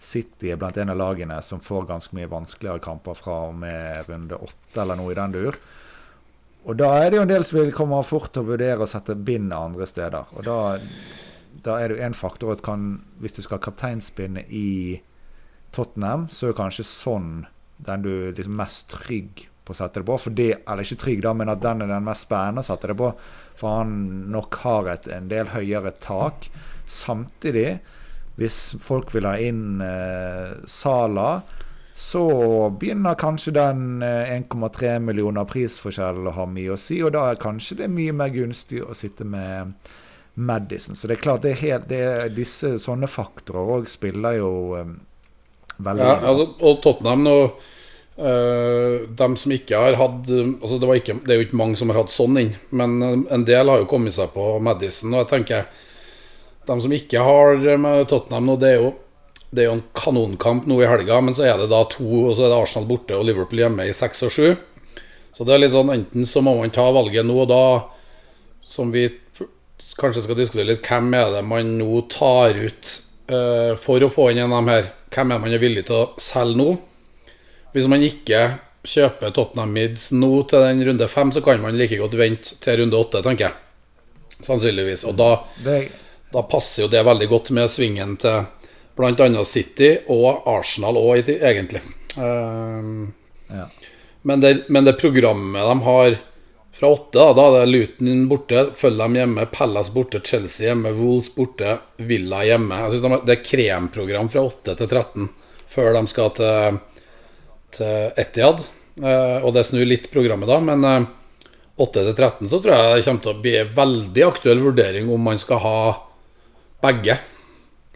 City 0.00 0.52
er 0.52 0.60
blant 0.60 0.78
en 0.78 0.92
av 0.92 0.96
lagene 0.96 1.36
som 1.44 1.60
får 1.60 1.88
ganske 1.88 2.16
mye 2.16 2.30
vanskeligere 2.30 2.80
kamper 2.80 3.18
fra 3.18 3.34
og 3.48 3.58
med 3.60 4.06
runde 4.08 4.38
åtte 4.38 4.80
eller 4.80 4.96
noe 4.96 5.12
i 5.12 5.18
den 5.18 5.34
dur. 5.34 5.58
Og 6.68 6.78
da 6.78 6.90
er 7.00 7.10
det 7.10 7.18
jo 7.18 7.24
en 7.24 7.32
del 7.32 7.44
som 7.46 7.58
vil 7.58 7.74
komme 7.76 7.98
fort 8.06 8.30
til 8.32 8.44
å 8.44 8.50
vurdere 8.52 8.84
å 8.84 8.88
sette 8.88 9.16
bind 9.16 9.52
andre 9.54 9.88
steder. 9.88 10.32
Og 10.38 10.46
da, 10.46 10.78
da 11.64 11.76
er 11.78 11.90
det 11.90 11.98
jo 11.98 12.08
én 12.08 12.16
faktor 12.16 12.54
at 12.54 12.64
kan, 12.64 12.90
hvis 13.20 13.36
du 13.36 13.42
skal 13.44 13.58
ha 13.58 13.66
kapteinspinne 13.68 14.46
i 14.48 15.00
Tottenham, 15.74 16.28
så 16.32 16.46
er 16.46 16.52
det 16.52 16.60
kanskje 16.60 16.86
sånn 16.88 17.30
den 17.84 18.04
du 18.04 18.10
er 18.12 18.36
liksom 18.36 18.56
mest 18.58 18.88
trygg 18.90 19.44
på 19.64 19.74
å 19.74 19.78
sette 19.78 20.00
det 20.00 20.08
på. 20.08 20.16
For 20.20 20.34
det, 20.34 20.50
eller 20.64 20.86
ikke 20.86 21.02
trygg, 21.04 21.22
da, 21.26 21.34
men 21.36 21.52
at 21.52 21.62
den 21.62 21.84
er 21.84 21.92
den 21.92 22.06
mest 22.06 22.26
spennende 22.26 22.64
å 22.64 22.68
sette 22.68 22.90
det 22.90 22.98
på. 22.98 23.12
For 23.58 23.80
han 23.80 23.94
nok 24.32 24.60
har 24.62 24.90
et 24.92 25.08
en 25.10 25.30
del 25.30 25.50
høyere 25.50 25.92
tak. 26.02 26.46
Samtidig, 26.88 27.80
hvis 28.38 28.58
folk 28.80 29.10
vil 29.14 29.26
ha 29.26 29.34
inn 29.42 29.82
eh, 29.82 30.58
Sala, 30.70 31.40
så 31.98 32.22
begynner 32.78 33.18
kanskje 33.18 33.56
den 33.56 34.02
eh, 34.06 34.30
1,3 34.36 34.98
millioner 35.02 35.48
prisforskjell 35.50 36.28
å 36.30 36.36
ha 36.36 36.46
mye 36.46 36.76
å 36.76 36.78
si, 36.78 37.00
og 37.02 37.16
da 37.16 37.24
er 37.32 37.40
kanskje 37.42 37.80
det 37.80 37.88
mye 37.90 38.14
mer 38.14 38.30
gunstig 38.30 38.84
å 38.84 38.94
sitte 38.94 39.26
med 39.26 39.74
Madison. 40.38 40.94
Så 40.94 41.10
det 41.10 41.16
er 41.16 41.24
klart, 41.24 41.42
det 41.42 41.56
er 41.56 41.62
helt, 41.64 41.88
det 41.90 41.98
er, 41.98 42.30
disse 42.30 42.76
sånne 42.78 43.10
faktorer 43.10 43.74
òg 43.80 43.90
spiller 43.90 44.38
jo 44.38 44.52
eh, 44.78 44.94
veldig 45.82 46.06
Ja, 46.06 46.14
altså, 46.30 46.52
og 46.62 46.78
Tottenham 46.86 47.26
nå 47.26 47.36
Uh, 48.18 49.06
dem 49.14 49.36
som 49.38 49.52
ikke 49.54 49.78
har 49.78 49.94
hatt 49.94 50.26
altså 50.26 50.80
det, 50.82 50.86
ikke, 50.98 51.14
det, 51.22 51.30
er 51.30 51.36
jo 51.38 51.44
ikke 51.46 51.58
mange 51.60 51.78
som 51.78 51.92
har 51.92 52.00
hatt 52.00 52.10
sånn 52.10 52.40
inn, 52.40 52.48
men 52.74 52.96
en 53.30 53.44
del 53.46 53.70
har 53.70 53.84
jo 53.84 53.90
kommet 53.90 54.16
seg 54.16 54.32
på 54.34 54.56
Madison. 54.64 55.12
Og 55.14 55.22
jeg 55.22 55.30
tenker 55.34 55.68
de 56.68 56.80
som 56.82 56.94
ikke 56.94 57.22
har 57.24 57.62
med 57.80 58.08
Tottenham 58.10 58.48
nå, 58.50 58.56
det 58.60 58.72
er 58.74 58.82
jo, 58.82 58.90
det 59.54 59.62
er 59.62 59.70
jo 59.70 59.76
en 59.78 59.86
kanonkamp 59.96 60.66
nå 60.68 60.80
i 60.82 60.88
helga, 60.90 61.20
men 61.24 61.36
så 61.36 61.46
er 61.48 61.62
det 61.62 61.70
da 61.70 61.84
to, 61.92 62.08
og 62.26 62.34
så 62.34 62.44
er 62.44 62.52
det 62.52 62.58
Arsenal 62.58 62.88
borte 62.90 63.16
og 63.16 63.24
Liverpool 63.28 63.62
hjemme 63.62 63.86
i 63.88 63.94
seks 63.96 64.26
og 64.26 64.34
sju. 64.34 64.50
Så 65.32 65.46
det 65.46 65.54
er 65.54 65.62
litt 65.62 65.72
sånn 65.76 65.94
enten 65.94 66.26
så 66.26 66.42
må 66.42 66.56
man 66.58 66.74
ta 66.74 66.88
valget 66.92 67.26
nå, 67.26 67.38
og 67.44 67.48
da, 67.52 67.62
som 68.66 68.90
vi 68.92 69.06
kanskje 69.98 70.24
skal 70.24 70.38
diskutere 70.38 70.72
litt, 70.72 70.82
hvem 70.84 71.12
er 71.14 71.30
det 71.36 71.44
man 71.46 71.76
nå 71.78 72.02
tar 72.10 72.58
ut 72.58 72.92
uh, 73.30 73.72
for 73.78 74.02
å 74.02 74.10
få 74.12 74.32
inn 74.32 74.42
en 74.42 74.52
av 74.52 74.58
dem 74.58 74.72
her? 74.74 74.92
Hvem 75.14 75.32
er 75.32 75.42
man 75.44 75.54
er 75.54 75.62
villig 75.62 75.86
til 75.88 76.02
å 76.02 76.08
selge 76.20 76.58
nå? 76.58 76.68
Hvis 77.74 77.88
man 77.90 78.04
ikke 78.04 78.42
kjøper 78.88 79.32
Tottenham 79.34 79.72
Mids 79.76 80.10
nå 80.14 80.30
til 80.48 80.64
den 80.64 80.84
runde 80.88 81.08
fem, 81.10 81.32
så 81.34 81.42
kan 81.44 81.60
man 81.62 81.76
like 81.78 81.98
godt 82.00 82.16
vente 82.18 82.58
til 82.62 82.82
runde 82.82 82.98
åtte, 82.98 83.22
tenker 83.24 83.50
jeg. 83.50 84.44
Sannsynligvis. 84.46 85.04
Og 85.08 85.18
da 85.18 85.32
det 85.64 85.80
da 86.32 86.42
passer 86.44 86.84
jo 86.84 86.88
det 86.92 87.02
veldig 87.06 87.28
godt 87.28 87.50
med 87.56 87.70
svingen 87.72 88.16
til 88.20 88.44
bl.a. 88.98 89.44
City 89.48 89.94
og 90.12 90.44
Arsenal 90.50 90.98
òg, 91.00 91.30
egentlig. 91.32 91.80
Um, 92.18 93.14
ja. 93.48 93.68
men, 94.22 94.42
det, 94.42 94.52
men, 94.68 94.84
det, 94.84 94.98
programmet 95.00 95.62
de 95.62 95.76
har 95.86 96.18
fra 96.78 96.90
åtte, 96.94 97.16
da, 97.16 97.32
da 97.34 97.46
er 97.46 97.56
det 97.62 97.72
Luton 97.72 98.26
borte, 98.30 98.66
følger 98.76 99.06
dem 99.06 99.16
hjemme, 99.18 99.46
Palace 99.54 99.94
borte, 99.94 100.20
Chelsea 100.24 100.68
hjemme, 100.68 100.92
Wolves 100.98 101.30
borte, 101.34 101.78
Villa 101.96 102.44
hjemme. 102.46 102.82
Jeg 102.84 102.94
synes 102.96 103.06
de, 103.06 103.22
Det 103.26 103.38
er 103.38 103.46
kremprogram 103.46 104.28
fra 104.34 104.44
8 104.50 104.76
til 104.82 104.90
13 104.90 105.28
før 105.68 105.92
de 105.96 106.04
skal 106.08 106.30
til, 106.36 106.78
til 107.74 108.12
Etiad. 108.18 108.64
Uh, 108.98 109.44
og 109.46 109.52
det 109.54 109.66
snur 109.68 109.86
litt 109.86 110.08
programmet 110.10 110.50
da, 110.50 110.58
men 110.64 110.84
uh, 110.84 111.08
8 111.78 112.02
til 112.02 112.14
13 112.14 112.48
så 112.50 112.58
tror 112.58 112.74
jeg 112.74 112.94
det 112.96 113.02
kommer 113.06 113.22
til 113.22 113.32
å 113.32 113.42
bli 113.42 113.52
en 113.60 113.74
veldig 113.76 114.22
aktuell 114.26 114.62
vurdering 114.64 115.10
om 115.14 115.28
man 115.28 115.38
skal 115.38 115.60
ha 115.62 115.80
begge 116.82 117.14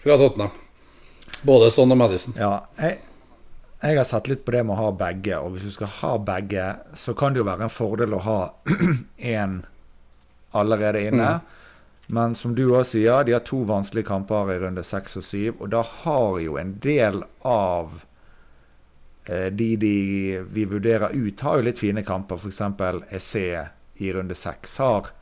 fra 0.02 0.18
Tottenham. 0.20 0.52
Både 1.42 1.70
Son 1.74 1.90
og 1.90 1.98
Madison. 1.98 2.36
Ja, 2.38 2.52
jeg, 2.78 3.00
jeg, 3.80 3.96
har 3.98 4.06
sett 4.06 4.30
litt 4.30 4.44
på 4.46 4.54
det 4.54 4.62
med 4.66 4.76
å 4.76 4.84
ha 4.84 4.92
begge. 4.94 5.40
Og 5.42 5.56
hvis 5.56 5.66
du 5.66 5.74
skal 5.74 5.90
ha 5.98 6.12
begge, 6.22 6.68
så 6.98 7.14
kan 7.18 7.34
det 7.34 7.42
jo 7.42 7.48
være 7.48 7.66
en 7.66 7.74
fordel 7.74 8.14
å 8.14 8.22
ha 8.22 8.38
én 9.34 9.58
allerede 10.54 11.02
inne. 11.08 11.32
Mm. 11.40 11.50
Men 12.12 12.34
som 12.38 12.54
du 12.54 12.68
òg 12.68 12.86
sier, 12.86 13.24
de 13.26 13.34
har 13.34 13.42
to 13.46 13.62
vanskelige 13.66 14.10
kamper 14.10 14.54
i 14.54 14.60
runde 14.62 14.84
seks 14.86 15.18
og 15.18 15.26
syv. 15.26 15.58
Og 15.58 15.72
da 15.74 15.82
har 16.04 16.38
jo 16.44 16.58
en 16.60 16.76
del 16.84 17.22
av 17.42 17.98
eh, 17.98 18.08
de, 19.24 19.68
de 19.78 19.94
vi 20.50 20.64
vurderer 20.66 21.14
ut, 21.14 21.40
har 21.46 21.58
jo 21.58 21.66
litt 21.68 21.78
fine 21.78 22.02
kamper. 22.02 22.40
F.eks. 22.42 22.62
EC 23.14 23.34
i 24.02 24.12
runde 24.12 24.34
seks 24.34 24.78
har 24.82 25.12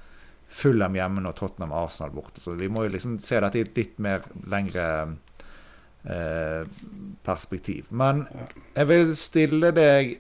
Fulham 0.51 0.97
hjemme 0.99 1.23
og 1.29 1.37
Tottenham 1.39 1.75
Arsenal 1.77 2.15
borte. 2.15 2.43
Så 2.43 2.57
vi 2.59 2.69
må 2.69 2.85
jo 2.87 2.95
liksom 2.95 3.19
se 3.23 3.39
dette 3.43 3.61
i 3.61 3.67
et 3.67 3.77
litt 3.79 4.01
mer 4.03 4.25
lengre 4.51 4.87
eh, 6.05 6.65
perspektiv. 7.27 7.91
Men 7.91 8.25
jeg 8.75 8.91
vil 8.91 9.15
stille 9.19 9.71
deg 9.77 10.17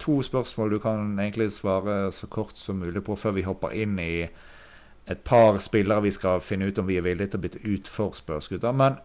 to 0.00 0.20
spørsmål 0.24 0.72
du 0.72 0.78
kan 0.80 1.12
egentlig 1.18 1.50
svare 1.52 2.06
så 2.16 2.28
kort 2.32 2.56
som 2.56 2.80
mulig 2.80 3.04
på 3.04 3.18
før 3.20 3.36
vi 3.36 3.44
hopper 3.44 3.76
inn 3.76 3.98
i 4.00 4.30
et 5.10 5.24
par 5.26 5.58
spillere 5.60 6.06
vi 6.06 6.12
skal 6.14 6.40
finne 6.40 6.70
ut 6.70 6.78
om 6.80 6.88
vi 6.88 6.96
er 6.96 7.04
villige 7.04 7.32
til 7.32 7.40
å 7.40 7.44
bytte 7.44 7.62
ut 7.66 7.88
for 7.90 8.16
spørsmålsgutter. 8.16 8.76
Men 8.76 9.00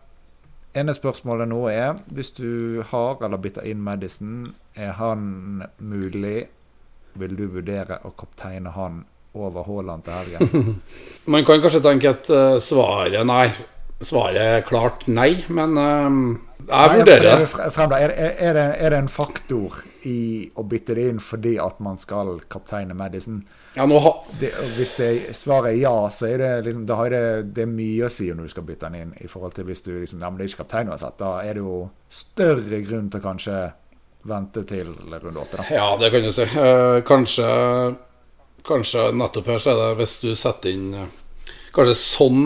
ene 0.76 0.96
spørsmålet 0.96 1.50
nå 1.50 1.62
er, 1.72 2.00
hvis 2.14 2.34
du 2.38 2.84
har 2.92 3.22
eller 3.24 3.42
bytter 3.42 3.68
inn 3.70 3.84
Madison, 3.84 4.54
er 4.76 4.96
han 5.00 5.64
mulig? 5.80 6.48
Vil 7.16 7.36
du 7.40 7.46
vurdere 7.48 8.02
å 8.04 8.12
kapteine 8.18 8.74
han 8.76 9.04
over 9.36 9.64
Haaland 9.68 10.04
til 10.04 10.18
helgen? 10.20 10.76
Man 11.32 11.48
kan 11.48 11.64
kanskje 11.64 11.84
tenke 11.86 12.12
at 12.12 12.30
uh, 12.32 12.58
svaret 12.64 13.24
nei. 13.28 13.48
Svaret 14.04 14.66
klart 14.68 15.06
nei, 15.08 15.46
men 15.48 15.78
uh, 15.80 16.18
jeg 16.68 16.98
vurderer 17.00 17.46
det. 17.46 17.46
Er, 17.80 18.12
er, 18.12 18.58
det. 18.58 18.66
er 18.76 18.92
det 18.92 18.98
en 19.00 19.12
faktor 19.12 19.80
i 20.06 20.52
å 20.60 20.66
bytte 20.68 20.98
det 20.98 21.08
inn 21.14 21.22
fordi 21.24 21.56
at 21.64 21.80
man 21.84 21.96
skal 22.02 22.42
kapteine 22.52 22.98
Madison? 22.98 23.46
Ja, 23.76 23.86
ha... 23.86 24.12
det, 24.40 24.52
hvis 24.78 24.96
det, 24.96 25.10
svaret 25.36 25.74
er 25.74 25.80
ja, 25.82 25.96
så 26.14 26.30
er 26.30 26.40
det, 26.40 26.52
liksom, 26.70 26.86
det, 26.88 27.24
det 27.56 27.66
er 27.66 27.72
mye 27.72 28.08
å 28.08 28.12
si 28.14 28.30
når 28.32 28.48
du 28.48 28.54
skal 28.54 28.68
bytte 28.68 28.88
den 28.88 29.02
inn. 29.02 29.16
I 29.20 29.32
forhold 29.32 29.56
til 29.58 29.68
hvis 29.68 29.84
du 29.84 29.92
liksom, 29.98 30.22
ja, 30.24 30.30
men 30.30 30.40
det 30.40 30.48
er 30.48 30.54
ikke 30.54 30.64
kaptein 30.64 30.92
uansett. 30.94 31.18
Da 31.20 31.34
er 31.44 31.58
det 31.58 31.66
jo 31.66 31.82
større 32.08 32.82
grunn 32.88 33.10
til 33.12 33.20
å 33.20 33.26
kanskje 33.26 33.60
vente 34.26 34.64
til 34.66 34.96
runde 34.96 35.44
åtte. 35.44 35.68
Ja, 35.76 35.92
det 36.02 36.12
kan 36.14 36.26
du 36.26 36.32
si. 36.34 36.48
Eh, 36.48 37.00
kanskje 37.06 37.50
Kanskje 38.66 39.12
nettopp 39.14 39.50
her 39.52 39.60
så 39.62 39.76
er 39.76 39.82
det 39.82 39.98
hvis 40.00 40.16
du 40.24 40.32
setter 40.34 40.74
inn 40.74 40.88
Kanskje 41.76 41.94
sånn 42.00 42.46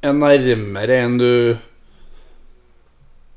er 0.00 0.14
nærmere 0.16 1.00
enn 1.04 1.18
du 1.20 1.32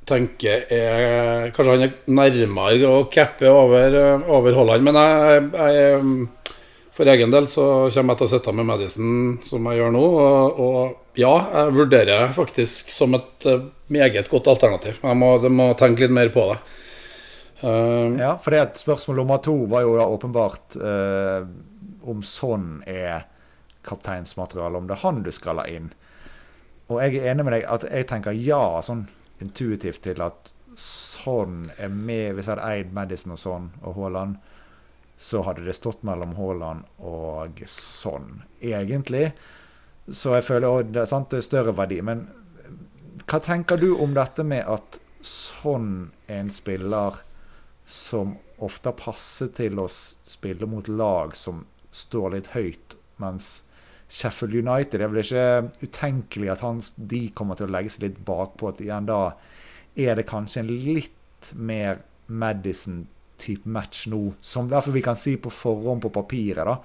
tenker 0.08 0.69
er 0.71 1.51
Kanskje 1.56 1.73
han 1.75 1.84
er 1.84 1.97
nærmere 2.08 2.88
å 2.88 3.01
cappe 3.12 3.51
over, 3.51 3.97
over 4.32 4.56
Holland, 4.56 4.86
men 4.88 4.99
jeg, 5.01 5.49
jeg, 5.51 6.61
for 7.02 7.10
egen 7.10 7.32
del 7.34 7.48
så 7.50 7.64
kommer 7.90 8.14
jeg 8.14 8.20
til 8.20 8.28
å 8.28 8.30
sitte 8.36 8.52
med 8.54 8.68
Madison 8.70 9.14
som 9.42 9.66
jeg 9.72 9.80
gjør 9.80 9.94
nå. 9.96 10.02
Og, 10.22 10.60
og 10.62 11.18
ja, 11.18 11.32
jeg 11.50 11.74
vurderer 11.74 12.36
faktisk 12.36 12.92
som 12.94 13.18
et 13.18 13.48
eh, 13.50 13.64
meget 13.90 14.30
godt 14.30 14.52
alternativ. 14.52 15.00
Jeg 15.02 15.18
må, 15.18 15.32
jeg 15.42 15.54
må 15.58 15.72
tenke 15.80 16.06
litt 16.06 16.14
mer 16.14 16.30
på 16.30 16.44
det. 16.52 16.60
Uh, 17.62 18.14
ja, 18.22 18.36
for 18.42 18.54
det 18.54 18.78
spørsmål 18.82 19.18
nummer 19.18 19.42
to 19.42 19.56
var 19.70 19.82
jo 19.86 19.96
da 19.98 20.06
åpenbart 20.14 20.78
uh, 20.78 21.50
om 22.10 22.22
sånn 22.26 22.70
er 22.90 23.26
kapteinsmateriale, 23.86 24.78
om 24.78 24.86
det 24.90 25.00
er 25.00 25.02
han 25.02 25.26
du 25.26 25.34
skal 25.34 25.58
la 25.58 25.66
inn. 25.74 25.90
Og 26.92 27.02
jeg 27.02 27.18
er 27.18 27.34
enig 27.34 27.48
med 27.48 27.58
deg 27.58 27.66
at 27.66 27.88
jeg 27.90 28.12
tenker 28.14 28.38
ja, 28.38 28.62
sånn 28.86 29.08
intuitivt 29.42 30.04
til 30.06 30.22
at 30.22 30.54
sånn 30.78 31.66
er 31.82 31.90
med 31.90 32.38
Hvis 32.38 32.46
jeg 32.46 32.56
hadde 32.56 32.70
eid 32.70 32.94
Madison 32.94 33.34
og 33.34 33.42
sånn 33.42 33.72
og 33.82 33.98
Haaland, 33.98 34.38
så 35.22 35.44
hadde 35.46 35.66
det 35.68 35.78
stått 35.78 36.02
mellom 36.08 36.34
Haaland 36.40 36.88
og 36.98 37.62
sånn, 37.70 38.42
egentlig. 38.58 39.28
Så 40.10 40.34
jeg 40.34 40.48
føler 40.48 40.68
òg 40.68 40.94
det, 40.96 41.06
det 41.06 41.38
er 41.38 41.46
større 41.46 41.76
verdi. 41.78 42.00
Men 42.02 42.26
hva 43.30 43.40
tenker 43.46 43.78
du 43.78 43.92
om 44.02 44.16
dette 44.18 44.44
med 44.48 44.66
at 44.66 44.98
sånn 45.22 46.10
en 46.32 46.50
spiller 46.50 47.22
som 47.86 48.34
ofte 48.62 48.94
passer 48.98 49.52
til 49.54 49.80
å 49.82 49.88
spille 49.92 50.70
mot 50.70 50.90
lag 50.90 51.36
som 51.38 51.66
står 51.94 52.34
litt 52.36 52.52
høyt, 52.56 52.96
mens 53.22 53.60
Sheffield 54.12 54.58
United. 54.58 54.98
Det 55.00 55.06
er 55.06 55.12
vel 55.12 55.24
ikke 55.24 55.88
utenkelig 55.88 56.52
at 56.52 56.64
han, 56.66 56.82
de 56.96 57.24
kommer 57.36 57.60
til 57.60 57.70
å 57.70 57.76
legge 57.76 57.94
seg 57.94 58.08
litt 58.08 58.22
bakpå. 58.28 58.74
at 58.74 58.82
igjen 58.84 59.08
Da 59.08 59.22
er 59.96 60.18
det 60.18 60.28
kanskje 60.28 60.64
en 60.64 60.72
litt 60.72 61.52
mer 61.54 62.02
Madison-type 63.41 63.69
match 63.69 64.08
nå. 64.08 64.34
Som 64.41 64.69
derfor 64.69 64.91
vi 64.91 65.01
kan 65.01 65.15
si 65.15 65.38
på 65.38 65.49
forhånd 65.49 66.01
på 66.01 66.10
papiret. 66.10 66.65
da, 66.65 66.77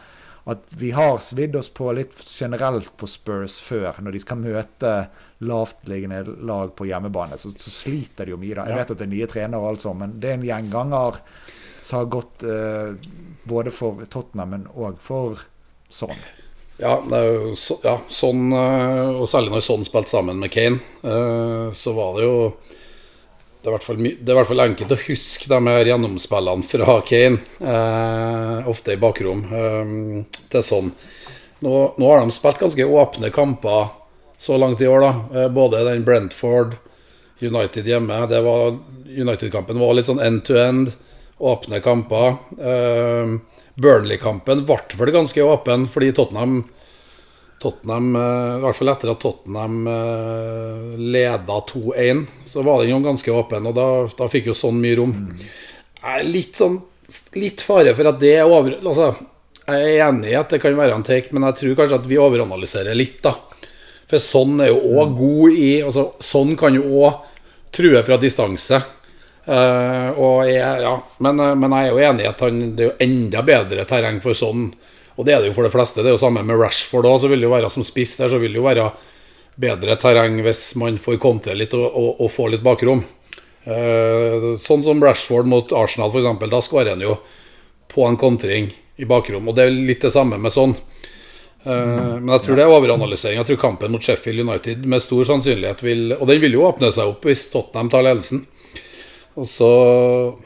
At 0.45 0.63
vi 0.69 0.91
har 0.91 1.19
svidd 1.19 1.57
oss 1.57 1.69
på 1.69 1.93
litt 1.93 2.13
generelt 2.27 2.97
på 2.97 3.07
Spurs 3.07 3.61
før. 3.61 4.01
Når 4.01 4.13
de 4.13 4.21
skal 4.21 4.37
møte 4.39 5.09
lavtliggende 5.41 6.25
lag 6.47 6.75
på 6.77 6.87
hjemmebane, 6.87 7.37
så, 7.37 7.51
så 7.59 7.71
sliter 7.71 8.25
de 8.25 8.31
jo 8.31 8.39
mye. 8.39 8.55
da. 8.55 8.67
Jeg 8.69 8.79
vet 8.79 8.91
at 8.91 8.99
det 8.99 9.07
er 9.07 9.13
nye 9.13 9.27
trenere, 9.27 9.61
og 9.61 9.69
alt 9.69 9.83
sånt, 9.83 10.01
men 10.01 10.21
det 10.21 10.31
er 10.31 10.39
en 10.39 10.47
gjenganger 10.47 11.21
som 11.83 11.99
har 11.99 12.09
gått 12.11 12.43
eh, 12.43 12.95
både 13.45 13.71
for 13.71 14.07
Tottenham, 14.11 14.51
men 14.55 14.67
òg 14.75 14.99
for 15.03 15.45
sånn. 15.91 16.17
Ja, 16.79 16.99
det 17.09 17.57
så, 17.57 17.79
ja, 17.81 17.95
sånn 18.13 18.51
Og 18.53 19.23
særlig 19.33 19.49
når 19.49 19.63
sånn 19.65 19.85
spilte 19.87 20.13
sammen 20.13 20.43
med 20.43 20.51
Kane, 20.53 20.77
eh, 21.09 21.71
så 21.73 21.95
var 21.97 22.19
det 22.19 22.27
jo 22.27 22.35
det 23.67 23.73
er, 23.73 24.31
i 24.31 24.35
hvert 24.39 24.47
fall 24.47 24.63
enkelt 24.63 24.93
å 24.95 24.99
huske 25.09 25.49
de 25.51 25.59
her 25.67 25.89
gjennomspillene 25.91 26.67
fra 26.71 27.01
Kane, 27.07 27.41
eh, 27.59 28.69
ofte 28.71 28.95
i 28.95 29.01
bakrom, 29.03 29.43
eh, 29.51 29.91
til 30.53 30.63
sånn. 30.63 30.93
Nå, 31.67 31.73
nå, 31.99 32.07
har 32.07 32.23
de 32.23 32.35
spilt 32.37 32.61
ganske 32.63 32.87
åpne 32.87 33.33
kamper 33.35 33.89
så 34.39 34.59
langt 34.61 34.85
i 34.85 34.87
år, 34.87 35.03
da. 35.03 35.41
Eh, 35.41 35.49
både 35.51 35.83
den 35.89 36.05
Brentford, 36.07 36.77
United 37.43 37.85
hjemme 37.85 38.23
United-kampen 39.07 39.79
var 39.81 39.97
litt 39.99 40.07
sånn 40.09 40.23
end 40.23 40.45
to 40.47 40.57
end, 40.61 40.95
åpne 41.43 41.83
kamper. 41.85 42.39
Eh, 42.57 43.35
Burnley-kampen 43.77 44.63
ble 44.69 44.79
vel 44.97 45.13
ganske 45.13 45.43
åpen, 45.43 45.89
fordi 45.91 46.15
Tottenham 46.15 46.63
Tottenham, 47.63 48.11
eh, 48.17 48.57
I 48.59 48.65
hvert 48.65 48.79
fall 48.79 48.93
etter 48.93 49.13
at 49.13 49.23
Tottenham 49.23 49.87
eh, 49.89 50.99
leda 51.01 51.61
2-1, 51.71 52.27
så 52.45 52.65
var 52.67 52.83
den 52.83 52.93
jo 52.93 53.01
ganske 53.05 53.33
åpen, 53.33 53.69
og 53.71 53.77
da, 53.77 53.87
da 54.19 54.29
fikk 54.33 54.51
jo 54.51 54.57
sånn 54.57 54.81
mye 54.83 54.99
rom. 55.01 55.15
Er 56.05 56.29
litt 56.29 56.59
sånn 56.59 56.81
Litt 57.39 57.63
fare 57.63 57.93
for 57.95 58.09
at 58.11 58.17
det 58.19 58.33
er 58.35 58.49
over... 58.51 58.73
Altså, 58.81 59.13
jeg 59.63 59.93
er 59.93 60.09
enig 60.09 60.33
i 60.33 60.39
at 60.39 60.51
det 60.51 60.59
kan 60.59 60.75
være 60.75 60.97
en 60.97 61.05
take, 61.07 61.31
men 61.35 61.45
jeg 61.47 61.59
tror 61.61 61.77
kanskje 61.79 61.99
at 62.01 62.09
vi 62.11 62.19
overanalyserer 62.19 62.99
litt, 62.99 63.21
da. 63.23 63.33
For 64.11 64.23
sånn 64.23 64.59
er 64.63 64.73
jo 64.73 64.99
òg 64.99 65.15
god 65.19 65.55
i 65.59 65.71
altså, 65.83 66.05
Sånn 66.23 66.53
kan 66.59 66.75
jo 66.75 67.03
òg 67.03 67.25
true 67.75 68.03
fra 68.07 68.19
distanse. 68.23 68.79
Uh, 69.47 70.11
og 70.19 70.49
jeg, 70.51 70.59
ja, 70.83 70.93
men, 71.23 71.43
men, 71.59 71.75
jeg 71.79 71.87
er 71.87 71.93
jo 71.93 72.05
enig 72.09 72.25
i 72.25 72.31
at 72.31 72.41
han, 72.43 72.61
det 72.75 72.83
er 72.83 72.89
jo 72.89 72.97
enda 73.07 73.43
bedre 73.47 73.87
terreng 73.87 74.19
for 74.25 74.39
sånn. 74.39 74.69
Og 75.17 75.25
det 75.25 75.35
er 75.35 75.43
det 75.43 75.51
jo 75.51 75.57
for 75.57 75.67
de 75.67 75.73
fleste. 75.73 76.03
Det 76.05 76.11
er 76.13 76.17
jo 76.17 76.21
samme 76.21 76.45
med 76.45 76.61
Rashford 76.61 77.09
òg. 77.09 77.21
Så 77.23 77.31
vil 77.33 77.41
det 77.41 77.49
jo 77.49 77.55
være 77.55 77.73
som 77.73 77.85
spiss 77.87 78.17
der, 78.21 78.31
så 78.33 78.41
vil 78.41 78.53
det 78.53 78.61
jo 78.61 78.67
være 78.69 78.91
bedre 79.57 79.97
terreng 79.97 80.43
hvis 80.45 80.75
man 80.77 80.99
får 81.01 81.17
kontre 81.23 81.55
litt 81.57 81.73
og, 81.77 81.87
og, 81.89 82.11
og 82.21 82.33
få 82.33 82.51
litt 82.53 82.65
bakrom. 82.65 83.01
Eh, 83.67 84.53
sånn 84.63 84.85
som 84.85 85.01
Rashford 85.03 85.49
mot 85.51 85.73
Arsenal, 85.75 86.13
f.eks. 86.13 86.51
Da 86.53 86.63
skårer 86.63 86.93
han 86.95 87.03
jo 87.03 87.17
på 87.91 88.05
en 88.07 88.21
kontring 88.21 88.71
i 88.97 89.09
bakrom. 89.09 89.49
Og 89.49 89.57
det 89.57 89.67
er 89.67 89.75
litt 89.75 90.05
det 90.05 90.13
samme 90.15 90.39
med 90.41 90.55
sånn. 90.55 90.77
Uh, 91.67 92.21
men 92.23 92.31
jeg 92.31 92.45
tror 92.45 92.59
det 92.59 92.63
er 92.63 92.71
overanalysering. 92.71 93.41
Jeg 93.41 93.49
tror 93.49 93.59
kampen 93.65 93.91
mot 93.91 94.05
Sheffield 94.05 94.45
United 94.45 94.85
med 94.87 95.03
stor 95.03 95.27
sannsynlighet 95.27 95.81
vil 95.83 96.13
Og 96.15 96.29
den 96.31 96.39
vil 96.39 96.55
jo 96.55 96.63
åpne 96.69 96.93
seg 96.95 97.11
opp 97.11 97.27
hvis 97.27 97.49
Tottenham 97.51 97.91
tar 97.91 98.07
ledelsen. 98.07 98.45
Og 99.37 99.45
så 99.49 99.69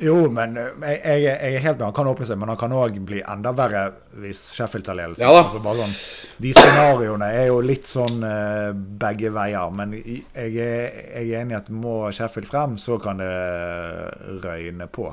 Jo, 0.03 0.17
men 0.35 0.57
eh, 0.59 0.71
jeg, 0.83 1.01
jeg, 1.23 1.35
jeg 1.39 1.59
er 1.61 1.63
helt 1.63 1.79
med. 1.79 1.85
Han 1.87 1.95
kan 1.95 2.09
åpne 2.11 2.27
seg, 2.27 2.39
men 2.41 2.51
han 2.51 2.59
kan 2.59 2.73
òg 2.75 2.97
bli 3.07 3.21
enda 3.23 3.53
verre 3.55 3.85
hvis 4.19 4.41
Sheffield 4.57 4.89
tar 4.89 4.99
ledelsen. 4.99 5.23
Ja, 5.23 5.45
altså 5.45 5.75
sånn, 5.79 5.95
de 6.43 6.55
scenarioene 6.57 7.29
er 7.39 7.47
jo 7.53 7.61
litt 7.63 7.87
sånn 7.87 8.25
uh, 8.27 8.73
begge 8.75 9.31
veier. 9.35 9.71
Men 9.79 9.95
jeg 9.95 10.25
er, 10.35 10.99
jeg 11.21 11.31
er 11.31 11.45
enig 11.45 11.55
i 11.55 11.61
at 11.61 11.71
må 11.71 12.01
Sheffield 12.17 12.51
frem, 12.51 12.75
så 12.83 12.99
kan 13.03 13.23
det 13.23 13.31
røyne 14.43 14.91
på. 14.91 15.07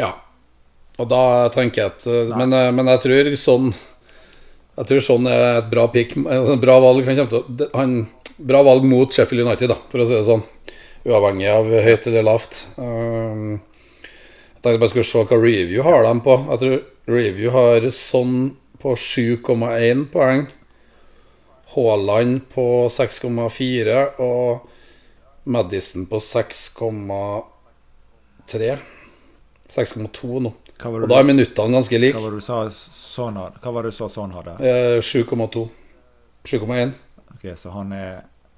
Ja. 0.00 0.14
Og 0.96 1.12
da 1.12 1.22
tenker 1.52 1.82
jeg 1.82 1.92
at 1.92 2.08
uh, 2.08 2.32
men, 2.32 2.56
uh, 2.56 2.72
men, 2.72 2.88
jeg 2.94 3.04
tror 3.04 3.34
sånn 3.36 3.66
Jeg 3.68 4.88
tror 4.88 5.04
sånn 5.04 5.28
er 5.28 5.46
et 5.58 5.68
bra 5.68 5.84
pick. 5.92 6.16
Altså, 6.24 6.56
bra 6.64 6.80
valg. 6.80 7.04
Han 7.04 7.28
til, 7.28 7.68
han, 7.76 7.96
bra 8.40 8.64
valg 8.64 8.88
mot 8.88 9.12
Sheffield 9.12 9.44
United, 9.44 9.68
da, 9.76 9.82
for 9.92 10.00
å 10.00 10.08
si 10.08 10.16
det 10.16 10.24
sånn 10.24 10.44
uavhengig 11.06 11.48
av 11.50 11.64
høyt 11.70 12.06
eller 12.10 12.22
lavt. 12.26 12.66
Um, 12.76 13.60
jeg 14.56 14.62
tenkte 14.62 14.82
bare 14.82 14.92
skulle 14.92 15.06
se 15.06 15.24
hva 15.30 15.38
review 15.38 15.80
har 15.86 16.00
de 16.06 16.14
på. 16.24 16.34
Jeg 16.50 16.58
tror 16.62 16.76
review 17.16 17.48
har 17.54 17.78
sånn 17.94 18.36
på 18.82 18.90
7,1 18.98 20.06
poeng. 20.12 20.42
Haaland 21.76 22.32
på 22.54 22.66
6,4 22.90 23.96
og 24.22 24.44
Madison 25.46 26.06
på 26.10 26.16
6,3. 26.22 28.78
6,2 29.68 30.40
nå. 30.42 30.52
Og 30.86 31.08
da 31.08 31.18
er 31.18 31.24
minuttene 31.26 31.72
ganske 31.72 31.98
like. 31.98 32.18
Hva 32.18 32.26
var 32.26 32.34
du 32.36 32.40
sa 32.44 32.70
sånn, 32.70 33.38
hva 33.62 33.70
var 33.72 33.86
det 33.86 33.90
du 33.94 33.96
sa 33.96 34.08
sånn 34.12 34.34
hadde? 34.36 34.52
Eh, 34.60 34.98
7,2. 35.00 35.62
7,1. 36.46 36.92
Ok, 37.36 37.44
så 37.58 37.70
han 37.74 37.92
er 37.96 38.12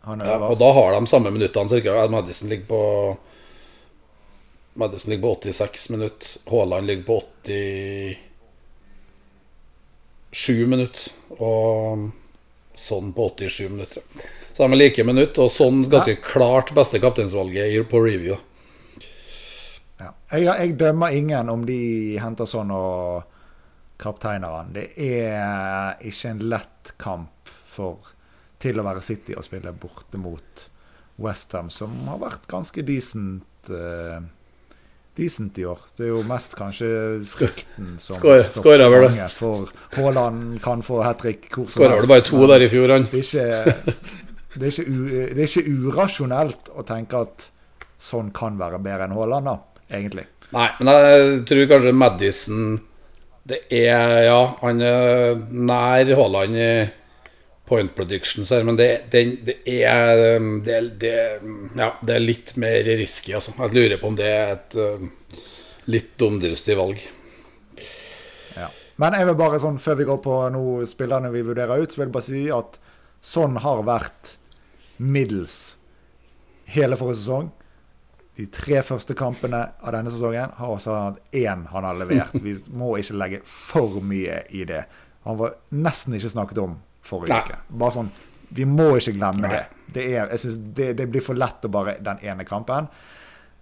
ja, 0.08 0.38
og 0.48 0.58
da 0.60 0.72
har 0.72 0.94
de 0.96 1.06
samme 1.10 1.30
minuttene 1.34 1.68
ca. 1.82 2.08
Madison 2.08 2.48
ligger 2.48 2.66
på 2.70 2.82
Madison 4.78 5.10
ligger 5.10 5.22
på 5.22 5.34
86 5.34 5.90
minutter. 5.90 6.28
Haaland 6.50 6.86
ligger 6.86 7.02
på 7.02 7.22
87 10.32 10.66
minutter. 10.66 11.12
Og 11.38 12.10
sånn 12.78 13.12
på 13.12 13.28
87 13.38 13.68
minutter. 13.68 14.02
Så 14.52 14.66
de 14.66 14.72
er 14.72 14.78
like 14.78 15.04
minutter, 15.06 15.44
og 15.44 15.50
sånn 15.50 15.84
ganske 15.90 16.14
ja. 16.14 16.22
klart 16.22 16.70
beste 16.74 16.98
kapteinsvalget 17.02 17.90
på 17.90 18.00
review. 18.02 18.36
Ja. 19.98 20.12
Jeg, 20.30 20.46
jeg, 20.46 20.76
dømmer 20.78 21.14
ingen 21.14 21.50
om 21.50 21.66
de 21.66 22.18
henter 22.22 22.46
sånn 22.46 22.70
og 22.74 23.22
kapteinerne. 23.98 24.70
Det 24.74 24.86
er 24.94 25.98
ikke 26.06 26.32
en 26.32 26.44
lett 26.54 26.92
kamp 27.02 27.52
for 27.66 28.14
til 28.62 28.80
å 28.80 28.86
være 28.86 29.04
City 29.04 29.36
og 29.38 29.46
spille 29.46 29.72
borte 29.76 30.18
mot 30.20 30.66
Westham, 31.18 31.70
som 31.70 31.94
har 32.08 32.20
vært 32.22 32.48
ganske 32.50 32.82
decent. 32.86 33.70
Uh, 33.70 34.22
decent 35.18 35.58
i 35.58 35.64
år. 35.66 35.80
Det 35.96 36.06
er 36.06 36.12
jo 36.12 36.22
mest 36.28 36.54
kanskje 36.58 36.88
frykten 37.26 37.96
som 38.02 38.18
Skåra 38.18 38.88
vel 38.92 39.08
det. 39.10 39.26
For 39.34 39.70
Haaland 39.96 40.60
kan 40.62 40.84
få 40.86 41.02
hat 41.02 41.22
trick. 41.24 41.48
Skåra 41.50 41.98
vel 41.98 42.10
bare 42.10 42.26
to 42.26 42.44
der 42.50 42.64
i 42.64 42.70
fjor, 42.70 42.94
han. 42.94 43.08
Det 43.10 43.22
er, 43.22 43.72
ikke, 43.74 43.96
det, 44.54 44.70
er 44.70 44.86
u, 44.86 44.98
det 45.10 45.42
er 45.42 45.46
ikke 45.48 45.78
urasjonelt 45.88 46.70
å 46.70 46.86
tenke 46.86 47.24
at 47.26 47.48
sånn 47.98 48.30
kan 48.34 48.60
være 48.60 48.78
bedre 48.82 49.08
enn 49.08 49.16
Haaland, 49.16 49.50
da, 49.50 49.86
egentlig. 49.90 50.28
Nei, 50.54 50.68
men 50.78 50.92
jeg 50.94 51.40
tror 51.48 51.66
kanskje 51.68 51.90
Madison 51.92 52.68
Det 53.44 53.58
er 53.68 54.22
Ja, 54.24 54.38
han 54.62 54.78
er 54.80 55.34
nær 55.52 56.12
Haaland 56.16 56.56
i 56.56 56.70
point 57.68 57.94
predictions 57.94 58.50
her, 58.54 58.64
men 58.64 58.78
det, 58.78 58.88
det, 59.12 59.22
det, 59.44 59.56
er, 59.84 60.40
det, 60.64 60.80
det, 61.02 61.14
ja, 61.76 61.92
det 62.00 62.16
er 62.16 62.24
litt 62.24 62.54
mer 62.60 62.80
risky, 62.88 63.34
altså. 63.36 63.54
Jeg 63.58 63.76
lurer 63.76 64.00
på 64.00 64.10
om 64.10 64.18
det 64.18 64.28
er 64.32 64.52
et 64.56 64.76
uh, 64.80 65.44
litt 65.92 66.14
dumdristig 66.20 66.76
valg. 66.78 67.02
Ja. 68.56 68.70
Men 69.00 69.18
jeg 69.18 69.28
vil 69.28 69.38
bare 69.38 69.60
sånn, 69.62 69.80
før 69.82 70.00
vi 70.00 70.08
går 70.08 70.22
på 70.24 70.38
noe 70.54 70.88
spillerne 70.88 71.32
vi 71.34 71.44
vurderer 71.46 71.84
ut, 71.84 71.92
så 71.92 72.00
vil 72.00 72.08
jeg 72.08 72.16
bare 72.16 72.28
si 72.30 72.44
at 72.54 72.80
sånn 73.24 73.60
har 73.62 73.84
vært 73.86 74.34
middels 74.98 75.60
hele 76.74 76.98
forrige 76.98 77.20
sesong. 77.22 77.52
De 78.38 78.46
tre 78.54 78.82
første 78.86 79.16
kampene 79.18 79.64
av 79.82 79.94
denne 79.96 80.12
sesongen 80.14 80.52
har 80.58 80.72
også 80.74 80.94
hatt 80.94 81.36
én 81.36 81.64
han 81.72 81.86
har 81.86 81.96
levert. 81.98 82.36
Vi 82.44 82.54
må 82.70 82.92
ikke 82.98 83.18
legge 83.18 83.40
for 83.44 83.98
mye 84.04 84.44
i 84.54 84.62
det. 84.68 84.84
Han 85.26 85.40
var 85.40 85.56
nesten 85.74 86.14
ikke 86.16 86.30
snakket 86.36 86.60
om 86.62 86.76
forrige 87.08 87.34
Nei. 87.34 87.42
uke. 87.44 87.60
Bare 87.82 87.96
sånn, 87.98 88.10
Vi 88.48 88.64
må 88.64 88.94
ikke 88.96 89.12
glemme 89.18 89.44
Nei. 89.44 89.56
det. 89.56 89.92
Det, 89.92 90.08
er, 90.08 90.30
jeg 90.32 90.56
det. 90.76 90.92
Det 90.96 91.06
blir 91.12 91.24
for 91.24 91.36
lett 91.36 91.64
å 91.64 91.72
bare 91.72 91.98
den 92.04 92.20
ene 92.24 92.46
kampen. 92.48 92.88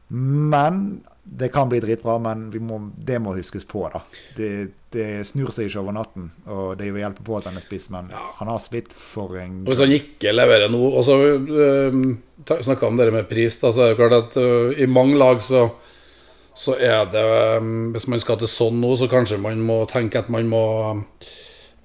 Men 0.09 0.83
det 1.27 1.49
kan 1.51 1.69
bli 1.69 1.81
dritbra, 1.83 2.19
men 2.23 2.51
vi 2.53 2.61
må, 2.63 2.79
det 2.95 3.19
må 3.19 3.33
huskes 3.35 3.65
på, 3.67 3.83
da. 3.91 3.99
Det, 4.37 4.51
det 4.95 5.09
snur 5.27 5.51
seg 5.55 5.67
ikke 5.67 5.81
over 5.83 5.97
natten, 5.97 6.29
og 6.47 6.77
det 6.79 6.93
vil 6.93 7.03
hjelpe 7.03 7.25
på 7.27 7.41
at 7.41 7.49
han 7.51 7.59
er 7.59 7.65
spiss, 7.65 7.89
men 7.91 8.13
han 8.13 8.51
har 8.53 8.61
slitt 8.63 8.93
for 8.95 9.35
en 9.41 9.65
Og 9.65 9.73
Hvis 9.73 9.83
han 9.83 9.95
ikke 9.97 10.35
leverer 10.37 10.71
noe 10.71 10.93
Og 10.95 11.03
så 11.05 11.17
øh, 11.35 11.99
snakka 12.47 12.87
om 12.87 13.01
det 13.01 13.11
med 13.11 13.27
pris, 13.31 13.59
da, 13.59 13.73
så 13.75 13.89
er 13.89 13.93
det 13.93 13.99
klart 13.99 14.15
at 14.21 14.39
øh, 14.39 14.79
i 14.79 14.87
mange 14.87 15.19
lag 15.19 15.43
så 15.43 15.67
så 16.57 16.73
er 16.81 17.11
det 17.13 17.21
øh, 17.21 17.67
Hvis 17.93 18.07
man 18.09 18.23
skal 18.23 18.39
til 18.41 18.49
sånn 18.49 18.79
nå, 18.81 18.95
så 18.97 19.11
kanskje 19.13 19.43
man 19.43 19.61
må 19.67 19.83
tenke 19.91 20.23
at 20.23 20.31
man 20.33 20.49
må 20.49 20.63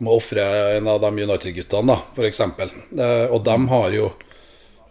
må 0.01 0.17
ofre 0.17 0.43
en 0.77 0.89
av 0.89 0.99
de 1.03 1.11
United-guttene, 1.23 1.93
da, 1.93 1.97
f.eks. 2.17 2.41
Uh, 2.41 3.27
og 3.31 3.41
de 3.45 3.57
har 3.71 3.97
jo 3.97 4.11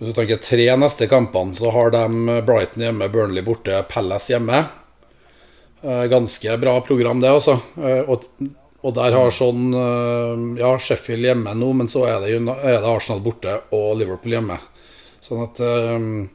Hvis 0.01 0.15
du 0.15 0.17
tenker 0.17 0.39
tre 0.41 0.67
neste 0.81 1.07
kampene, 1.11 1.53
så 1.53 1.69
har 1.75 1.91
de 1.93 2.39
Brighton 2.47 2.87
hjemme, 2.87 3.11
Burnley 3.13 3.45
borte, 3.45 3.83
Palace 3.91 4.33
hjemme. 4.33 4.63
Eh, 5.83 6.05
Ganske 6.09 6.57
bra 6.57 6.81
program, 6.81 7.21
det, 7.21 7.29
altså. 7.31 7.59
Eh, 7.77 8.09
Og, 8.09 8.25
og 8.81 8.95
der 8.97 9.13
har 9.13 9.31
sånn 9.33 9.75
eh, 9.77 10.43
Ja, 10.63 10.73
Sheffield 10.81 11.29
hjemme 11.29 11.53
nå, 11.53 11.69
men 11.77 11.89
så 11.89 12.07
er 12.09 12.25
det, 12.25 12.33
er 12.39 12.81
det 12.81 12.89
Arsenal 12.89 13.21
borte 13.25 13.59
og 13.77 13.99
Liverpool 14.01 14.39
hjemme. 14.39 14.57
Sånn 15.21 15.45
at 15.45 15.61
um, 15.61 16.31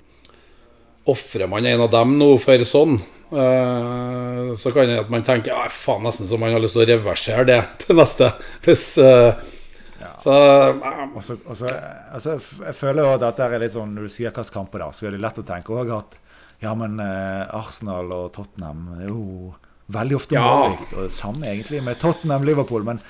Ofrer 1.09 1.49
man 1.49 1.65
en 1.65 1.81
av 1.85 1.91
dem 1.93 2.15
nå 2.17 2.31
for 2.41 2.61
sånn, 2.65 2.99
eh, 3.01 3.14
så 3.29 4.71
kan 4.71 4.88
det 4.89 4.99
at 5.01 5.09
man 5.11 5.23
tenker 5.25 5.51
ja, 5.51 5.65
faen, 5.73 6.03
nesten 6.05 6.27
så 6.29 6.38
man 6.39 6.53
har 6.53 6.61
lyst 6.63 6.77
til 6.77 6.85
å 6.85 6.89
reversere 6.91 7.45
det 7.49 7.59
til 7.85 7.97
neste. 7.97 8.29
Hvis 8.65 8.85
ja. 8.99 10.11
Så 10.21 10.35
um. 10.71 11.15
også, 11.17 11.38
også, 11.45 11.71
altså, 12.13 12.35
jeg 12.65 12.75
føler 12.75 13.01
jo 13.03 13.13
at 13.15 13.23
dette 13.23 13.47
er 13.47 13.61
litt 13.63 13.73
sånn 13.73 13.93
Når 13.95 14.05
du 14.05 14.11
sier 14.11 14.33
hvilke 14.33 14.53
kamper 14.53 14.83
da, 14.83 14.89
så 14.93 15.07
er 15.07 15.15
det 15.15 15.21
lett 15.23 15.39
å 15.41 15.45
tenke 15.47 15.73
også 15.73 15.97
at 15.97 16.17
ja, 16.63 16.71
men 16.77 16.99
eh, 17.03 17.55
Arsenal 17.55 18.11
og 18.15 18.29
Tottenham 18.35 18.85
er 18.99 19.09
jo 19.09 19.53
veldig 19.91 20.15
ofte 20.17 20.38
Ja. 20.38 20.45
målrikt. 20.45 20.93
Og 20.93 21.03
det 21.03 21.11
samme 21.13 21.49
egentlig 21.51 21.81
med 21.83 21.99
Tottenham-Liverpool. 21.99 22.85
Men 22.88 23.01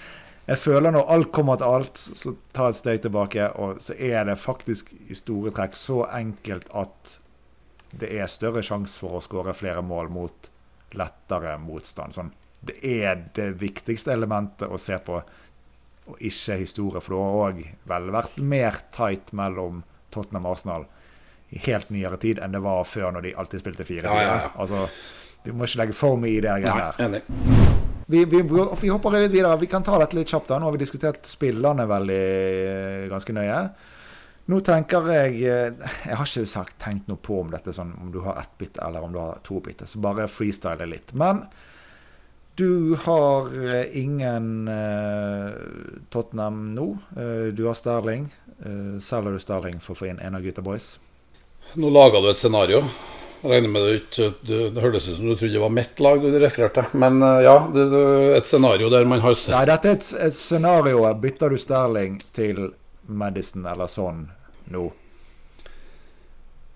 jeg 0.47 0.57
føler 0.59 0.91
når 0.91 1.11
alt 1.13 1.31
kommer 1.31 1.59
til 1.61 1.65
alt, 1.65 1.97
så 1.97 2.35
ta 2.53 2.69
et 2.69 2.79
steg 2.79 3.01
tilbake, 3.05 3.51
og 3.55 3.81
så 3.81 3.95
er 3.97 4.25
det 4.25 4.37
faktisk 4.41 4.91
i 5.09 5.17
store 5.17 5.53
trekk 5.55 5.77
så 5.77 6.03
enkelt 6.09 6.67
at 6.73 7.19
det 7.91 8.11
er 8.15 8.31
større 8.31 8.63
sjanse 8.65 8.99
for 8.99 9.17
å 9.17 9.23
skåre 9.23 9.55
flere 9.55 9.83
mål 9.85 10.11
mot 10.13 10.49
lettere 10.95 11.57
motstand. 11.61 12.15
Sånn, 12.15 12.31
det 12.65 12.77
er 12.81 13.27
det 13.35 13.51
viktigste 13.61 14.13
elementet 14.15 14.71
å 14.71 14.79
se 14.81 14.97
på 15.03 15.21
og 16.05 16.21
ikke 16.21 16.59
historie, 16.59 17.01
for 17.01 17.15
det 17.15 17.21
har 17.21 17.39
òg 17.47 17.61
vel 17.89 18.11
vært 18.13 18.35
mer 18.37 18.75
tight 18.93 19.31
mellom 19.33 19.81
Tottenham 20.13 20.45
og 20.45 20.53
Arsenal 20.53 20.85
i 21.49 21.61
helt 21.65 21.89
nyere 21.93 22.19
tid 22.21 22.41
enn 22.41 22.53
det 22.53 22.61
var 22.61 22.85
før, 22.85 23.09
når 23.15 23.25
de 23.25 23.31
alltid 23.41 23.63
spilte 23.63 23.87
fire. 23.87 24.11
Ja, 24.11 24.21
ja, 24.21 24.35
ja. 24.43 24.51
Altså, 24.61 24.85
vi 25.45 25.53
må 25.53 25.65
ikke 25.65 25.81
legge 25.81 25.97
for 25.97 26.21
mye 26.21 26.37
i 26.37 26.43
det 26.45 26.53
greiene 26.61 27.09
der. 27.17 27.25
Vi, 28.05 28.21
vi, 28.29 28.41
vi 28.45 28.91
hopper 28.93 29.17
litt 29.17 29.33
videre. 29.33 29.55
Vi 29.57 29.69
kan 29.69 29.85
ta 29.85 29.97
dette 29.97 30.17
litt 30.17 30.29
kjapt. 30.29 30.51
da. 30.51 30.59
Nå 30.61 30.69
har 30.69 30.75
vi 30.75 30.83
diskutert 30.83 31.25
spillerne 31.25 31.87
veldig 31.89 32.21
eh, 32.21 33.05
ganske 33.09 33.33
nøye. 33.33 33.59
Nå 34.45 34.59
tenker 34.61 35.07
jeg 35.09 35.37
eh, 35.49 35.93
Jeg 36.05 36.17
har 36.19 36.27
ikke 36.27 36.49
sagt, 36.49 36.77
tenkt 36.83 37.07
noe 37.09 37.21
på 37.21 37.39
om 37.41 37.53
dette 37.53 37.73
sånn, 37.73 37.95
om 38.01 38.11
du 38.13 38.21
har 38.25 38.37
ett 38.41 38.53
bit 38.61 38.77
eller 38.81 39.05
om 39.05 39.15
du 39.15 39.21
har 39.21 39.39
to 39.45 39.61
bytte. 39.63 39.87
Så 39.89 40.01
bare 40.03 40.29
freestyle 40.29 40.85
litt. 40.89 41.15
Men 41.17 41.47
du 42.55 42.95
har 43.03 43.49
eh, 43.67 43.97
ingen 43.99 44.69
uh, 44.69 45.51
Tottenham 46.13 46.69
nå. 46.77 46.85
Uh, 47.17 47.49
du 47.51 47.65
har 47.65 47.75
Sterling. 47.75 48.29
Uh, 48.61 49.01
selger 49.03 49.35
du 49.35 49.41
Sterling 49.41 49.81
for 49.83 49.97
å 49.97 49.99
få 49.99 50.11
inn 50.13 50.21
en 50.23 50.37
av 50.37 50.45
gutta 50.45 50.63
boys? 50.63 50.93
Nå 51.75 51.89
laga 51.91 52.21
du 52.23 52.29
et 52.29 52.39
scenario. 52.39 52.85
Jeg 53.41 53.51
regner 53.51 53.73
med 53.73 53.83
det 53.83 53.97
ikke 53.99 54.27
Det, 54.47 54.59
Det 54.73 54.81
hørtes 54.81 55.07
ut 55.09 55.17
som 55.17 55.27
du 55.27 55.33
trodde 55.35 55.53
det 55.53 55.61
var 55.61 55.73
mitt 55.73 55.99
lag 56.05 56.23
du 56.23 56.37
refererte. 56.39 56.85
Men 56.93 57.19
ja, 57.43 57.57
det, 57.73 57.89
det, 57.91 58.07
et 58.37 58.47
scenario 58.47 58.93
der 58.93 59.09
man 59.09 59.25
har 59.25 59.35
Nei, 59.35 59.67
dette 59.73 59.91
er 59.91 59.99
et, 59.99 60.09
et 60.29 60.37
scenario. 60.37 61.03
Bytter 61.19 61.51
du 61.51 61.59
Sterling 61.59 62.21
til 62.37 62.69
Madison 63.07 63.65
eller 63.65 63.87
sånn 63.91 64.29
nå? 64.73 64.85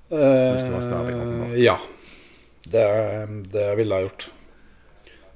Hvis 0.09 0.63
du 0.65 0.73
har 0.73 1.05
åpenbart. 1.05 1.53
Eh, 1.53 1.63
Ja. 1.63 1.77
Det, 2.69 2.83
det 3.51 3.75
ville 3.79 3.95
jeg 3.95 4.09
gjort. 4.09 4.25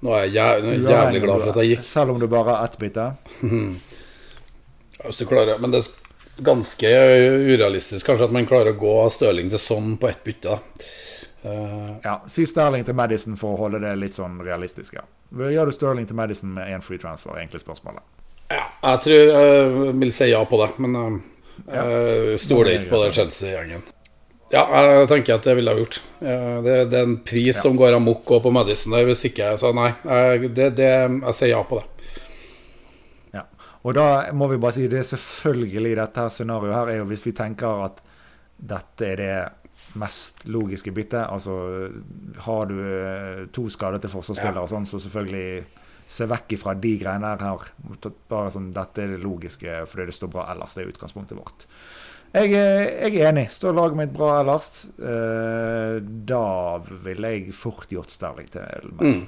Nå 0.03 0.12
er 0.13 0.25
jeg 0.25 0.34
jæv, 0.36 0.63
nå 0.65 0.71
jeg 0.73 0.82
jævlig 0.91 1.21
glad 1.23 1.39
for 1.41 1.49
at 1.53 1.60
jeg 1.63 1.69
gikk. 1.71 1.86
Selv 1.88 2.12
om 2.12 2.19
du 2.19 2.27
bare 2.27 2.43
har 2.58 2.65
ett 2.67 2.77
bytte? 2.82 3.06
Hvis 5.03 5.17
du 5.19 5.25
klarer 5.27 5.60
Men 5.60 5.71
det 5.73 5.79
er 5.82 6.43
ganske 6.43 6.89
urealistisk 7.53 8.08
kanskje 8.08 8.27
at 8.27 8.36
man 8.36 8.45
klarer 8.49 8.73
å 8.73 8.79
gå 8.79 8.93
Stirling 9.13 9.49
til 9.53 9.62
sånn 9.62 9.95
på 10.01 10.10
ett 10.12 10.21
bytte. 10.25 10.60
Eh, 11.43 11.89
Ja, 12.03 12.19
Si 12.27 12.45
Sterling 12.49 12.86
til 12.88 12.95
Madison 12.97 13.38
for 13.39 13.56
å 13.56 13.62
holde 13.65 13.79
det 13.84 13.95
litt 13.99 14.15
sånn 14.19 14.39
realistisk. 14.43 14.93
ja. 14.99 15.03
Gjør 15.34 15.65
du 15.71 15.71
Sterling 15.75 16.06
til 16.08 16.15
Madison 16.19 16.53
med 16.53 16.67
én 16.69 16.82
free 16.84 16.97
transfer? 17.01 17.32
egentlig 17.39 17.62
spørsmålet. 17.63 18.03
Ja, 18.53 18.65
jeg 18.91 19.01
tror 19.05 19.33
jeg 19.33 19.97
vil 20.01 20.13
si 20.15 20.29
ja 20.31 20.43
på 20.47 20.59
det, 20.61 20.69
men 20.83 20.95
eh, 20.99 21.17
jeg 21.73 22.39
stoler 22.43 22.77
ikke 22.77 22.91
på 22.93 23.01
det 23.03 23.11
Chelsea-gjengen. 23.17 23.83
Ja, 24.53 24.67
jeg 24.85 25.07
tenker 25.09 25.39
at 25.39 25.47
det 25.47 25.55
ville 25.57 25.71
jeg 25.73 25.81
gjort. 25.81 25.97
Eh, 26.21 26.57
Det, 26.65 26.75
det 26.91 26.99
er 26.99 27.07
en 27.07 27.17
pris 27.25 27.57
som 27.57 27.77
går 27.79 27.97
amok 27.97 28.29
og 28.35 28.43
på 28.43 28.51
Madison 28.53 28.93
der, 28.93 29.07
hvis 29.09 29.25
ikke 29.25 29.55
Så 29.57 29.73
nei, 29.73 29.89
jeg, 30.05 30.53
det, 30.53 30.69
det, 30.77 30.91
jeg 31.09 31.37
sier 31.39 31.55
ja 31.55 31.63
på 31.65 31.81
det. 31.81 31.87
Ja. 33.33 33.47
Og 33.81 33.97
da 33.97 34.07
må 34.37 34.47
vi 34.51 34.61
bare 34.61 34.77
si 34.77 34.87
det 34.91 35.01
er 35.01 35.09
selvfølgelig 35.15 35.97
dette 35.97 36.21
her 36.21 36.29
scenarioet 36.29 36.77
her 36.77 36.93
er 36.93 37.01
jo 37.01 37.09
hvis 37.09 37.25
vi 37.25 37.33
tenker 37.37 37.85
at 37.87 38.03
dette 38.63 39.09
er 39.09 39.19
det 39.19 39.35
mest 39.99 40.45
logiske 40.47 40.93
byttet. 40.95 41.25
Altså 41.25 41.89
har 42.45 42.69
du 42.69 42.77
eh, 42.77 43.41
to 43.51 43.65
skadede 43.73 44.11
forsvarsspillere 44.11 44.63
og 44.63 44.69
sånn, 44.71 44.85
så 44.87 45.01
selvfølgelig 45.01 45.63
se 46.13 46.28
vekk 46.30 46.54
ifra 46.58 46.73
de 46.78 46.91
greiene 47.02 47.34
her. 47.41 47.67
Bare 48.30 48.52
sånn, 48.54 48.71
Dette 48.76 49.02
er 49.04 49.13
det 49.15 49.21
logiske 49.23 49.80
fordi 49.89 50.06
det 50.12 50.15
står 50.17 50.30
bra 50.36 50.47
ellers. 50.54 50.76
Det 50.78 50.84
er 50.86 50.91
utgangspunktet 50.93 51.38
vårt. 51.39 51.65
Jeg, 52.34 52.54
er- 52.58 53.10
jeg 53.10 53.17
er 53.21 53.30
enig. 53.32 53.47
Står 53.54 53.73
laget 53.78 53.97
mitt 53.99 54.13
bra 54.13 54.39
ellers? 54.41 54.86
Eh, 54.97 55.99
da 56.26 56.43
ville 57.06 57.34
jeg 57.36 57.54
fort 57.54 57.89
gjort 57.93 58.10
Sterling 58.13 58.49
til 58.54 58.91
Madison. 58.97 59.28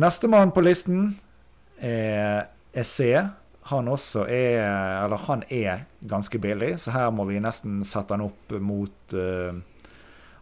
Nestemann 0.00 0.52
på 0.54 0.62
listen 0.64 1.18
er 1.82 2.46
SE. 2.84 3.28
Han 3.70 3.88
også 3.92 4.24
er 4.28 5.04
Eller 5.04 5.16
han 5.26 5.42
er 5.52 5.84
ganske 6.06 6.38
billig, 6.42 6.74
så 6.80 6.90
her 6.94 7.10
må 7.14 7.24
vi 7.28 7.40
nesten 7.42 7.82
sette 7.84 8.14
han 8.16 8.24
opp 8.24 8.54
mot 8.60 9.14
eh, 9.14 9.52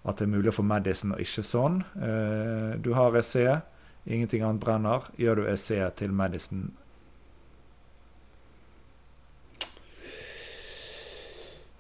at 0.09 0.17
det 0.17 0.25
er 0.25 0.31
mulig 0.33 0.53
å 0.53 0.57
få 0.57 0.65
Madison 0.65 1.13
og 1.13 1.21
ikke 1.21 1.43
sånn. 1.45 1.81
Eh, 2.01 2.77
du 2.81 2.93
har 2.97 3.17
Esse. 3.19 3.61
Ingenting 4.09 4.43
annet 4.43 4.63
brenner. 4.63 5.09
Gjør 5.21 5.43
du 5.43 5.49
essayet 5.53 5.99
til 6.01 6.13
Madison 6.17 6.71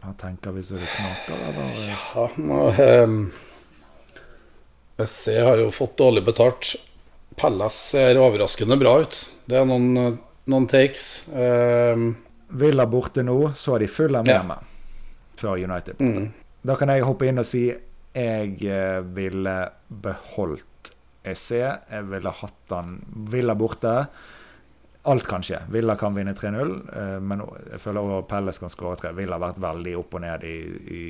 Hva 0.03 0.13
tenker 0.21 0.55
vi 0.55 0.63
så 0.63 0.79
det 0.79 0.87
knaker, 0.93 1.41
eller? 1.49 1.79
Ja, 1.89 2.27
nå, 2.39 2.61
um, 3.05 3.17
SC 5.03 5.35
har 5.43 5.59
jo 5.59 5.73
fått 5.75 5.97
dårlig 5.99 6.23
betalt. 6.27 6.77
Pallas 7.39 7.75
ser 7.93 8.19
overraskende 8.23 8.79
bra 8.81 8.97
ut. 9.03 9.19
Det 9.49 9.59
er 9.59 9.67
noen, 9.69 10.19
noen 10.51 10.69
takes. 10.71 11.05
Um, 11.35 12.13
Villa 12.59 12.87
borte 12.89 13.23
nå, 13.27 13.37
så 13.59 13.75
er 13.77 13.85
de 13.85 13.91
fulle 13.93 14.23
med 14.25 14.33
Ja. 14.35 14.43
meg 14.47 14.65
før 15.39 15.59
United. 15.63 15.99
mm. 16.03 16.31
Da 16.67 16.75
kan 16.77 16.91
jeg 16.91 17.05
hoppe 17.07 17.29
inn 17.29 17.39
og 17.39 17.47
si 17.47 17.69
jeg 17.71 18.55
eh, 18.67 19.01
ville 19.15 19.53
beholdt 19.89 20.89
EC. 21.31 21.49
Jeg 21.59 22.09
ville 22.11 22.35
hatt 22.41 22.75
han 22.75 22.99
Villa 23.31 23.57
borte. 23.59 23.95
Alt 25.09 25.29
kan 25.31 25.45
skje. 25.47 25.61
Villa 25.73 25.95
kan 25.97 26.17
vinne 26.17 26.35
3-0, 26.37 26.73
eh, 26.93 27.17
men 27.25 27.41
jeg 27.71 27.81
føler 27.81 28.03
også 28.03 28.29
Pelles 28.29 28.59
kan 28.61 28.73
skåre 28.73 28.99
3. 29.01 29.15
Villa 29.17 29.39
har 29.39 29.47
vært 29.47 29.63
veldig 29.63 29.95
opp 30.01 30.17
og 30.19 30.25
ned 30.25 30.45
i, 30.45 30.57
i, 30.99 31.03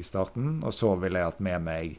i 0.00 0.04
starten. 0.04 0.58
Og 0.66 0.74
så 0.74 0.92
ville 1.00 1.22
jeg 1.22 1.30
hatt 1.30 1.44
med 1.46 1.64
meg 1.64 1.94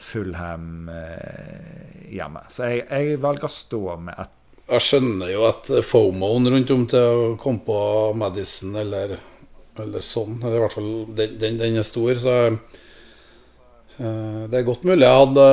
Fullhem 0.00 0.88
eh, 0.88 2.10
hjemme. 2.16 2.42
Så 2.50 2.70
jeg, 2.72 2.86
jeg 2.88 3.20
velger 3.22 3.46
å 3.50 3.52
stå 3.52 3.82
med 4.00 4.16
ett. 4.16 4.36
Jeg 4.70 4.86
skjønner 4.86 5.32
jo 5.32 5.46
at 5.48 5.70
fomoen 5.82 6.46
rundt 6.54 6.70
om 6.72 6.84
til 6.90 7.22
å 7.22 7.30
komme 7.42 7.62
på 7.66 7.78
Madison 8.16 8.76
eller, 8.80 9.16
eller 9.82 10.04
sånn, 10.06 10.38
eller 10.40 10.56
i 10.56 10.62
hvert 10.62 10.76
fall 10.78 10.92
den, 11.18 11.34
den, 11.42 11.58
den 11.58 11.78
er 11.82 11.86
stor, 11.86 12.12
så 12.22 12.36
eh, 13.98 14.42
det 14.46 14.60
er 14.60 14.68
godt 14.68 14.86
mulig 14.86 15.06
jeg 15.08 15.24
hadde 15.24 15.46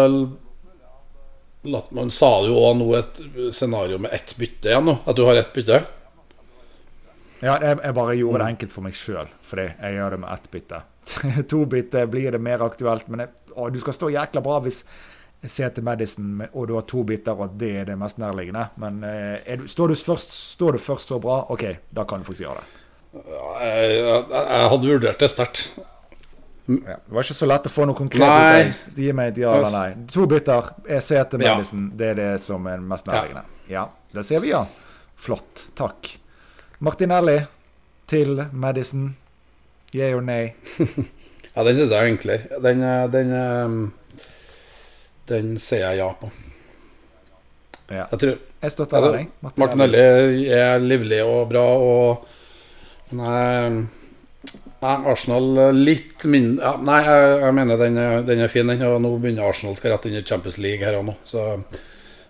latt 1.71 1.93
Man 1.95 2.11
sa 2.13 2.31
jo 2.45 2.57
òg 2.59 2.77
nå 2.79 2.89
et 2.97 3.21
scenario 3.55 3.99
med 4.01 4.13
ett 4.15 4.35
bytte 4.39 4.71
igjen 4.71 4.87
nå, 4.87 4.99
at 5.05 5.17
du 5.17 5.23
har 5.27 5.39
ett 5.39 5.53
bytte. 5.55 5.81
Ja, 7.37 7.57
jeg, 7.61 7.77
jeg 7.83 7.93
bare 7.93 8.17
gjorde 8.17 8.41
det 8.41 8.53
enkelt 8.53 8.73
for 8.73 8.85
meg 8.85 8.95
sjøl, 8.97 9.27
fordi 9.45 9.67
jeg 9.69 9.97
gjør 9.99 10.15
det 10.15 10.23
med 10.25 10.33
ett 10.33 10.47
bytte 10.53 10.85
to 11.49 11.65
bytte 11.65 12.07
blir 12.07 12.31
det 12.31 12.39
mer 12.39 12.63
aktuelt. 12.65 13.07
Men 13.07 13.25
jeg, 13.25 13.33
å, 13.55 13.69
du 13.69 13.79
skal 13.83 13.95
stå 13.95 14.11
jækla 14.13 14.43
bra 14.43 14.59
hvis 14.65 14.83
jeg 15.43 15.53
ser 15.53 15.73
til 15.75 15.85
Madison 15.85 16.41
og 16.47 16.63
du 16.67 16.73
har 16.73 16.87
to 16.89 17.03
biter, 17.07 17.37
og 17.37 17.59
det 17.61 17.73
er 17.81 17.91
det 17.91 17.97
mest 17.99 18.17
nærliggende. 18.21 18.69
Men 18.81 19.03
eh, 19.05 19.53
du, 19.61 19.67
står, 19.69 19.93
du 19.93 20.01
først, 20.09 20.33
står, 20.57 20.77
du 20.77 20.83
først, 20.83 21.11
så 21.11 21.21
bra, 21.21 21.43
OK, 21.53 21.67
da 21.93 22.07
kan 22.09 22.23
du 22.23 22.29
faktisk 22.29 22.47
gjøre 22.47 22.63
det. 22.63 22.83
Jeg, 23.17 23.91
jeg, 24.01 24.23
jeg 24.33 24.71
hadde 24.73 24.91
vurdert 24.91 25.21
det 25.21 25.29
sterkt. 25.31 25.61
Ja, 26.67 26.97
det 27.05 27.15
var 27.15 27.23
ikke 27.23 27.37
så 27.37 27.47
lett 27.47 27.67
å 27.69 27.71
få 27.71 27.85
noe 27.87 27.95
konkret. 27.95 28.73
Gi 28.95 29.11
meg 29.15 29.33
et 29.33 29.41
ja 29.45 29.53
eller 29.55 29.71
nei. 29.71 30.07
To 30.11 30.25
biter. 30.27 30.73
Jeg 30.89 31.05
ser 31.05 31.29
til 31.31 31.43
Madison. 31.43 31.85
Ja. 31.91 31.99
Det 31.99 32.09
er 32.11 32.19
det 32.19 32.31
som 32.43 32.67
er 32.67 32.81
mest 32.83 33.07
nærliggende. 33.07 33.45
Ja, 33.71 33.85
det 34.15 34.25
ser 34.27 34.43
vi, 34.43 34.51
ja. 34.51 34.65
Flott. 35.15 35.67
Takk. 35.79 36.11
Martinelli 36.83 37.39
til 38.11 38.43
Madison. 38.51 39.13
Yeah 39.95 40.17
or 40.17 40.21
nay? 40.21 40.51
ja, 41.55 41.63
den 41.63 41.79
syns 41.79 41.93
jeg 41.93 41.97
er 41.97 42.11
enklere. 42.11 42.59
Den, 42.63 42.83
den, 42.83 43.31
den 43.31 43.37
um 43.63 43.79
den 45.27 45.55
sier 45.59 45.89
jeg 45.89 45.99
ja 46.01 46.07
på. 46.15 46.29
Ja. 47.87 48.05
Jeg 48.11 48.19
tror 48.19 48.35
Jeg 48.57 48.73
støtter 48.73 48.97
altså, 48.97 49.11
deg. 49.13 49.27
Martinelli. 49.43 49.99
Martinelli 50.01 50.47
er 50.55 50.79
livlig 50.81 51.19
og 51.23 51.43
bra, 51.51 51.65
og 51.77 52.33
Nei, 53.15 53.87
Arsenal 54.81 55.73
litt 55.73 56.23
mindre 56.29 56.65
ja, 56.65 56.73
Nei, 56.85 56.99
jeg, 57.01 57.29
jeg 57.41 57.55
mener 57.57 57.79
den 57.81 57.97
er, 57.97 58.19
den 58.27 58.43
er, 58.45 58.51
fin, 58.51 58.67
den. 58.69 58.83
Og 58.85 58.99
nå 59.01 59.13
begynner 59.17 59.47
Arsenal 59.49 59.77
skal 59.77 59.95
rett 59.95 60.05
inn 60.09 60.19
i 60.19 60.23
Champions 60.25 60.59
League 60.61 60.85
her 60.85 60.99
og 60.99 61.07
nå. 61.09 61.15
Så 61.25 61.43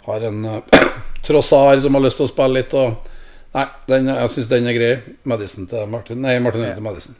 har 0.07 0.27
en 0.29 0.45
uh, 0.53 0.87
Trossar 1.25 1.79
som 1.83 1.97
har 1.97 2.05
lyst 2.05 2.21
til 2.21 2.27
å 2.29 2.31
spille 2.31 2.61
litt. 2.61 2.75
Og, 2.77 3.11
nei, 3.57 3.67
den, 3.91 4.11
jeg 4.13 4.33
syns 4.35 4.51
den 4.53 4.71
er 4.71 4.79
grei. 4.79 4.93
Madison 5.27 5.67
til 5.67 5.91
Martin 5.91 6.23
Nei, 6.23 6.37
Martin 6.43 6.67
ja. 6.69 6.73
til 6.77 6.87
Madison. 6.87 7.19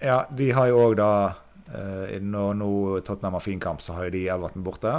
Ja, 0.00 0.22
de 0.32 0.50
har 0.56 0.72
jo 0.72 0.82
òg 0.88 0.98
da 1.02 1.12
Uh, 1.70 2.16
når 2.18 2.56
nå 2.58 2.68
Tottenham 3.06 3.36
har 3.36 3.42
fin 3.44 3.60
kamp, 3.62 3.78
så 3.78 3.94
har 3.94 4.08
de 4.10 4.24
Everton 4.26 4.64
borte. 4.66 4.90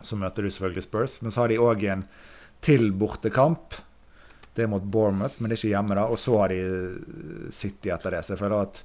Så 0.00 0.16
møter 0.16 0.46
du 0.46 0.48
selvfølgelig 0.48 0.86
Spurs. 0.86 1.18
Men 1.20 1.34
så 1.34 1.42
har 1.42 1.52
de 1.52 1.58
òg 1.60 1.84
en 1.92 2.06
til 2.64 2.88
bortekamp. 2.96 3.76
Det 4.54 4.64
er 4.64 4.70
mot 4.70 4.82
Bournemouth, 4.82 5.38
men 5.38 5.50
det 5.50 5.58
er 5.58 5.60
ikke 5.62 5.74
hjemme. 5.74 5.98
da 5.98 6.06
Og 6.10 6.18
så 6.18 6.38
har 6.40 6.54
de 6.54 7.50
City 7.54 7.92
etter 7.94 8.16
det. 8.16 8.22
Så 8.24 8.34
jeg 8.34 8.42
føler 8.42 8.64
at 8.64 8.80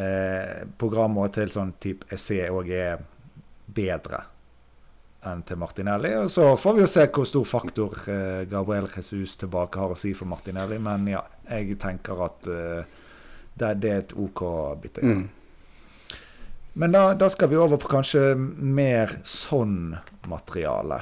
eh, 0.00 0.66
programmet 0.80 1.36
til 1.36 1.54
sånn 1.54 1.76
type 1.80 2.08
EC 2.14 2.28
òg 2.50 2.74
er 2.74 3.06
bedre 3.66 4.24
enn 5.28 5.42
til 5.42 5.58
Martinelli. 5.58 6.12
Og 6.20 6.30
så 6.30 6.52
får 6.56 6.76
vi 6.76 6.84
jo 6.84 6.90
se 6.90 7.08
hvor 7.10 7.26
stor 7.26 7.48
faktor 7.48 7.96
Gabriel 8.48 8.86
Jesus 8.94 9.36
tilbake 9.40 9.80
har 9.80 9.94
å 9.94 9.98
si 9.98 10.12
for 10.14 10.30
Martinelli. 10.30 10.78
Men 10.78 11.08
ja, 11.10 11.24
jeg 11.48 11.78
tenker 11.82 12.22
at 12.28 12.46
det, 12.48 13.74
det 13.82 13.90
er 13.90 14.04
et 14.04 14.14
OK 14.14 14.44
bytte. 14.82 15.02
Mm. 15.02 15.26
Men 16.78 16.92
da, 16.92 17.14
da, 17.14 17.28
skal 17.30 17.48
vi 17.48 17.56
over 17.58 17.76
på 17.76 17.90
kanskje 17.90 18.36
mer 18.38 19.16
sånn 19.26 19.96
materiale. 20.30 21.00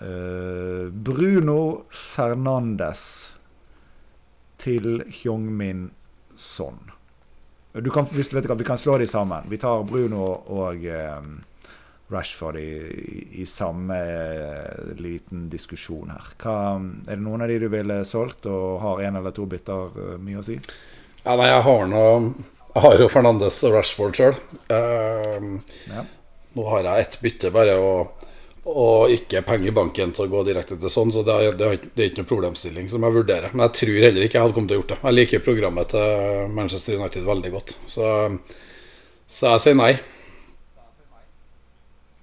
Uh, 0.00 0.90
Bruno 0.92 1.86
Fernandes 1.88 3.32
til 4.60 5.00
Hyungmin 5.22 5.90
Son. 6.36 6.90
Du 7.72 7.90
kan, 7.90 8.04
hvis 8.12 8.28
du 8.28 8.36
vet 8.36 8.48
hva, 8.48 8.56
Vi 8.56 8.64
kan 8.64 8.80
slå 8.80 8.98
de 9.00 9.06
sammen. 9.08 9.48
Vi 9.48 9.56
tar 9.60 9.84
Bruno 9.88 10.26
og 10.52 10.84
um, 10.84 11.38
Rashford 12.12 12.58
i, 12.60 12.68
i, 12.68 13.42
i 13.42 13.46
samme 13.48 13.96
uh, 13.96 14.92
liten 15.00 15.48
diskusjon 15.52 16.12
her. 16.12 16.28
Hva, 16.40 16.56
er 17.06 17.16
det 17.16 17.24
noen 17.24 17.44
av 17.44 17.52
de 17.52 17.58
du 17.64 17.68
ville 17.72 18.02
solgt 18.08 18.48
og 18.52 18.78
har 18.84 19.04
én 19.08 19.16
eller 19.16 19.32
to 19.36 19.48
bytter 19.48 20.20
mye 20.20 20.40
å 20.40 20.44
si? 20.44 20.58
Ja, 21.22 21.34
nei, 21.34 21.48
jeg 21.50 21.64
har 21.66 21.88
nå 21.90 22.04
Jeg 22.76 22.84
har 22.84 23.00
jo 23.00 23.08
Fernandes 23.08 23.64
og 23.64 23.78
Rashford 23.78 24.20
sjøl. 24.20 24.36
Uh, 24.68 25.56
ja. 25.88 26.04
Nå 26.56 26.68
har 26.68 26.84
jeg 26.84 27.06
ett 27.06 27.20
bytte, 27.24 27.52
bare, 27.52 27.80
og, 27.80 28.26
og 28.66 29.12
ikke 29.14 29.44
penger 29.46 29.70
i 29.70 29.74
banken 29.74 30.12
til 30.14 30.26
å 30.26 30.30
gå 30.32 30.42
direkte 30.48 30.78
til 30.80 30.90
sånn, 30.90 31.12
så 31.14 31.22
det 31.26 31.34
er, 31.38 31.54
det, 31.58 31.66
er, 31.66 31.84
det 31.86 32.02
er, 32.02 32.10
ikke 32.10 32.24
noe 32.24 32.30
problemstilling 32.32 32.90
som 32.90 33.06
jeg 33.06 33.14
vurderer. 33.14 33.54
Men 33.54 33.68
jeg 33.68 33.76
tror 33.78 33.98
heller 34.02 34.26
ikke 34.26 34.38
jeg 34.38 34.46
hadde 34.46 34.56
kommet 34.56 34.72
til 34.72 34.78
å 34.78 34.80
gjort 34.82 34.92
det. 34.94 35.00
Jeg 35.04 35.16
liker 35.16 35.44
programmet 35.46 35.92
til 35.94 36.54
Manchester 36.56 36.98
United 36.98 37.28
veldig 37.28 37.52
godt, 37.54 37.76
så, 37.86 38.12
så 39.30 39.54
jeg 39.54 39.64
sier 39.66 39.78
nei. 39.78 39.92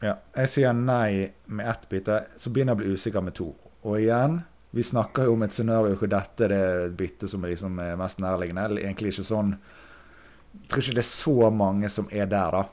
Ja, 0.03 0.17
jeg 0.35 0.51
sier 0.51 0.75
nei 0.75 1.29
med 1.47 1.69
ett 1.71 1.87
bytte, 1.91 2.25
så 2.35 2.51
begynner 2.51 2.75
jeg 2.75 2.81
å 2.81 2.83
bli 2.83 2.97
usikker 2.97 3.23
med 3.23 3.37
to. 3.39 3.53
Og 3.87 4.01
igjen 4.01 4.41
vi 4.75 4.83
snakker 4.83 5.27
jo 5.27 5.35
om 5.35 5.43
et 5.45 5.53
scenario 5.53 5.95
hvor 5.99 6.09
dette 6.09 6.47
er 6.47 6.51
det 6.51 6.93
byttet 6.97 7.29
som 7.29 7.43
er 7.45 7.51
liksom 7.53 7.75
mest 7.77 8.21
nærliggende. 8.23 8.81
Egentlig 8.81 9.11
ikke 9.13 9.25
sånn 9.27 9.51
Jeg 9.53 10.69
tror 10.69 10.81
ikke 10.81 10.95
det 10.97 11.03
er 11.03 11.09
så 11.09 11.49
mange 11.53 11.89
som 11.93 12.07
er 12.11 12.25
der, 12.29 12.57
da. 12.57 12.63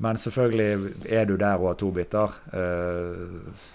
Men 0.00 0.20
selvfølgelig 0.20 0.94
er 1.12 1.28
du 1.28 1.36
der 1.36 1.60
og 1.60 1.72
har 1.72 1.80
to 1.80 1.90
bytter. 1.92 2.36
Uh, 2.54 3.66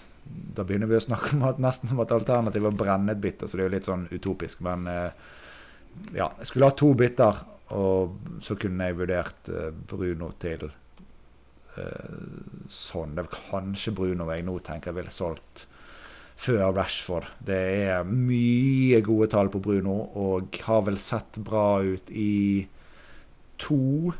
da 0.56 0.64
begynner 0.66 0.90
vi 0.90 0.98
å 0.98 1.04
snakke 1.04 1.36
om 1.36 1.44
at 1.46 1.60
nesten 1.62 1.92
om 1.94 2.02
at 2.02 2.14
alternativet 2.14 2.66
er 2.66 2.74
å 2.74 2.80
brenne 2.80 3.14
et 3.14 3.22
bitter, 3.22 3.46
så 3.46 3.58
det 3.58 3.62
er 3.62 3.68
jo 3.68 3.74
litt 3.76 3.90
sånn 3.90 4.08
utopisk. 4.10 4.64
Men 4.66 4.88
uh, 4.90 5.10
ja, 6.16 6.32
jeg 6.40 6.50
skulle 6.50 6.70
ha 6.70 6.74
to 6.74 6.90
biter, 6.98 7.44
og 7.76 8.40
så 8.42 8.58
kunne 8.58 8.90
jeg 8.90 8.98
vurdert 8.98 9.52
uh, 9.54 9.70
Bruno 9.70 10.32
til 10.42 10.68
sånn. 12.72 13.10
Det 13.12 13.20
er 13.20 13.34
kanskje 13.34 13.92
Bruno 13.92 14.30
jeg 14.32 14.46
nå 14.46 14.54
tenker 14.64 14.88
jeg 14.88 14.96
ville 14.96 15.12
solgt 15.12 15.66
før 16.36 16.70
Rashford. 16.76 17.26
Det 17.44 17.58
er 17.88 18.06
mye 18.08 19.00
gode 19.04 19.28
tall 19.32 19.50
på 19.52 19.60
Bruno, 19.64 19.96
og 20.16 20.56
har 20.64 20.86
vel 20.86 20.98
sett 21.00 21.36
bra 21.44 21.82
ut 21.84 22.08
i 22.12 22.66
to 23.60 24.14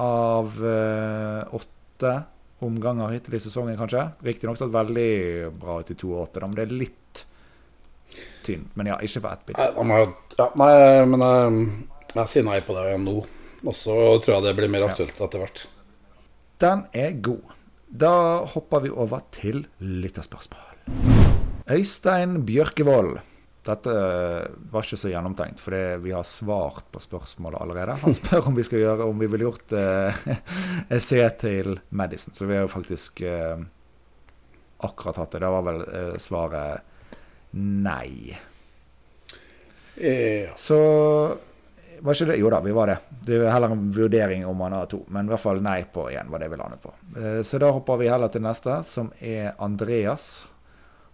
av 0.00 0.54
uh, 0.62 1.54
åtte 1.54 2.14
omganger 2.62 3.16
hittil 3.16 3.36
i 3.36 3.42
sesongen, 3.42 3.76
kanskje. 3.78 4.06
Riktignok 4.22 4.58
sett 4.58 4.72
veldig 4.72 5.52
bra 5.58 5.80
ut 5.82 5.90
i 5.90 5.98
to 5.98 6.12
og 6.14 6.28
åtte, 6.28 6.42
men 6.44 6.56
det 6.58 6.66
er 6.66 6.74
litt 6.74 7.22
tynt. 8.46 8.74
Men 8.78 8.92
ja, 8.92 8.98
ikke 9.02 9.24
på 9.24 9.32
ett 9.32 9.46
bit. 9.50 9.58
Ja, 9.58 10.48
nei, 10.58 10.72
men 11.10 11.24
jeg, 11.26 11.64
jeg 12.14 12.32
sier 12.34 12.46
nei 12.46 12.60
på 12.64 12.76
det 12.78 12.98
nå. 13.02 13.16
Og 13.62 13.74
så 13.78 13.96
tror 14.22 14.36
jeg 14.36 14.46
det 14.48 14.54
blir 14.58 14.70
mer 14.72 14.88
aktuelt 14.88 15.18
ja. 15.18 15.26
etter 15.26 15.42
hvert. 15.42 15.64
Den 16.62 16.86
er 16.94 17.18
god. 17.22 17.58
Da 17.92 18.14
hopper 18.54 18.86
vi 18.86 18.90
over 18.90 19.22
til 19.34 19.66
lytterspørsmål. 19.78 20.72
Øystein 21.70 22.40
Bjørkevold. 22.46 23.18
Dette 23.62 23.92
var 24.72 24.82
ikke 24.82 24.98
så 24.98 25.10
gjennomtenkt, 25.12 25.60
for 25.62 25.76
vi 26.02 26.14
har 26.14 26.26
svart 26.26 26.88
på 26.90 27.02
spørsmålet 27.02 27.60
allerede. 27.62 27.94
Han 28.02 28.16
spør 28.18 28.48
om 28.50 28.56
vi 28.58 28.64
skal 28.66 28.82
gjøre 28.82 29.06
om 29.06 29.22
vi 29.22 29.28
ville 29.30 29.46
gjort 29.46 29.74
eh, 29.78 30.24
essay 30.98 31.22
til 31.38 31.76
Madison. 31.94 32.34
Så 32.34 32.48
vi 32.50 32.58
har 32.58 32.66
jo 32.66 32.72
faktisk 32.72 33.22
eh, 33.22 33.62
akkurat 34.82 35.22
hatt 35.22 35.36
det. 35.36 35.44
Da 35.44 35.52
var 35.54 35.68
vel 35.68 35.80
eh, 35.86 36.16
svaret 36.22 37.54
nei. 37.54 38.34
Så 40.58 40.78
var 42.02 42.16
ikke 42.16 42.32
det 42.32 42.38
Jo 42.40 42.50
da, 42.50 42.60
vi 42.60 42.72
var 42.74 42.90
det. 42.90 42.96
Det 43.26 43.36
er 43.38 43.52
heller 43.52 43.74
en 43.74 43.90
vurdering 43.94 44.46
om 44.46 44.56
man 44.58 44.74
har 44.74 44.88
to. 44.90 45.02
Men 45.14 45.28
i 45.28 45.32
hvert 45.32 45.42
fall 45.42 45.62
nei 45.62 45.82
på 45.86 46.08
én 46.10 46.30
var 46.32 46.42
det 46.42 46.50
vi 46.50 46.58
landet 46.58 46.82
på. 46.82 46.94
Eh, 47.14 47.42
så 47.46 47.60
da 47.62 47.70
hopper 47.74 48.00
vi 48.00 48.10
heller 48.10 48.32
til 48.32 48.42
neste, 48.42 48.80
som 48.86 49.12
er 49.20 49.52
Andreas. 49.62 50.42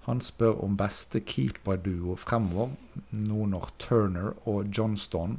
Han 0.09 0.23
spør 0.25 0.63
om 0.65 0.77
beste 0.81 1.21
keeperduo 1.21 2.17
fremover, 2.17 2.73
nå 3.13 3.45
når 3.53 3.69
Turner 3.83 4.31
og 4.49 4.71
Johnston 4.73 5.39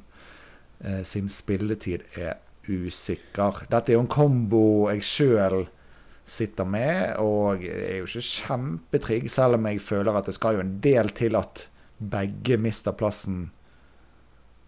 eh, 0.86 1.01
sin 1.01 1.30
spilletid 1.34 2.05
er 2.13 2.38
usikker. 2.70 3.63
Dette 3.72 3.91
er 3.91 3.97
jo 3.97 4.03
en 4.05 4.11
kombo 4.13 4.63
jeg 4.91 5.05
sjøl 5.07 5.63
sitter 6.30 6.67
med, 6.70 7.15
og 7.17 7.65
er 7.65 8.03
jo 8.03 8.05
ikke 8.05 8.26
kjempetrygg, 8.28 9.30
selv 9.34 9.57
om 9.57 9.65
jeg 9.72 9.82
føler 9.82 10.20
at 10.20 10.30
det 10.30 10.36
skal 10.38 10.59
jo 10.59 10.65
en 10.65 10.76
del 10.84 11.09
til 11.17 11.39
at 11.39 11.65
begge 11.97 12.59
mister 12.61 12.93
plassen 12.93 13.47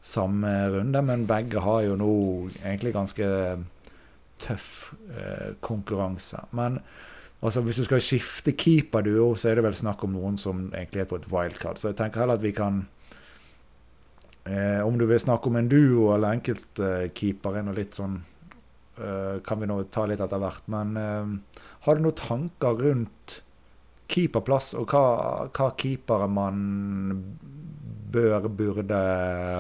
samme 0.02 0.50
runde. 0.74 1.02
Men 1.06 1.28
begge 1.30 1.62
har 1.62 1.86
jo 1.86 2.00
nå 2.02 2.16
egentlig 2.64 2.96
ganske 2.98 3.30
tøff 4.42 4.94
eh, 5.14 5.54
konkurranse. 5.62 6.42
Men 6.58 6.82
Altså 7.42 7.62
Hvis 7.66 7.80
du 7.82 7.86
skal 7.88 8.02
skifte 8.06 8.54
keeperduo, 8.54 9.34
så 9.36 9.50
er 9.50 9.58
det 9.58 9.66
vel 9.66 9.78
snakk 9.78 10.04
om 10.06 10.14
noen 10.14 10.38
som 10.38 10.68
egentlig 10.70 11.04
er 11.04 11.10
på 11.10 11.18
et 11.18 11.30
wildcard. 11.32 11.80
Så 11.82 11.90
jeg 11.90 11.98
tenker 11.98 12.22
heller 12.22 12.38
at 12.38 12.44
vi 12.46 12.54
kan 12.54 12.84
eh, 14.46 14.82
Om 14.86 15.00
du 15.00 15.08
vil 15.10 15.20
snakke 15.20 15.50
om 15.50 15.58
en 15.58 15.72
duo 15.72 16.12
eller 16.14 16.38
enkeltkeeper, 16.38 17.58
eh, 17.64 17.82
sånn 17.98 18.20
eh, 19.02 19.40
Kan 19.48 19.62
vi 19.64 19.72
nå 19.72 19.80
ta 19.90 20.06
litt 20.06 20.22
etter 20.22 20.44
hvert. 20.44 20.68
Men 20.70 20.94
eh, 21.02 21.64
har 21.88 21.98
du 21.98 22.06
noen 22.06 22.20
tanker 22.20 22.78
rundt 22.86 23.42
keeperplass, 24.12 24.74
og 24.78 24.92
hva, 24.92 25.48
hva 25.56 25.72
keepere 25.80 26.28
man 26.30 26.62
bør, 28.12 28.50
burde 28.52 29.00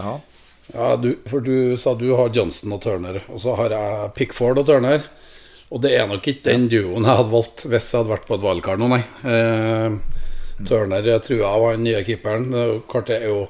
ha? 0.05 0.17
Ja, 0.71 0.95
du, 0.99 1.15
for 1.27 1.43
du 1.43 1.75
sa 1.79 1.95
du 1.97 2.11
har 2.15 2.31
Johnson 2.35 2.75
og 2.75 2.83
Turner, 2.83 3.21
og 3.31 3.41
så 3.43 3.55
har 3.59 3.73
jeg 3.73 4.11
Pickford 4.17 4.61
og 4.61 4.67
Turner. 4.69 5.07
Og 5.71 5.79
det 5.83 5.93
er 5.95 6.07
nok 6.09 6.25
ikke 6.27 6.49
den 6.49 6.67
duoen 6.71 7.05
jeg 7.07 7.19
hadde 7.21 7.31
valgt 7.31 7.65
hvis 7.65 7.89
jeg 7.91 8.01
hadde 8.01 8.11
vært 8.11 8.27
på 8.27 8.35
et 8.35 8.43
valgkart 8.43 8.81
nå, 8.81 8.89
nei. 8.91 9.03
Eh, 9.23 9.99
Turner 10.67 11.05
jeg 11.07 11.37
var 11.41 11.73
den 11.73 11.85
nye 11.87 12.03
keeperen. 12.05 12.49
Klart 12.91 13.09
det 13.09 13.21
er 13.21 13.29
jo 13.31 13.45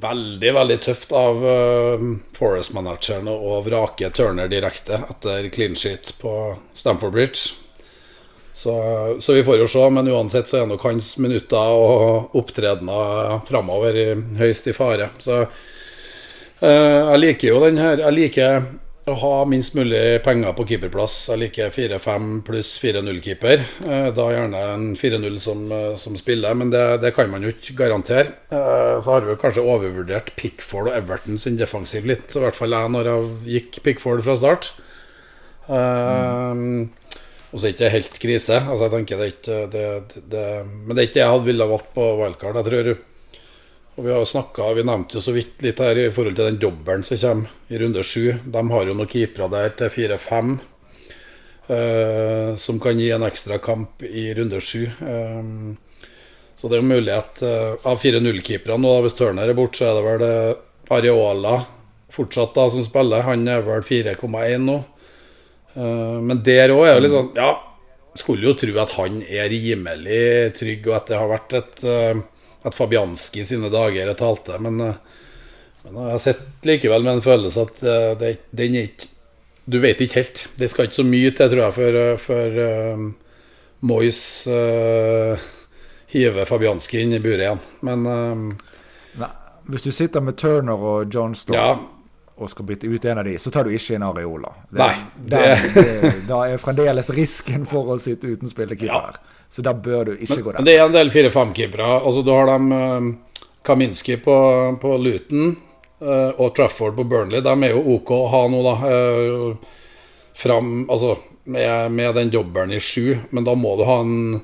veldig, 0.00 0.54
veldig 0.54 0.78
tøft 0.82 1.12
av 1.14 1.42
uh, 1.44 2.06
Forest-manageren 2.34 3.28
å 3.30 3.60
vrake 3.62 4.10
Turner 4.14 4.50
direkte 4.50 5.00
etter 5.06 5.48
clean 5.54 5.76
sheet 5.78 6.14
på 6.18 6.32
Stamford 6.74 7.14
Bridge. 7.14 7.54
Så, 8.54 8.74
så, 9.20 9.34
vi 9.34 9.42
får 9.46 9.58
jo 9.58 9.68
se, 9.70 9.82
men 9.90 10.10
uansett 10.10 10.50
så 10.50 10.60
er 10.60 10.68
nok 10.70 10.84
hans 10.86 11.16
minutter 11.18 11.74
og 11.74 12.36
opptredener 12.38 13.40
framover 13.48 13.98
høyst 14.38 14.70
i 14.70 14.76
fare. 14.76 15.10
Så 15.22 15.40
uh, 15.44 16.68
jeg 16.68 17.20
liker 17.22 17.50
jo 17.50 17.62
den 17.66 17.82
her 17.82 18.02
Jeg 18.06 18.18
liker 18.18 18.66
å 19.04 19.14
ha 19.20 19.32
minst 19.44 19.74
mulig 19.76 20.22
penger 20.24 20.54
på 20.56 20.64
keeperplass. 20.70 21.16
Jeg 21.28 21.40
liker 21.42 21.72
4-5 21.74 22.38
pluss 22.46 22.72
4-0-keeper. 22.80 23.64
Eh, 23.84 24.06
da 24.16 24.28
gjerne 24.32 24.62
en 24.72 24.86
4-0 24.96 25.36
som, 25.44 25.66
eh, 25.68 25.92
som, 26.00 26.16
spiller, 26.16 26.56
men 26.56 26.72
det, 26.72 26.82
det, 27.02 27.12
kan 27.16 27.28
man 27.32 27.44
jo 27.44 27.52
ikke 27.52 27.76
garantere. 27.82 28.32
Eh, 28.48 28.96
så 29.04 29.12
har 29.12 29.28
vi 29.28 29.36
kanskje 29.40 29.66
overvurdert 29.66 30.32
Pickford 30.40 30.88
og 30.88 30.96
Everton 30.96 31.40
sin 31.40 31.60
defensiv 31.60 32.08
litt. 32.08 32.32
I 32.32 32.46
hvert 32.46 32.56
fall 32.56 32.76
jeg 32.76 32.94
når 32.96 33.12
jeg 33.12 33.56
gikk 33.58 33.82
Pickford 33.84 34.24
fra 34.24 34.38
start. 34.40 34.72
Mm. 35.68 36.90
Og 37.52 37.60
så 37.60 37.62
er 37.62 37.70
det 37.70 37.74
ikke 37.76 37.94
helt 37.94 38.16
krise. 38.20 38.56
Altså 38.60 38.86
jeg 38.86 38.94
tenker 38.96 39.20
det 39.20 39.26
er 39.26 39.34
ikke 39.34 39.58
det, 39.72 39.84
det, 40.32 40.48
Men 40.64 40.92
det 40.92 40.98
er 40.98 41.06
ikke 41.08 41.16
det 41.16 41.22
jeg 41.22 41.32
hadde 41.32 41.48
ville 41.48 41.68
valgt 41.70 41.92
på 41.96 42.08
wildcard. 42.20 42.58
Jeg 42.60 42.68
tror 42.68 42.90
og 43.94 44.04
Vi 44.04 44.10
har 44.10 44.24
snakket, 44.26 44.76
vi 44.76 44.82
nevnte 44.82 45.18
jo 45.18 45.22
så 45.22 45.32
vidt 45.34 45.62
litt 45.62 45.78
her 45.78 45.98
i 46.02 46.10
forhold 46.10 46.34
til 46.34 46.48
den 46.48 46.60
dobbelen 46.62 47.04
som 47.06 47.18
kommer 47.20 47.50
i 47.70 47.78
runde 47.78 48.02
sju. 48.02 48.34
De 48.42 48.62
har 48.72 48.88
jo 48.88 48.96
noen 48.98 49.10
keepere 49.10 49.46
der 49.52 49.76
til 49.78 49.92
fire-fem 49.94 50.56
uh, 51.70 52.54
som 52.58 52.80
kan 52.82 52.98
gi 52.98 53.12
en 53.14 53.26
ekstra 53.26 53.60
kamp 53.62 54.02
i 54.02 54.32
runde 54.34 54.58
sju. 54.60 54.88
Eh, 54.88 55.46
så 56.54 56.68
det 56.70 56.76
er 56.76 56.82
jo 56.82 56.90
mulighet 56.90 57.42
eh, 57.42 57.86
av 57.90 58.02
4-0 58.02 58.42
keepere. 58.46 58.78
nå, 58.78 58.90
hvis 59.02 59.16
Turner 59.18 59.50
er 59.50 59.56
borte, 59.58 59.80
så 59.80 59.88
er 59.90 59.96
det 59.96 60.04
vel 60.06 60.26
uh, 60.26 60.94
Areola 60.94 61.56
fortsatt 62.14 62.54
da 62.54 62.68
som 62.70 62.84
spiller. 62.86 63.26
Han 63.26 63.46
er 63.50 63.64
vel 63.66 63.82
4,1 63.82 64.62
nå. 64.62 64.76
Uh, 65.74 66.18
men 66.22 66.42
der 66.46 66.74
òg 66.74 66.86
er 66.86 66.94
jo 66.94 67.02
litt 67.02 67.14
sånn 67.14 67.32
Ja, 67.34 67.50
skulle 68.18 68.46
jo 68.46 68.54
tro 68.58 68.76
at 68.78 68.94
han 68.94 69.18
er 69.26 69.50
rimelig 69.50 70.54
trygg, 70.58 70.86
og 70.86 70.98
at 71.00 71.10
det 71.10 71.18
har 71.18 71.30
vært 71.30 71.58
et 71.58 71.84
at 72.64 72.74
Fabianski 72.74 73.40
i 73.40 73.44
sine 73.44 73.68
dager 73.72 74.08
er 74.08 74.16
talte. 74.18 74.58
Men, 74.58 74.80
eh, 74.80 74.94
men 75.84 75.98
jeg 76.00 76.14
har 76.14 76.22
sett 76.22 76.64
likevel 76.64 77.04
med 77.04 77.18
en 77.18 77.26
følelse 77.26 77.66
at 77.68 77.82
eh, 77.82 78.12
det, 78.20 78.36
den 78.50 78.78
er 78.78 78.88
ikke 78.90 79.12
Du 79.64 79.78
vet 79.80 80.00
ikke 80.04 80.18
helt. 80.18 80.42
Det 80.60 80.66
skal 80.68 80.84
ikke 80.84 80.98
så 80.98 81.06
mye 81.08 81.30
til, 81.32 81.48
tror 81.48 81.62
jeg, 81.62 81.72
for, 81.72 81.96
eh, 81.96 82.16
for 82.20 82.56
um, 82.92 83.06
Moyes 83.88 84.18
uh, 84.44 85.46
hiver 86.12 86.44
Fabianski 86.44 87.00
inn 87.00 87.14
i 87.16 87.20
buret 87.24 87.46
igjen. 87.46 87.62
Men 87.88 88.04
um, 88.04 88.42
Nei, 89.16 89.30
Hvis 89.72 89.86
du 89.86 89.88
sitter 89.88 90.20
med 90.20 90.36
Turner 90.36 90.76
og 90.76 91.14
John 91.14 91.32
Storm 91.32 91.56
ja. 91.56 91.78
og 92.36 92.52
skal 92.52 92.68
bytte 92.68 92.92
ut 92.92 93.08
en 93.08 93.22
av 93.22 93.24
de, 93.24 93.38
så 93.40 93.54
tar 93.56 93.64
du 93.64 93.72
ikke 93.72 93.96
inn 93.96 94.04
Areola. 94.04 94.52
Det, 94.68 94.82
Nei, 94.82 94.92
det, 95.32 96.12
da 96.28 96.42
er 96.44 96.60
fremdeles 96.60 97.08
risken 97.16 97.64
for 97.64 97.96
å 97.96 97.98
sitte 98.04 98.36
uten 98.36 98.52
spillekeeper. 98.52 99.16
Ja. 99.16 99.33
Så 99.54 99.62
da 99.62 99.70
bør 99.70 100.08
du 100.08 100.16
ikke 100.16 100.40
men, 100.40 100.42
gå 100.42 100.52
der. 100.52 100.58
Men 100.58 100.66
det 100.66 100.72
er 100.74 100.82
en 100.82 100.96
del 100.96 101.12
4-5-keepere. 101.14 101.86
Altså, 102.00 102.24
du 102.26 102.32
har 102.34 102.48
dem 102.50 102.72
uh, 102.74 103.44
Kaminski 103.62 104.16
på, 104.24 104.34
på 104.82 104.96
Luton 104.98 105.52
uh, 106.02 106.32
og 106.42 106.56
Trafford 106.56 106.96
på 106.96 107.04
Burnley. 107.06 107.44
De 107.44 107.52
er 107.54 107.76
jo 107.76 107.84
OK 107.94 108.10
å 108.16 108.24
ha 108.32 108.40
nå, 108.50 108.64
da. 108.66 108.74
Uh, 108.82 109.78
fram, 110.34 110.74
altså, 110.90 111.14
med, 111.46 111.94
med 111.94 112.18
den 112.18 112.34
dobbelen 112.34 112.74
i 112.74 112.82
sju. 112.82 113.14
Men 113.30 113.46
da 113.46 113.54
må 113.54 113.76
du 113.78 113.86
ha 113.86 114.00
en 114.02 114.42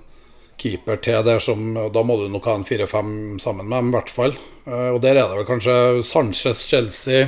keeper 0.61 1.03
til 1.03 1.25
der 1.27 1.43
som 1.43 1.73
Da 1.91 2.03
må 2.07 2.19
du 2.21 2.27
nok 2.31 2.47
ha 2.47 2.59
en 2.61 2.67
4-5 2.69 3.39
sammen 3.43 3.67
med 3.67 3.81
dem, 3.81 3.91
i 3.91 3.99
hvert 3.99 4.15
fall. 4.15 4.39
Uh, 4.63 4.95
og 4.95 5.03
der 5.03 5.19
er 5.19 5.25
det 5.27 5.41
vel 5.41 5.49
kanskje 5.51 5.79
Sanchez, 6.07 6.63
Chelsea, 6.71 7.27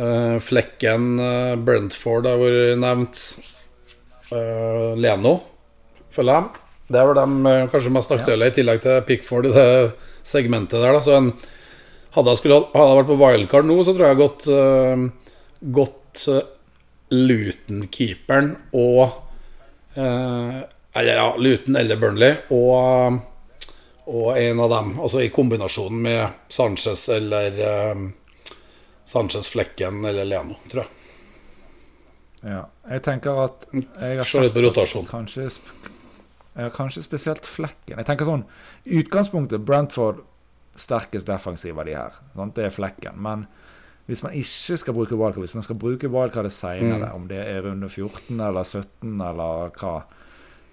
uh, 0.00 0.40
Flekken, 0.40 1.18
uh, 1.20 1.56
Brentford 1.60 2.32
har 2.32 2.40
vært 2.40 2.80
nevnt. 2.80 3.26
Leno 4.34 5.34
føler 6.14 6.38
jeg. 6.38 6.64
Det 6.92 7.00
vel 7.08 7.16
de 7.16 7.50
eh, 7.50 7.66
kanskje 7.72 7.92
mest 7.94 8.12
aktuelle, 8.12 8.50
i 8.50 8.54
tillegg 8.54 8.82
til 8.84 9.04
Pickford 9.08 9.48
i 9.48 9.52
det 9.54 9.68
segmentet 10.26 10.82
der. 10.82 10.92
Da. 10.92 11.02
Så 11.04 11.16
en, 11.16 11.30
hadde, 12.16 12.34
jeg 12.34 12.42
skulle, 12.42 12.60
hadde 12.74 12.90
jeg 12.90 13.00
vært 13.00 13.12
på 13.12 13.20
wildcard 13.22 13.68
nå, 13.68 13.78
så 13.86 13.94
tror 13.96 14.10
jeg 14.10 14.20
gått, 14.20 14.48
uh, 14.52 15.30
gått 15.78 16.24
uh, 16.30 16.42
Luton-keeperen 17.14 18.50
og 18.76 19.00
uh, 19.96 20.58
Eller 20.94 21.18
ja, 21.18 21.30
Luton 21.40 21.78
eller 21.80 21.98
Burnley 21.98 22.36
og, 22.54 23.16
og 24.06 24.28
en 24.38 24.60
av 24.62 24.74
dem. 24.76 24.92
Altså 25.02 25.24
i 25.24 25.32
kombinasjonen 25.34 26.04
med 26.04 26.52
Sanchez 26.52 27.08
eller 27.16 27.56
Sanchez 29.04 29.50
Flekken 29.50 30.04
eller 30.06 30.28
Leno, 30.28 30.60
tror 30.70 30.84
jeg. 30.84 31.00
Ja. 32.44 32.62
Jeg 32.90 33.02
tenker 33.04 33.38
at 33.46 33.64
jeg 33.72 34.18
har 34.20 34.28
Se 34.28 34.42
litt 34.44 34.54
på 34.54 34.62
rotasjon. 34.64 35.06
Kanskje 35.08 35.48
kanskje 36.54 37.02
spesielt 37.02 37.46
flekken. 37.46 37.98
Jeg 37.98 38.06
tenker 38.06 38.28
sånn, 38.28 38.46
Utgangspunktet 38.84 39.64
Brentford 39.66 40.22
sterkest 40.78 41.26
defensiv 41.26 41.78
av 41.78 41.88
de 41.88 41.96
her. 41.96 42.18
Sant? 42.34 42.54
Det 42.56 42.68
er 42.68 42.74
flekken. 42.74 43.18
Men 43.22 43.46
hvis 44.06 44.22
man 44.24 44.34
ikke 44.36 44.76
skal 44.80 44.96
bruke 44.96 45.16
wildcard, 45.16 45.44
hvis 45.46 45.56
man 45.56 45.66
skal 45.66 45.78
bruke 45.80 46.10
wildcardet 46.12 46.52
seinere, 46.52 47.08
mm. 47.08 47.14
om 47.16 47.28
det 47.30 47.40
er 47.40 47.64
runde 47.64 47.88
14 47.88 48.36
eller 48.36 48.64
17 48.64 49.14
eller 49.30 49.74
hva, 49.80 49.94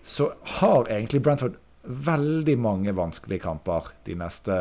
så 0.04 0.32
har 0.60 0.90
egentlig 0.90 1.22
Brentford 1.24 1.58
veldig 1.84 2.58
mange 2.62 2.94
vanskelige 2.98 3.46
kamper 3.46 3.90
de 4.06 4.18
neste 4.20 4.58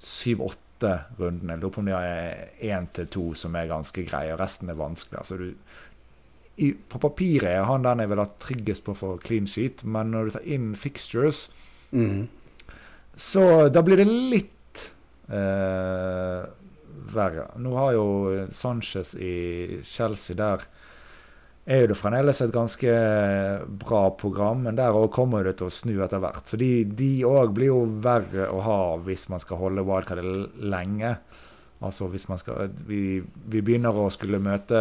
syv-åtte 0.00 0.94
rundene. 1.18 1.54
Jeg 1.54 1.60
lurer 1.60 1.74
på 1.74 1.82
om 1.82 1.90
de 1.90 1.94
har 1.94 2.72
én 2.72 2.88
til 2.96 3.10
to 3.12 3.26
som 3.38 3.54
er 3.58 3.70
ganske 3.70 4.04
greie, 4.06 4.32
og 4.34 4.40
resten 4.40 4.72
er 4.72 4.80
vanskelig. 4.80 5.20
Altså 5.20 5.36
du, 5.36 5.50
i, 6.60 6.70
på 6.74 7.00
papiret 7.02 7.48
er 7.50 7.66
han 7.68 7.86
den 7.86 8.02
jeg 8.04 8.12
vil 8.12 8.22
ha 8.22 8.28
tryggest 8.42 8.84
på 8.86 8.94
for 8.98 9.20
clean 9.24 9.48
sheet, 9.48 9.84
men 9.84 10.12
når 10.14 10.28
du 10.28 10.34
tar 10.36 10.48
inn 10.56 10.72
fixtures, 10.78 11.46
mm. 11.90 12.26
så 13.16 13.44
da 13.72 13.82
blir 13.86 14.02
det 14.02 14.08
litt 14.08 14.84
eh, 15.32 16.42
verre. 17.14 17.48
Nå 17.60 17.72
har 17.78 17.96
jo 17.96 18.06
Sanchez 18.54 19.14
i 19.16 19.80
Chelsea 19.86 20.36
der 20.38 20.68
er 21.70 21.84
jo 21.84 21.90
det 21.92 21.98
fremdeles 22.00 22.40
et 22.42 22.52
ganske 22.54 22.92
bra 23.82 24.02
program, 24.18 24.64
men 24.66 24.78
der 24.78 24.96
òg 24.96 25.10
kommer 25.14 25.44
det 25.46 25.58
til 25.60 25.68
å 25.68 25.74
snu 25.74 25.92
etter 26.02 26.22
hvert. 26.22 26.48
Så 26.48 26.58
de 26.58 27.10
òg 27.28 27.52
blir 27.54 27.70
jo 27.70 27.84
verre 28.02 28.48
å 28.50 28.62
ha 28.64 28.80
hvis 29.04 29.28
man 29.30 29.42
skal 29.42 29.60
holde 29.60 29.84
wildcard 29.86 30.24
lenge. 30.58 31.14
Altså 31.80 32.10
hvis 32.12 32.26
man 32.28 32.38
skal 32.38 32.74
vi, 32.84 33.22
vi, 33.48 33.60
begynner 33.64 33.96
å 33.96 34.10
skulle 34.12 34.40
møte 34.42 34.76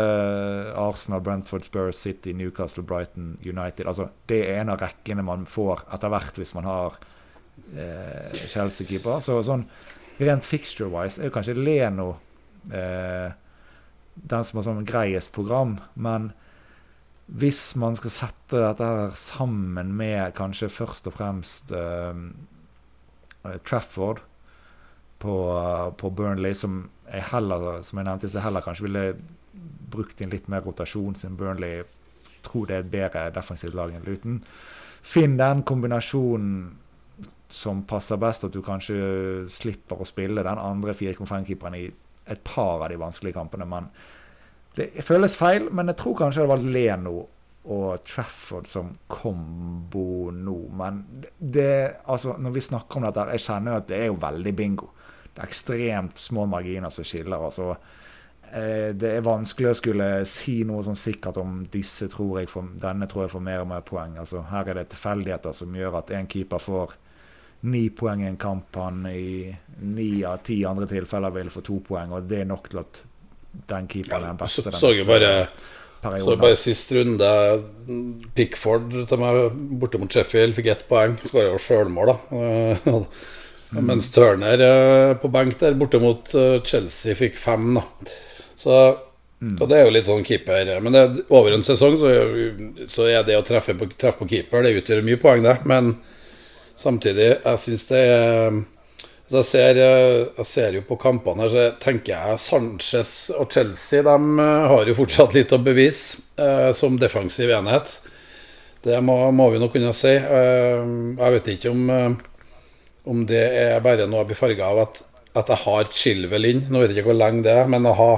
Arsenal, 0.75 1.21
Brentford, 1.23 1.63
Spurs, 1.63 1.95
City, 1.95 2.33
Newcastle, 2.35 2.83
Brighton, 2.83 3.37
United. 3.39 3.87
Altså 3.87 4.09
Det 4.27 4.41
er 4.49 4.59
en 4.59 4.73
av 4.73 4.81
rekkene 4.83 5.23
man 5.23 5.45
får 5.47 5.85
etter 5.95 6.11
hvert 6.11 6.41
hvis 6.41 6.51
man 6.57 6.67
har 6.67 6.97
eh, 7.71 8.41
Chelsea-keeper. 8.51 9.23
Så 9.23 9.39
sånn 9.47 9.63
rent 10.19 10.43
fixture-wise 10.43 11.21
er 11.21 11.29
jo 11.29 11.35
kanskje 11.37 11.55
Leno 11.55 12.09
eh, 12.75 13.31
den 14.19 14.43
som 14.43 14.59
har 14.59 14.67
sånn 14.67 14.87
greiest 14.87 15.31
program. 15.35 15.77
Men 15.95 16.33
hvis 17.31 17.77
man 17.79 17.95
skal 17.95 18.11
sette 18.11 18.59
dette 18.59 18.91
her 18.91 19.15
sammen 19.15 19.93
med 19.95 20.33
kanskje 20.35 20.71
først 20.73 21.07
og 21.07 21.15
fremst 21.15 21.71
eh, 21.71 22.25
Trafford 23.63 24.25
på, 25.19 25.35
på 25.97 26.09
Burnley, 26.15 26.55
som 26.55 26.85
jeg 27.09 27.25
heller 27.31 27.81
som 27.83 27.99
jeg 27.99 28.07
nevnte, 28.07 28.29
jeg 28.31 28.43
heller 28.43 28.63
kanskje 28.65 28.87
ville 28.87 29.05
brukt 29.89 30.21
inn 30.21 30.31
litt 30.31 30.47
mer 30.51 30.63
rotasjon, 30.65 31.17
siden 31.17 31.37
Burnley 31.39 31.81
tror 32.45 32.69
det 32.69 32.75
er 32.75 32.85
et 32.85 32.91
bedre 32.93 33.25
defensivt 33.35 33.75
lag 33.75 33.93
enn 33.93 34.05
Luton. 34.07 34.37
Finn 35.03 35.37
den 35.39 35.63
kombinasjonen 35.67 36.53
som 37.49 37.81
passer 37.89 38.19
best, 38.21 38.45
at 38.45 38.53
du 38.53 38.61
kanskje 38.63 39.47
slipper 39.51 39.99
å 39.99 40.07
spille 40.07 40.45
den 40.45 40.61
andre 40.61 40.93
4,5-keeperen 40.93 41.77
i 41.79 41.87
et 42.29 42.43
par 42.45 42.83
av 42.83 42.91
de 42.91 42.99
vanskelige 43.01 43.39
kampene. 43.39 43.65
Men 43.65 43.89
det 44.77 44.91
føles 45.05 45.35
feil, 45.35 45.67
men 45.73 45.89
jeg 45.89 45.99
tror 45.99 46.17
kanskje 46.19 46.45
det 46.45 46.51
var 46.51 46.63
Leno 46.77 47.15
og 47.69 48.05
Trafford 48.07 48.69
som 48.69 48.93
kombo 49.09 50.29
nå. 50.33 50.59
Men 50.77 51.01
det, 51.39 52.05
altså, 52.05 52.37
når 52.37 52.55
vi 52.55 52.65
snakker 52.69 53.01
om 53.01 53.07
dette, 53.09 53.27
jeg 53.33 53.45
kjenner 53.49 53.81
at 53.81 53.89
det 53.89 53.97
er 53.97 54.11
jo 54.11 54.21
veldig 54.21 54.55
bingo 54.55 54.93
det 55.39 55.45
er 55.45 55.47
ekstremt 55.47 56.19
små 56.19 56.45
marginer 56.45 56.89
som 56.89 57.03
skiller. 57.03 57.37
altså 57.45 57.75
eh, 58.51 58.91
det 58.93 59.15
er 59.15 59.21
vanskelig 59.21 59.69
å 59.69 59.77
skulle 59.77 60.07
si 60.27 60.63
noe 60.67 60.83
sånn 60.83 60.99
sikkert 60.99 61.37
om 61.37 61.61
disse 61.71 62.09
tror 62.11 62.41
jeg 62.41 62.49
får, 62.49 62.73
denne 62.81 63.07
tror 63.07 63.23
jeg 63.25 63.31
får 63.31 63.45
mer 63.45 63.61
og 63.63 63.69
mer 63.71 63.85
poeng. 63.87 64.17
Altså, 64.19 64.43
her 64.51 64.67
er 64.67 64.81
det 64.81 64.89
tilfeldigheter 64.91 65.55
som 65.55 65.75
gjør 65.75 66.01
at 66.01 66.11
en 66.11 66.27
keeper 66.27 66.59
får 66.59 66.97
ni 67.71 67.89
poeng 67.89 68.23
i 68.23 68.27
en 68.27 68.37
kamp 68.39 68.75
han 68.75 69.05
i 69.07 69.55
ni 69.79 70.23
av 70.23 70.43
ti 70.43 70.65
andre 70.65 70.87
tilfeller 70.87 71.31
vil 71.31 71.49
få 71.49 71.63
to 71.63 71.79
poeng. 71.87 72.11
Og 72.11 72.27
det 72.27 72.43
er 72.43 72.51
nok 72.51 72.69
til 72.69 72.83
at 72.83 73.03
den 73.71 73.87
keeperen 73.87 74.23
er 74.23 74.33
den 74.33 74.43
beste. 74.43 74.67
Den 74.67 74.75
så, 74.75 74.93
så 74.93 75.07
bare, 75.07 75.33
så 76.19 76.35
bare 76.39 76.59
sist 76.59 76.91
runde 76.95 77.33
Pickford 78.35 78.91
til 79.07 79.23
meg 79.23 79.59
borte 79.79 79.99
mot 79.99 80.11
Sheffield 80.11 80.59
fikk 80.59 80.73
ett 80.75 80.87
poeng. 80.91 81.15
Skåra 81.23 81.53
jo 81.53 81.59
sjølmål, 81.63 82.11
da. 82.11 83.03
Mm. 83.71 83.83
Mens 83.85 84.09
Turner 84.11 84.63
eh, 84.65 85.11
på 85.21 85.29
benk 85.29 85.59
der 85.59 85.77
borte 85.77 85.99
mot 86.01 86.33
eh, 86.33 86.57
Chelsea 86.65 87.15
fikk 87.15 87.37
fem, 87.37 87.75
da. 87.77 87.83
Så 88.57 88.77
mm. 89.39 89.59
Og 89.59 89.67
det 89.69 89.77
er 89.77 89.85
jo 89.85 89.93
litt 89.93 90.07
sånn 90.07 90.25
keeper 90.25 90.71
Men 90.83 90.95
det, 90.95 91.03
over 91.29 91.53
en 91.53 91.63
sesong 91.63 91.95
så, 92.01 92.09
så 92.89 93.05
er 93.11 93.21
det 93.27 93.37
å 93.37 93.45
treffe 93.45 93.77
på, 93.77 93.87
treffe 93.93 94.23
på 94.23 94.27
keeper 94.33 94.65
Det 94.65 94.73
utgjør 94.81 95.05
mye 95.05 95.21
poeng, 95.21 95.45
det. 95.45 95.59
Men 95.69 95.93
samtidig, 96.79 97.29
jeg 97.45 97.63
syns 97.67 97.87
det 97.91 98.03
er 98.09 98.59
så 99.29 99.43
jeg 99.43 99.45
ser, 99.45 99.77
eh, 99.77 100.27
jeg 100.39 100.45
ser, 100.49 100.75
jo 100.79 100.85
på 100.87 100.95
kampene 100.97 101.43
her, 101.43 101.51
så 101.53 101.65
tenker 101.77 102.15
jeg 102.15 102.39
Sanchez 102.41 103.11
og 103.37 103.51
Chelsea 103.53 104.01
de 104.01 104.45
har 104.71 104.89
jo 104.89 104.95
fortsatt 104.97 105.35
litt 105.37 105.53
å 105.53 105.59
bevise 105.61 106.23
eh, 106.41 106.71
som 106.73 106.97
defensiv 106.97 107.53
enhet. 107.53 107.99
Det 108.81 108.97
må, 109.05 109.19
må, 109.35 109.51
vi 109.53 109.61
nok 109.61 109.75
kunne 109.75 109.93
si. 109.93 110.15
Eh, 110.17 110.81
jeg 111.19 111.35
vet 111.35 111.51
ikke 111.53 111.75
om 111.75 112.17
om 113.09 113.23
det 113.29 113.45
er 113.61 113.79
bare 113.85 114.07
noe 114.09 114.23
jeg 114.23 114.31
blir 114.31 114.39
farga 114.39 114.69
av 114.69 114.83
at, 114.83 115.01
at, 115.33 115.49
jeg 115.49 115.63
har 115.63 115.89
Chilwell 115.93 116.49
inn. 116.49 116.65
Nå 116.69 116.81
vet 116.81 116.93
jeg 116.93 117.01
ikke 117.01 117.11
hvor 117.11 117.19
lenge 117.19 117.45
det 117.47 117.55
er, 117.55 117.71
men 117.71 117.87
å 117.89 117.95
ha 117.97 118.11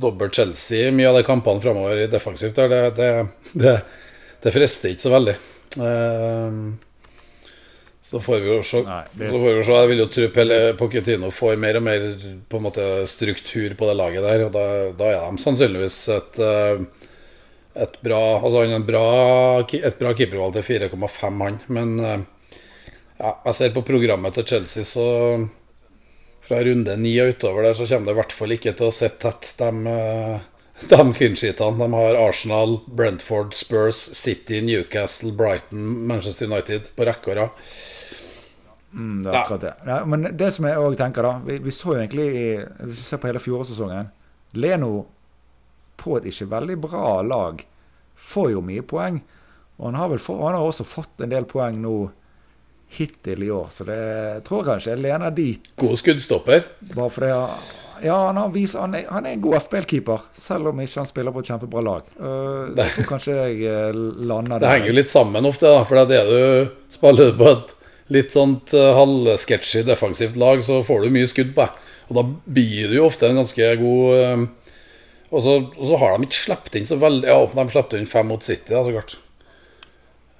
dobbelt 0.00 0.36
Chelsea 0.36 0.90
mye 0.92 1.10
av 1.10 1.18
de 1.18 1.26
kampene 1.26 1.62
framover 1.62 2.02
defensivt 2.12 2.58
der, 2.58 2.72
det, 2.72 2.82
det, 2.98 3.12
det, 3.56 3.76
det, 4.44 4.52
frister 4.52 4.92
ikke 4.92 5.06
så 5.06 5.14
veldig. 5.14 5.36
Uh, 5.76 6.74
så 8.06 8.20
får 8.22 8.42
vi 8.44 8.52
jo 8.52 8.60
se. 8.62 8.84
Nei, 8.86 9.02
det... 9.16 9.28
så 9.32 9.40
får 9.42 9.56
vi 9.56 9.64
se. 9.66 9.78
Jeg 9.80 9.90
vil 9.90 10.02
jo 10.04 10.08
tro 10.14 10.28
Pochettino 10.78 11.32
får 11.34 11.56
mer 11.58 11.80
og 11.80 11.84
mer 11.88 12.04
på 12.46 12.60
en 12.60 12.66
måte 12.68 12.86
struktur 13.10 13.74
på 13.74 13.88
det 13.88 13.96
laget 13.98 14.22
der. 14.22 14.44
Og 14.46 14.52
da, 14.54 14.66
da 14.94 15.08
er 15.10 15.24
de 15.24 15.42
sannsynligvis 15.42 15.96
et, 16.14 16.38
eh, 16.38 17.08
et 17.82 17.98
bra 18.06 18.20
Altså 18.36 18.62
en 18.62 18.86
bra, 18.86 19.08
et 19.66 19.98
bra 19.98 20.14
keepervalg 20.14 20.54
til 20.54 20.68
4,5, 20.86 21.42
han. 21.42 21.58
Men 21.66 21.96
uh, 21.98 22.14
ja, 23.18 23.30
jeg 23.46 23.54
ser 23.58 23.72
på 23.74 23.84
programmet 23.86 24.36
til 24.36 24.46
Chelsea, 24.46 24.84
så 24.84 25.06
fra 26.46 26.60
runde 26.62 26.94
ni 27.00 27.14
og 27.22 27.34
utover 27.34 27.66
der, 27.66 27.74
så 27.74 27.86
kommer 27.88 28.10
det 28.10 28.14
i 28.14 28.20
hvert 28.20 28.36
fall 28.36 28.54
ikke 28.54 28.74
til 28.78 28.90
å 28.90 28.94
sitte 28.94 29.32
tett. 29.32 29.52
De, 29.58 29.70
eh, 29.90 30.44
de 30.90 31.00
clean-sheetene. 31.18 31.78
De 31.80 31.88
har 31.96 32.18
Arsenal, 32.20 32.78
Brentford, 32.86 33.54
Spurs, 33.54 33.98
City, 34.14 34.60
Newcastle, 34.62 35.32
Brighton, 35.32 36.06
Manchester 36.06 36.46
United 36.46 36.90
på 36.94 37.06
rekke 37.08 37.32
og 37.32 37.38
rad. 37.40 37.62
Mm, 38.92 39.24
det 39.24 39.32
er 39.32 39.38
akkurat 39.40 39.64
det. 39.64 39.74
Ja, 39.86 39.96
men 40.04 40.28
det 40.36 40.52
som 40.54 40.68
jeg 40.68 40.80
òg 40.80 40.96
tenker, 40.96 41.26
da 41.26 41.40
vi, 41.44 41.58
vi, 41.64 41.74
så 41.74 41.96
jo 41.96 42.00
egentlig, 42.00 42.28
Hvis 42.78 43.00
vi 43.02 43.08
ser 43.08 43.20
på 43.20 43.28
hele 43.28 43.42
fjorårssesongen 43.42 44.12
Leno 44.56 44.92
på 46.00 46.14
et 46.16 46.28
ikke 46.30 46.46
veldig 46.52 46.76
bra 46.80 47.08
lag 47.26 47.64
får 48.16 48.52
jo 48.54 48.62
mye 48.64 48.84
poeng. 48.86 49.18
Og 49.76 49.90
han 49.90 49.98
har, 49.98 50.08
vel 50.12 50.22
for, 50.22 50.40
han 50.46 50.56
har 50.56 50.64
også 50.64 50.86
fått 50.88 51.20
en 51.20 51.32
del 51.32 51.44
poeng 51.48 51.76
nå 51.82 51.96
hittil 52.96 53.42
i 53.42 53.50
år. 53.50 53.66
Så 53.70 53.86
det 53.88 53.98
tror 54.46 54.62
jeg 54.62 54.68
kanskje 54.70 54.94
jeg 54.94 55.02
lener 55.04 55.34
dit. 55.34 55.72
God 55.80 55.98
skuddstopper. 56.00 56.68
Bare 56.94 57.10
fordi 57.12 57.32
ja, 58.04 58.16
han, 58.28 58.52
vist, 58.52 58.76
han, 58.76 58.94
er, 58.94 59.06
han 59.08 59.26
er 59.26 59.36
en 59.36 59.44
god 59.44 59.56
FBL-keeper, 59.64 60.26
selv 60.36 60.70
om 60.70 60.80
ikke 60.84 61.00
han 61.00 61.08
spiller 61.08 61.32
på 61.32 61.42
et 61.42 61.50
kjempebra 61.52 61.82
lag. 61.84 62.10
Uh, 62.20 62.74
jeg 62.76 62.92
tror 62.92 63.08
kanskje 63.14 63.38
jeg 63.38 63.72
uh, 63.72 63.96
lander 64.28 64.58
der. 64.58 64.66
Det 64.66 64.74
henger 64.74 64.92
jo 64.92 64.98
litt 64.98 65.12
sammen 65.12 65.48
ofte, 65.48 65.70
da, 65.72 65.86
for 65.88 65.96
det 65.96 66.20
er 66.20 66.28
det 66.28 66.42
du 66.68 66.92
spiller 66.92 67.32
på 67.38 67.48
et 67.54 67.74
litt 68.12 68.36
sånt 68.36 68.76
uh, 68.76 68.92
halvsketsjy 68.98 69.86
defensivt 69.88 70.36
lag, 70.40 70.60
så 70.64 70.82
får 70.86 71.06
du 71.06 71.16
mye 71.16 71.30
skudd 71.30 71.54
på 71.56 71.64
deg. 71.64 71.82
Og 72.06 72.20
da 72.20 72.26
blir 72.28 72.92
du 72.92 73.00
jo 73.00 73.08
ofte 73.08 73.26
en 73.26 73.40
ganske 73.40 73.72
god 73.80 74.44
og, 75.26 75.40
så, 75.42 75.56
og, 75.58 75.82
så, 75.82 75.96
har 75.98 76.12
de 76.14 76.28
ikke 76.28 76.38
sluppet 76.38 76.76
inn 76.78 76.86
så 76.86 76.98
veldig 77.02 77.26
Ja, 77.26 77.38
de 77.50 77.64
slapp 77.72 77.94
inn 77.98 78.06
fem 78.06 78.28
mot 78.30 78.44
City, 78.46 78.70
da, 78.70 78.84
så 78.86 78.94
klart. 78.94 79.16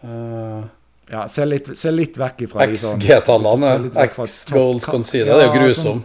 Uh, 0.05 0.69
ja, 1.11 1.29
se 1.29 1.47
litt, 1.47 1.71
se 1.79 1.93
litt 1.95 2.19
vekk 2.19 2.47
ifra 2.49 2.67
XG-tallene. 2.67 3.73
X-goals 4.09 4.89
conceded. 4.91 5.31
Ja, 5.31 5.39
det 5.39 5.47
er 5.47 5.53
jo 5.53 5.63
grusom. 5.63 6.03
Sånn, 6.03 6.05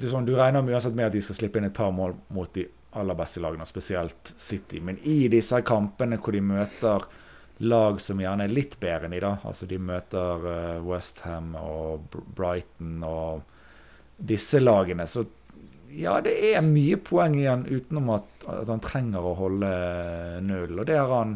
du, 0.00 0.08
sånn, 0.10 0.26
du 0.26 0.34
regner 0.38 0.64
uansett 0.64 0.96
med 0.96 1.10
at 1.10 1.14
de 1.14 1.22
skal 1.22 1.38
slippe 1.38 1.60
inn 1.60 1.68
et 1.68 1.76
par 1.76 1.92
mål 1.94 2.16
mot 2.34 2.50
de 2.56 2.66
aller 2.98 3.14
beste 3.14 3.42
lagene, 3.42 3.66
spesielt 3.68 4.34
City. 4.36 4.80
Men 4.82 4.98
i 5.06 5.28
disse 5.30 5.60
kampene 5.66 6.18
hvor 6.18 6.34
de 6.34 6.42
møter 6.42 7.06
lag 7.60 8.00
som 8.00 8.20
gjerne 8.20 8.46
er 8.48 8.54
litt 8.54 8.78
bedre 8.80 9.06
enn 9.06 9.14
de, 9.14 9.20
da, 9.22 9.34
altså 9.44 9.68
de 9.68 9.76
møter 9.78 10.46
uh, 10.46 10.54
eh, 10.54 10.86
Westham 10.86 11.52
og 11.60 12.16
Brighton 12.36 13.04
og 13.04 13.42
disse 14.16 14.62
lagene, 14.62 15.04
så 15.08 15.26
ja, 15.92 16.16
det 16.24 16.32
er 16.54 16.64
mye 16.64 16.96
poeng 17.02 17.34
igjen 17.36 17.66
utenom 17.68 18.12
at, 18.14 18.28
at 18.48 18.68
han 18.70 18.82
trenger 18.82 19.26
å 19.26 19.36
holde 19.36 19.70
null. 20.46 20.76
Og 20.78 20.86
det 20.86 20.96
har 20.96 21.10
han 21.10 21.32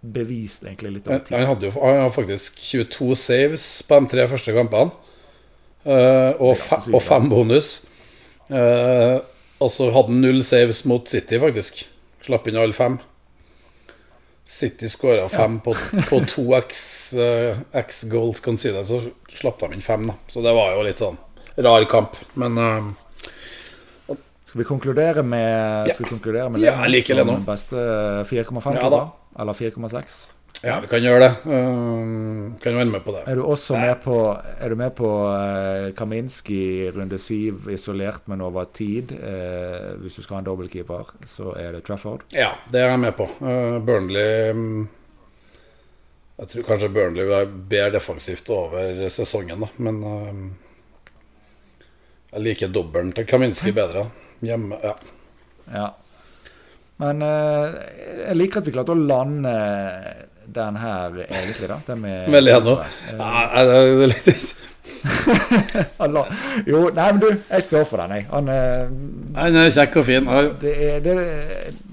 bevist 0.00 0.64
egentlig 0.66 0.98
litt 0.98 1.08
over 1.08 1.24
tid. 1.24 1.36
Han 1.36 1.48
hadde 1.50 1.68
jo 1.68 1.74
han 1.80 2.00
hadde 2.04 2.14
faktisk 2.14 2.60
22 2.62 3.16
saves 3.18 3.66
på 3.86 4.00
de 4.02 4.12
tre 4.12 4.28
første 4.30 4.54
kampene. 4.56 4.94
Uh, 5.86 6.32
og, 6.42 6.56
fe, 6.58 6.80
og, 6.90 7.00
fem 7.02 7.28
bonus. 7.30 7.76
Uh, 8.50 9.22
og 9.62 9.70
så 9.70 9.86
hadde 9.94 10.10
han 10.10 10.24
null 10.24 10.42
saves 10.46 10.82
mot 10.88 11.06
City, 11.08 11.38
faktisk. 11.42 11.84
Slapp 12.26 12.48
inn 12.50 12.58
alle 12.58 12.74
fem. 12.74 12.98
City 14.46 14.88
skåra 14.88 15.28
fem 15.28 15.56
ja. 15.58 15.60
på, 15.64 15.74
på 16.08 16.20
to 16.30 16.44
X, 16.58 17.14
uh, 17.18 17.58
X 17.72 18.04
goals 18.10 18.40
conceded, 18.40 18.86
så 18.86 19.00
slapp 19.30 19.58
de 19.62 19.72
inn 19.74 19.82
fem. 19.82 20.06
Da. 20.06 20.14
Så 20.30 20.42
det 20.44 20.54
var 20.54 20.74
jo 20.74 20.84
litt 20.86 21.02
sånn 21.02 21.18
rar 21.66 21.86
kamp. 21.90 22.14
Men 22.38 22.58
uh, 22.58 22.90
Skal 24.46 24.60
vi 24.62 24.66
konkludere 24.68 25.22
med, 25.26 25.88
ja. 25.88 25.94
Skal 25.94 26.06
vi 26.06 26.10
konkludere 26.10 26.50
med 26.54 26.62
ja, 26.62 26.76
like 26.86 27.14
nå. 27.18 27.40
beste 27.46 27.86
4,5? 28.30 28.78
Ja, 28.78 28.90
da. 28.92 29.02
Eller 29.38 29.52
4,6? 29.52 30.26
Ja, 30.64 30.78
vi 30.80 30.88
kan 30.88 31.02
gjøre 31.04 31.20
det. 31.20 31.32
Um, 31.44 32.54
kan 32.62 32.76
være 32.78 32.88
med 32.88 33.02
på 33.04 33.12
det. 33.12 33.22
Er 33.28 33.36
du 33.36 33.44
også 33.44 33.76
med 33.76 33.94
på, 34.04 34.16
er 34.34 34.72
du 34.72 34.76
med 34.80 34.94
på 34.96 35.08
uh, 35.28 35.92
Kaminski 35.96 36.88
runde 36.96 37.18
syv 37.20 37.68
isolert, 37.74 38.24
men 38.26 38.40
over 38.40 38.64
tid? 38.74 39.12
Uh, 39.12 39.96
hvis 40.00 40.16
du 40.16 40.22
skal 40.24 40.38
ha 40.38 40.40
en 40.40 40.48
dobbeltkeeper, 40.48 41.12
så 41.28 41.52
er 41.60 41.76
det 41.76 41.84
Trafford? 41.86 42.24
Ja, 42.32 42.54
det 42.72 42.80
er 42.80 42.94
jeg 42.94 43.02
med 43.04 43.12
på. 43.18 43.28
Uh, 43.40 43.76
Burnley 43.84 44.50
um, 44.50 44.88
Jeg 46.38 46.52
tror 46.52 46.68
kanskje 46.70 46.92
Burnley 46.92 47.28
er 47.32 47.52
bedre 47.52 47.92
defensivt 47.98 48.48
over 48.52 49.06
sesongen, 49.12 49.60
da. 49.60 49.68
Men 49.76 50.02
jeg 52.32 52.42
liker 52.44 52.68
dobbelen 52.68 53.14
til 53.16 53.24
Kaminski 53.28 53.72
bedre. 53.72 54.08
Hjemme, 54.44 54.76
ja. 54.82 54.92
ja. 55.72 55.86
Men 57.02 57.24
uh, 57.24 57.76
jeg 58.22 58.36
liker 58.38 58.62
at 58.62 58.68
vi 58.68 58.74
klarte 58.76 58.94
å 58.94 59.00
lande 59.00 59.56
den 60.56 60.78
her, 60.80 61.18
egentlig, 61.26 61.68
da. 61.68 61.80
Den 61.88 62.00
med, 62.04 62.28
med 62.32 62.44
Leno. 62.46 62.78
Nei, 63.18 63.42
ja, 63.42 63.64
det 63.66 63.80
er 63.82 64.12
litt 64.14 64.54
jo, 66.70 66.80
nei, 66.94 67.06
men 67.10 67.18
du, 67.20 67.26
jeg 67.34 67.64
står 67.66 67.84
for 67.90 68.00
den, 68.02 68.14
jeg. 68.16 68.26
Han, 68.30 68.48
uh, 68.48 69.36
Han 69.36 69.58
er 69.60 69.74
kjekk 69.74 70.00
og 70.00 70.06
fin. 70.08 70.30
Det 70.62 70.72
er 70.72 71.02
det, 71.04 71.16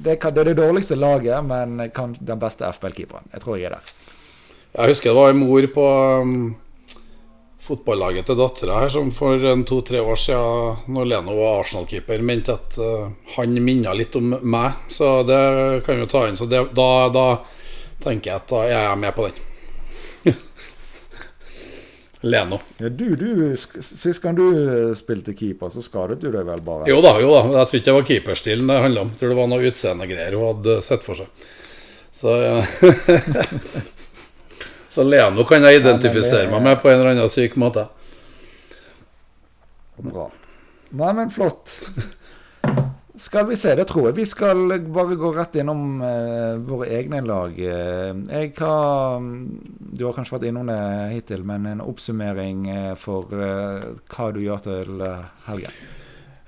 det, 0.05 0.17
det, 0.21 0.45
det 0.49 0.55
dårligste 0.57 0.97
laget, 0.99 1.37
men 1.45 1.89
kan 1.95 2.15
den 2.19 2.41
beste 2.41 2.69
FBL-keeperen. 2.77 3.27
Jeg 3.33 3.43
tror 3.43 3.57
jeg 3.57 3.71
er 3.71 3.77
der. 3.77 3.93
Jeg 4.73 4.93
husker 4.93 5.11
det 5.11 5.19
var 5.19 5.33
en 5.33 5.41
mor 5.41 5.65
på 5.73 5.87
um, 6.23 6.37
fotballaget 7.63 8.27
til 8.27 8.37
dattera 8.37 8.81
her, 8.81 8.91
som 8.91 9.11
for 9.15 9.39
to-tre 9.67 10.01
år 10.03 10.19
siden, 10.19 10.83
når 10.91 11.07
Leno 11.07 11.37
var 11.37 11.61
Arsenal-keeper, 11.61 12.23
mente 12.25 12.57
at 12.57 12.77
uh, 12.81 13.07
han 13.37 13.55
minna 13.63 13.93
litt 13.95 14.15
om 14.19 14.35
meg. 14.41 14.83
Så 14.91 15.15
det 15.27 15.39
kan 15.87 16.01
jo 16.01 16.09
ta 16.11 16.25
inn. 16.27 16.39
Så 16.39 16.49
det, 16.51 16.59
da, 16.75 16.89
da, 17.13 17.27
tenker 18.03 18.33
jeg 18.33 18.41
at 18.41 18.51
da 18.51 18.61
er 18.67 18.75
jeg 18.75 18.99
med 19.05 19.15
på 19.15 19.29
den. 19.29 19.39
Leno. 22.33 22.59
Ja, 22.83 22.91
du, 22.91 23.07
du, 23.19 23.55
Sist 23.55 24.23
gang 24.23 24.35
du 24.35 24.45
spilte 24.99 25.35
keeper, 25.35 25.71
så 25.71 25.83
skadet 25.83 26.19
du 26.19 26.29
deg 26.35 26.43
vel 26.47 26.63
bare? 26.67 26.87
Jo 26.91 26.99
da, 27.03 27.15
jo 27.23 27.31
da. 27.31 27.43
Jeg 27.61 27.71
tror 27.71 27.79
ikke 27.79 27.89
det 27.89 27.97
var 27.99 28.07
keeperstilen 28.11 28.71
det 28.71 28.83
handla 28.89 29.07
om. 29.07 29.15
Jeg 29.15 29.23
tror 29.23 29.35
det 29.35 29.41
var 29.41 29.51
noe 29.55 29.71
utseendegreier 29.71 30.39
hun 30.39 30.49
hadde 30.51 30.79
sett 30.83 31.07
for 31.07 31.23
seg. 31.23 31.51
Så 32.13 32.39
ja. 32.43 32.57
Så 34.93 35.01
Leno 35.01 35.41
kan 35.49 35.63
jeg 35.65 35.79
identifisere 35.81 36.51
meg 36.51 36.61
med 36.61 36.81
på 36.83 36.91
en 36.91 36.99
eller 36.99 37.15
annen 37.15 37.31
syk 37.31 37.55
måte. 37.57 37.87
Bra. 39.97 40.27
Nei, 40.93 41.13
men 41.17 41.31
flott. 41.33 41.71
Skal 43.23 43.47
vi 43.49 43.57
se, 43.57 43.73
det 43.77 43.87
tror 43.89 44.09
jeg. 44.09 44.17
Vi 44.19 44.27
skal 44.29 44.75
bare 44.93 45.17
gå 45.17 45.31
rett 45.33 45.57
innom 45.61 46.01
eh, 46.05 46.61
våre 46.65 46.91
egne 46.97 47.23
lag. 47.25 47.57
Uh, 47.57 48.21
jeg 48.29 48.53
har 48.59 49.21
Du 49.21 50.05
har 50.05 50.13
kanskje 50.13 50.35
vært 50.35 50.47
innom 50.51 50.69
det 50.69 50.79
hittil, 51.15 51.45
men 51.47 51.65
en 51.69 51.83
oppsummering 51.85 52.65
for 53.01 53.29
for 53.29 53.45
hva 54.13 54.31
du 54.33 54.41
gjør 54.45 54.65
til 54.65 55.05
helgen? 55.47 55.83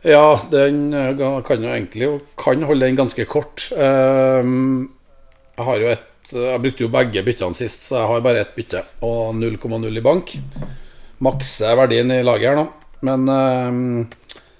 Ja, 0.06 0.36
den 0.52 0.92
kan 1.18 1.64
jo 1.66 1.70
egentlig 1.72 2.10
kan 2.38 2.66
holde 2.66 2.86
den 2.86 2.98
ganske 2.98 3.26
kort. 3.26 3.72
jeg 3.74 5.66
har 5.70 5.82
jo 5.82 5.94
et 5.94 6.12
jeg 6.34 6.62
brukte 6.64 6.86
jo 6.86 6.92
begge 6.94 7.24
byttene 7.26 7.58
sist, 7.58 7.86
så 7.88 8.00
jeg 8.00 8.10
har 8.12 8.26
bare 8.26 8.42
ett 8.46 8.56
bytte 8.56 8.82
og 9.06 9.36
0,0 9.38 9.86
i 9.92 10.04
bank. 10.06 10.34
Makser 11.26 11.78
verdien 11.78 12.12
i 12.12 12.24
laget 12.26 12.52
her 12.52 12.60
nå. 12.60 12.66
Men 13.06 13.30
ehm, 13.30 14.08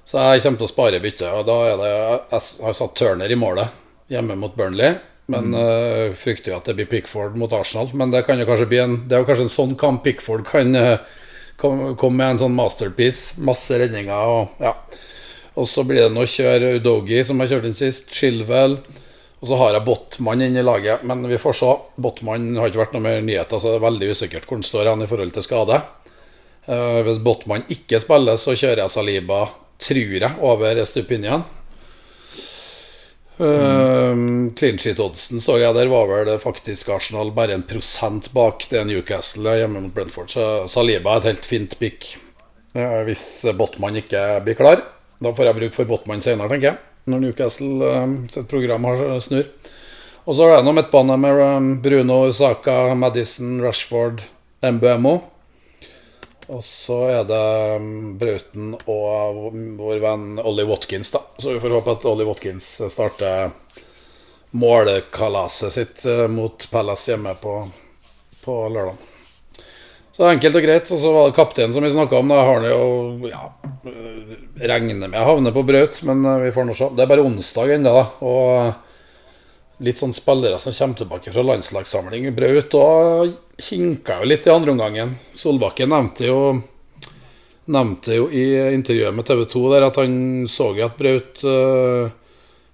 Så 0.06 0.22
jeg 0.22 0.44
kommer 0.44 0.62
til 0.62 0.68
å 0.68 0.72
spare 0.72 1.02
byttet. 1.02 1.28
Og 1.34 1.46
da 1.48 1.58
er 1.72 1.82
det 1.82 1.90
Jeg 1.90 2.64
har 2.68 2.78
satt 2.78 2.96
Turner 2.98 3.32
i 3.32 3.40
målet 3.40 3.84
hjemme 4.12 4.38
mot 4.38 4.54
Burnley. 4.56 5.00
Men 5.34 5.56
uh, 5.58 6.14
frykter 6.14 6.52
jo 6.52 6.60
at 6.60 6.68
det 6.70 6.76
blir 6.78 6.90
Pickford 6.90 7.38
mot 7.40 7.54
Arsenal. 7.58 7.90
Men 7.98 8.14
det 8.14 8.26
kan 8.28 8.38
jo 8.40 8.46
kanskje 8.46 8.70
bli 8.70 8.82
en 8.84 9.00
Det 9.10 9.18
er 9.18 9.24
jo 9.24 9.30
kanskje 9.30 9.48
en 9.48 9.56
sånn 9.56 9.74
kamp 9.80 10.04
Pickford 10.06 10.46
kan 10.46 10.78
uh, 10.78 11.00
komme 11.58 11.96
kom 11.98 12.14
med 12.20 12.36
en 12.36 12.44
sånn 12.46 12.58
masterpiece. 12.58 13.42
Masse 13.42 13.80
redninger 13.82 14.14
og 14.14 14.62
ja. 14.62 14.76
Og 15.56 15.70
så 15.72 15.86
blir 15.88 16.04
det 16.04 16.12
nå 16.14 16.26
å 16.26 16.30
kjøre 16.30 16.76
Udogi, 16.82 17.22
som 17.24 17.40
jeg 17.42 17.54
kjørte 17.54 17.72
inn 17.72 17.78
sist. 17.78 18.12
Chilwell. 18.14 18.78
Og 19.42 19.50
så 19.50 19.58
har 19.60 19.76
jeg 19.76 19.86
Botman 19.86 20.42
inne 20.46 20.62
i 20.62 20.66
laget, 20.66 21.04
men 21.04 21.26
vi 21.28 21.40
får 21.42 21.58
se. 21.60 21.74
Botman 22.02 22.54
har 22.58 22.72
ikke 22.72 22.82
vært 22.86 22.96
noe 22.96 23.04
mer 23.04 23.20
nyheter, 23.22 23.60
så 23.60 23.74
det 23.74 23.82
er 23.82 23.86
veldig 23.90 24.10
usikkert 24.16 24.48
hvor 24.48 24.60
han 24.60 24.66
står 24.66 24.90
han 24.94 25.04
i 25.04 25.10
forhold 25.10 25.36
til 25.36 25.46
skade. 25.46 25.82
Uh, 26.66 27.04
hvis 27.06 27.22
Botman 27.22 27.68
ikke 27.70 28.00
spiller, 28.02 28.40
så 28.42 28.56
kjører 28.58 28.86
jeg 28.86 28.94
Saliba, 28.96 29.44
tror 29.82 30.16
jeg, 30.18 30.32
over 30.42 30.82
Stupinian. 30.88 31.46
Uh, 33.36 34.16
clean 34.56 34.78
sheet-oddsen 34.80 35.42
så 35.44 35.58
jeg 35.60 35.76
der 35.76 35.90
var 35.92 36.08
vel 36.08 36.30
faktisk 36.40 36.94
Arsenal 36.96 37.34
bare 37.36 37.58
en 37.58 37.66
prosent 37.68 38.30
bak 38.32 38.64
det 38.72 38.86
Newcastle 38.88 39.58
hjemme 39.60 39.82
mot 39.84 39.94
Brentford. 39.94 40.32
Så 40.32 40.46
Saliba 40.72 41.18
er 41.18 41.26
et 41.26 41.34
helt 41.34 41.50
fint 41.50 41.76
pick 41.82 42.14
uh, 42.80 43.04
hvis 43.04 43.44
Botman 43.60 44.00
ikke 44.00 44.24
blir 44.48 44.58
klar. 44.58 44.86
Da 45.20 45.36
får 45.36 45.52
jeg 45.52 45.60
bruk 45.60 45.76
for 45.76 45.92
Botman 45.92 46.24
senere, 46.24 46.48
tenker 46.52 46.72
jeg. 46.72 46.95
Når 47.06 47.22
Newcastle 47.22 47.90
uh, 47.92 48.14
sitt 48.32 48.50
program 48.50 48.88
har 48.90 49.04
snurr. 49.22 49.50
Og 50.26 50.34
så 50.34 50.48
er 50.50 50.58
det 50.58 50.66
noe 50.66 50.78
midtbane 50.80 51.18
med 51.22 51.70
Bruno, 51.86 52.18
Saka, 52.34 52.96
Madison, 52.98 53.60
Rashford, 53.62 54.24
MBMO. 54.66 55.20
Og 56.48 56.62
så 56.66 56.98
er 57.10 57.28
det 57.30 57.46
Brauten 58.22 58.74
og 58.74 59.54
vår 59.78 60.02
venn 60.02 60.26
Ollie 60.42 60.66
Watkins, 60.70 61.14
da. 61.14 61.22
Så 61.38 61.56
vi 61.56 61.62
får 61.62 61.78
håpe 61.78 61.96
at 61.98 62.06
Ollie 62.10 62.26
Watkins 62.26 62.68
starter 62.90 63.54
målekalaset 64.56 65.74
sitt 65.74 66.06
mot 66.30 66.68
Palace 66.72 67.12
hjemme 67.12 67.34
på, 67.42 67.60
på 68.46 68.62
lørdag. 68.70 68.98
Så 70.16 70.24
enkelt 70.30 70.56
og 70.56 70.64
greit. 70.64 70.92
Og 70.92 71.00
så 71.00 71.12
var 71.12 71.28
det 71.28 71.36
kapteinen 71.36 71.74
som 71.76 71.84
vi 71.84 71.92
snakka 71.92 72.18
om. 72.22 72.30
Da 72.32 72.44
har 72.48 72.62
han 72.62 72.70
jo 72.70 73.30
ja, 73.30 73.44
regner 74.60 75.08
med 75.08 75.20
jeg 75.20 75.28
havner 75.28 75.56
på 75.56 75.64
Braut, 75.68 76.02
men 76.08 76.26
uh, 76.26 76.40
vi 76.44 76.54
får 76.56 76.68
nå 76.68 76.76
se. 76.78 76.92
Det 76.96 77.06
er 77.06 77.12
bare 77.12 77.26
onsdag 77.26 77.76
ennå, 77.78 77.96
da. 77.96 78.06
Og 78.26 79.84
litt 79.84 80.00
sånn 80.00 80.16
spillere 80.16 80.60
som 80.64 80.76
kommer 80.76 81.02
tilbake 81.02 81.34
fra 81.34 81.44
landslagssamling. 81.44 82.30
Braut 82.36 82.78
og 82.80 83.34
hinka 83.70 84.22
jo 84.22 84.30
litt 84.30 84.48
i 84.48 84.54
andre 84.54 84.76
omgangen. 84.76 85.18
Solbakken 85.36 85.92
nevnte 85.92 86.30
jo 86.30 86.40
Nevnte 87.66 88.14
jo 88.14 88.28
i 88.30 88.44
intervjuet 88.76 89.16
med 89.18 89.26
TV 89.26 89.40
2 89.50 89.62
der 89.72 89.84
at 89.88 89.96
han 89.98 90.12
så 90.46 90.68
jo 90.78 90.84
at 90.86 91.00
Braut 91.00 91.40
uh, 91.42 92.12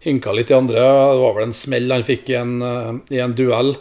hinka 0.04 0.34
litt 0.36 0.52
i 0.52 0.58
andre. 0.58 0.82
Det 0.84 1.22
var 1.22 1.38
vel 1.38 1.46
en 1.48 1.56
smell 1.56 1.94
han 1.96 2.04
fikk 2.04 2.34
i 2.34 2.36
en, 2.36 2.58
uh, 2.60 2.98
i 3.08 3.22
en 3.24 3.32
duell. 3.32 3.72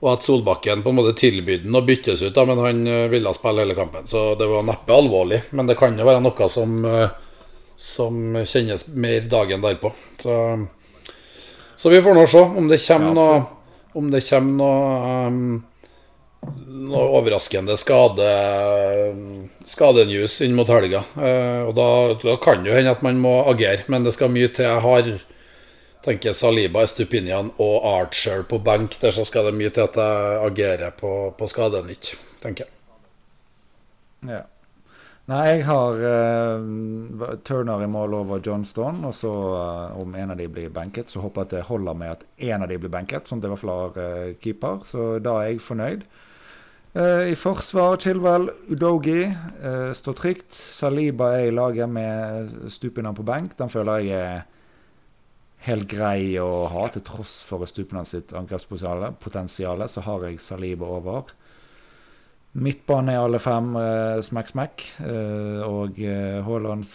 Og 0.00 0.08
at 0.14 0.24
Solbakken 0.24 0.80
på 0.80 0.88
en 0.88 0.96
måte 0.96 1.12
tilbød 1.20 1.66
den 1.66 1.76
å 1.76 1.84
byttes 1.84 2.22
ut, 2.24 2.32
da, 2.32 2.46
men 2.48 2.62
han 2.64 2.80
uh, 2.88 3.10
ville 3.12 3.34
spille 3.36 3.60
hele 3.60 3.76
kampen. 3.76 4.08
Så 4.08 4.30
det 4.40 4.48
var 4.48 4.64
neppe 4.64 4.96
alvorlig. 4.96 5.42
Men 5.52 5.68
det 5.68 5.76
kan 5.76 6.00
jo 6.00 6.08
være 6.08 6.24
noe 6.24 6.48
som, 6.48 6.80
som 7.78 8.34
kjennes 8.42 8.88
mer 8.90 9.30
dagen 9.30 9.62
derpå. 9.62 9.92
Så 10.18 10.34
så 11.78 11.88
vi 11.88 12.02
får 12.02 12.14
nå 12.14 12.26
se 12.26 12.40
om 12.42 12.66
det 12.66 12.80
kommer 12.82 13.14
noe 13.14 13.42
Om 13.98 14.10
det 14.10 14.20
kommer 14.26 14.56
noe 14.58 15.26
um, 15.28 15.44
noe 16.88 17.04
overraskende 17.18 17.74
skade 17.78 18.26
skadenews 19.66 20.36
inn 20.46 20.54
mot 20.58 20.68
helga. 20.70 21.00
Uh, 21.16 21.68
og 21.68 21.72
da, 21.78 21.88
da, 22.22 22.36
kan 22.42 22.62
det 22.62 22.70
jo 22.70 22.76
hende 22.76 22.92
at 22.94 23.02
man 23.02 23.18
må 23.22 23.32
agere, 23.50 23.86
men 23.90 24.06
det 24.06 24.14
skal 24.14 24.30
mye 24.34 24.50
til. 24.50 24.68
Jeg 24.68 24.84
har 24.84 25.10
tenker 26.04 26.36
Saliba, 26.36 26.84
Estupinian 26.86 27.50
og 27.58 27.88
Archer 27.90 28.44
på 28.48 28.60
benk. 28.62 28.94
Der 29.02 29.14
så 29.14 29.26
skal 29.26 29.50
det 29.50 29.56
mye 29.58 29.72
til 29.74 29.86
at 29.88 29.98
jeg 29.98 30.38
agerer 30.50 30.94
på, 30.98 31.14
på 31.38 31.50
skadenytt, 31.50 32.14
tenker 32.42 32.66
jeg. 32.68 32.74
Ja. 34.30 34.44
Nei, 35.28 35.42
jeg 35.58 35.64
har 35.68 35.98
uh, 36.00 37.24
Turner 37.44 37.82
i 37.84 37.88
mål 37.90 38.14
over 38.22 38.38
Johnston. 38.40 39.02
Og 39.04 39.12
så 39.12 39.28
uh, 39.28 39.98
om 40.00 40.14
en 40.16 40.32
av 40.32 40.38
de 40.40 40.46
blir 40.48 40.70
benket, 40.72 41.12
så 41.12 41.20
håper 41.20 41.42
jeg 41.42 41.48
at 41.48 41.52
det 41.52 41.66
holder 41.68 41.98
med 42.00 42.14
at 42.14 42.22
en 42.48 42.64
av 42.64 42.70
de 42.70 42.78
blir 42.80 42.92
benket, 42.92 43.28
sånn 43.28 43.42
at 43.42 43.44
det 43.44 43.58
fall 43.60 43.74
har 43.74 43.98
uh, 44.00 44.30
keeper. 44.40 44.80
Så 44.88 45.10
da 45.20 45.36
er 45.42 45.52
jeg 45.52 45.64
fornøyd. 45.66 46.08
I 46.98 47.34
forsvar 47.36 47.98
Chilwell, 48.00 48.48
Udogi 48.72 49.28
står 49.94 50.14
trygt. 50.18 50.56
Saliba 50.56 51.28
er 51.36 51.50
i 51.50 51.52
laget 51.52 51.86
med 51.92 52.48
Stupinan 52.72 53.14
på 53.14 53.22
benk. 53.28 53.52
Den 53.58 53.70
føler 53.70 54.00
jeg 54.02 54.16
er 54.16 54.40
helt 55.68 55.86
grei 55.92 56.32
å 56.42 56.64
ha, 56.72 56.86
til 56.90 57.04
tross 57.06 57.36
for 57.46 57.62
Stupinan 57.70 58.08
sitt 58.08 58.32
angrepspotensial. 58.34 59.84
Så 59.92 60.02
har 60.08 60.26
jeg 60.26 60.40
Saliba 60.42 60.88
over. 60.96 61.36
Midtbane 62.56 63.12
er 63.12 63.22
alle 63.22 63.38
fem 63.42 63.74
eh, 63.76 64.20
smack, 64.24 64.48
smack. 64.48 64.84
Eh, 65.04 65.60
og 65.66 65.98
uh, 66.00 66.38
Haaland, 66.46 66.86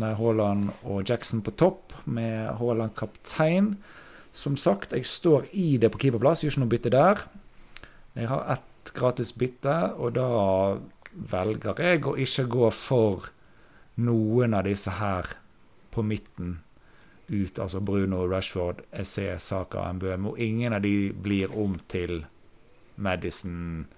Haaland 0.00 0.70
og 0.84 1.02
Jackson 1.08 1.42
på 1.42 1.50
topp, 1.58 1.96
med 2.04 2.54
Haaland 2.60 2.94
kaptein. 2.96 3.74
Som 4.32 4.56
sagt, 4.56 4.92
jeg 4.92 5.06
står 5.06 5.50
i 5.52 5.76
det 5.82 5.90
på 5.90 5.98
keeperplass, 5.98 6.44
gjør 6.44 6.54
ikke 6.54 6.62
noe 6.62 6.72
bytte 6.76 6.94
der. 6.94 7.26
Jeg 8.14 8.30
har 8.30 8.46
ett 8.54 8.94
gratis 8.94 9.34
bytte, 9.34 9.76
og 9.98 10.14
da 10.14 10.30
velger 11.10 11.82
jeg 11.82 12.06
å 12.06 12.16
ikke 12.16 12.46
gå 12.50 12.70
for 12.74 13.30
noen 14.00 14.54
av 14.54 14.64
disse 14.70 14.94
her 15.02 15.34
på 15.90 16.06
midten 16.06 16.60
ut. 17.28 17.58
Altså 17.58 17.82
Bruno, 17.82 18.22
Rashford, 18.30 18.84
Essay, 18.92 19.34
Saka, 19.38 19.90
Mbømo. 19.92 20.36
Ingen 20.38 20.72
av 20.72 20.86
de 20.86 21.10
blir 21.12 21.50
om 21.50 21.76
til 21.90 22.24
Madison 22.96 23.88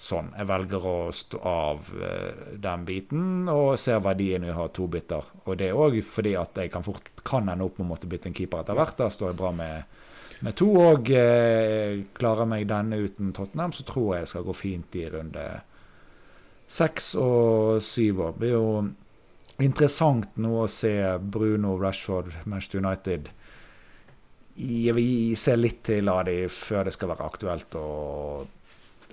sånn. 0.00 0.30
Jeg 0.38 0.48
velger 0.48 0.84
å 0.88 0.96
stå 1.14 1.40
av 1.46 1.88
uh, 1.92 2.56
den 2.56 2.84
biten 2.88 3.48
og 3.52 3.74
ser 3.80 4.00
verdien 4.04 4.46
i 4.46 4.52
å 4.52 4.58
ha 4.62 4.68
to 4.72 4.88
bytter. 4.90 5.26
Og 5.44 5.58
det 5.60 5.70
er 5.70 5.80
òg 5.80 5.98
fordi 6.06 6.34
at 6.40 6.56
jeg 6.56 6.72
kan 6.72 6.86
fort 6.86 7.10
kan 7.26 7.50
ende 7.52 7.66
opp 7.66 7.78
med 7.78 7.88
å 7.88 7.90
måtte 7.92 8.08
bytte 8.10 8.30
en 8.30 8.36
keeper 8.36 8.62
etter 8.62 8.78
hvert. 8.78 8.96
Da 8.98 9.10
står 9.12 9.32
jeg 9.32 9.40
bra 9.42 9.50
med, 9.56 9.98
med 10.46 10.56
to. 10.56 10.70
Og 10.80 11.10
eh, 11.12 12.00
klarer 12.16 12.48
meg 12.48 12.68
denne 12.70 13.02
uten 13.02 13.34
Tottenham, 13.36 13.74
så 13.76 13.84
tror 13.88 14.14
jeg 14.14 14.24
det 14.24 14.32
skal 14.32 14.46
gå 14.48 14.56
fint 14.56 14.96
i 14.96 15.04
runde 15.12 15.48
seks 16.70 17.12
og 17.20 17.82
syv. 17.84 18.22
Det 18.30 18.40
blir 18.40 18.54
jo 18.54 18.70
interessant 19.60 20.38
nå 20.40 20.62
å 20.62 20.70
se 20.70 20.94
Bruno 21.20 21.74
Rashford, 21.76 22.32
Manchester 22.46 22.80
United. 22.80 23.28
Jeg 24.60 24.96
vil 24.96 25.36
se 25.40 25.56
litt 25.58 25.82
til 25.88 26.08
av 26.12 26.24
de 26.28 26.46
før 26.52 26.88
det 26.88 26.94
skal 26.96 27.12
være 27.12 27.28
aktuelt 27.28 27.76
å 27.76 27.90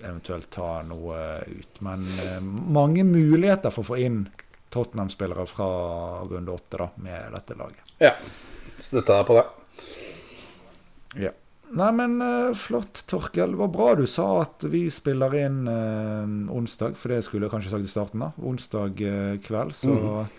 eventuelt 0.04 0.50
ta 0.54 0.82
noe 0.88 1.22
ut. 1.48 1.82
Men 1.86 2.04
eh, 2.26 2.42
mange 2.42 3.06
muligheter 3.08 3.74
for 3.74 3.86
å 3.86 3.92
få 3.94 4.02
inn 4.04 4.26
Tottenham-spillere 4.74 5.48
fra 5.50 5.68
runde 6.28 6.52
åtte 6.52 6.80
da, 6.82 6.90
med 7.04 7.34
dette 7.38 7.58
laget. 7.58 7.92
Ja, 8.04 8.14
støtter 8.78 9.22
deg 9.22 9.28
på 9.30 9.38
det. 9.40 9.46
Ja. 11.28 11.34
Nei, 11.68 11.92
men 11.92 12.22
uh, 12.22 12.56
flott, 12.56 13.04
Torkel. 13.10 13.52
Det 13.52 13.60
var 13.60 13.72
bra 13.72 13.88
du 14.00 14.06
sa 14.08 14.28
at 14.46 14.64
vi 14.72 14.86
spiller 14.94 15.34
inn 15.36 15.66
eh, 15.68 16.54
onsdag, 16.56 16.96
for 17.00 17.12
det 17.12 17.26
skulle 17.28 17.48
jeg 17.48 17.56
kanskje 17.56 17.74
sagt 17.74 17.88
i 17.88 17.92
starten. 17.92 18.24
da. 18.24 18.30
Onsdag 18.40 19.02
eh, 19.04 19.34
kveld. 19.44 19.76
Så 19.76 19.92
mm. 19.92 20.30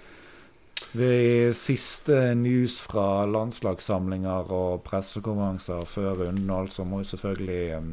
Ved 0.97 1.53
siste 1.59 2.17
news 2.39 2.79
fra 2.81 3.27
landslagssamlinger 3.29 4.49
og 4.57 4.81
pressekonferanser 4.87 5.85
før 5.91 6.23
runden 6.23 6.49
altså 6.55 6.87
må 6.89 7.03
vi 7.03 7.09
selvfølgelig 7.11 7.77
um, 7.77 7.91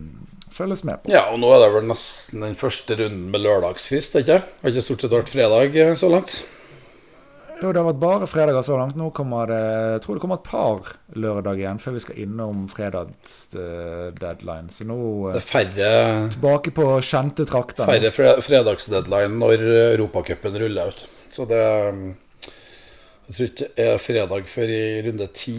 følges 0.55 0.85
med 0.87 1.03
på. 1.03 1.11
Ja, 1.11 1.25
og 1.33 1.41
nå 1.43 1.49
er 1.51 1.65
det 1.65 1.73
vel 1.75 1.89
nesten 1.91 2.45
den 2.45 2.55
første 2.59 2.95
runden 3.01 3.27
med 3.33 3.43
lørdagsfrist, 3.43 4.15
ikke? 4.21 4.39
Har 4.61 4.71
ikke 4.71 4.85
stort 4.85 5.03
sett 5.03 5.17
vært 5.17 5.33
fredag 5.33 5.75
eh, 5.75 5.91
så 5.99 6.11
langt? 6.13 6.37
Jo, 7.55 7.69
det 7.71 7.79
har 7.79 7.87
vært 7.87 8.01
bare 8.01 8.27
fredager 8.27 8.65
så 8.67 8.77
langt. 8.79 8.97
Nå 8.99 9.09
kommer 9.15 9.51
det 9.51 9.59
jeg 9.59 10.01
tror 10.03 10.17
det 10.17 10.23
kommer 10.23 10.39
et 10.39 10.49
par 10.49 10.89
lørdag 11.15 11.61
igjen 11.61 11.79
før 11.83 11.95
vi 11.95 12.01
skal 12.03 12.19
innom 12.25 12.65
fredagsdeadline. 12.71 14.67
Så 14.75 14.87
nå 14.87 14.97
det 15.29 15.39
er 15.39 15.47
færre, 15.51 15.93
tilbake 16.35 16.75
på 16.75 16.89
kjente 17.05 17.47
trakter. 17.47 17.87
Færre 17.87 18.11
fredagsdeadline 18.43 19.39
når 19.39 19.65
Europacupen 19.95 20.59
ruller 20.63 20.91
ut. 20.91 20.99
Så 21.35 21.47
det 21.49 21.63
um, 21.91 22.05
jeg 23.25 23.35
tror 23.35 23.49
ikke 23.49 23.67
det 23.77 23.85
er 23.89 24.01
fredag 24.01 24.47
før 24.51 24.71
i 24.75 24.83
runde 25.07 25.27
ti. 25.33 25.55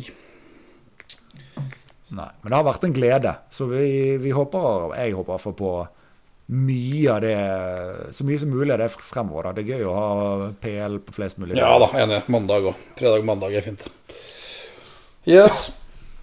Nei, 2.14 2.28
men 2.42 2.50
det 2.52 2.54
har 2.54 2.66
vært 2.68 2.84
en 2.86 2.94
glede. 2.94 3.32
Så 3.50 3.66
vi, 3.70 3.86
vi 4.22 4.34
håper, 4.34 4.92
jeg 4.94 5.16
håper 5.16 5.34
iallfall 5.34 5.56
på 5.58 5.70
mye 6.46 7.10
av 7.10 7.24
det 7.24 8.12
Så 8.14 8.22
mye 8.22 8.38
som 8.38 8.52
mulig 8.54 8.70
av 8.70 8.78
det 8.84 8.90
fremover. 8.94 9.48
Da. 9.48 9.56
Det 9.56 9.64
er 9.64 9.80
gøy 9.80 9.88
å 9.88 9.96
ha 9.96 10.50
PL 10.62 11.00
på 11.02 11.16
flest 11.16 11.40
mulig 11.42 11.58
Ja 11.58 11.72
da, 11.82 11.90
enig. 11.98 12.20
Mandag 12.30 12.68
òg. 12.70 12.84
Fredag-mandag 12.98 13.56
er 13.58 13.66
fint. 13.66 13.82
Yes. 15.26 15.64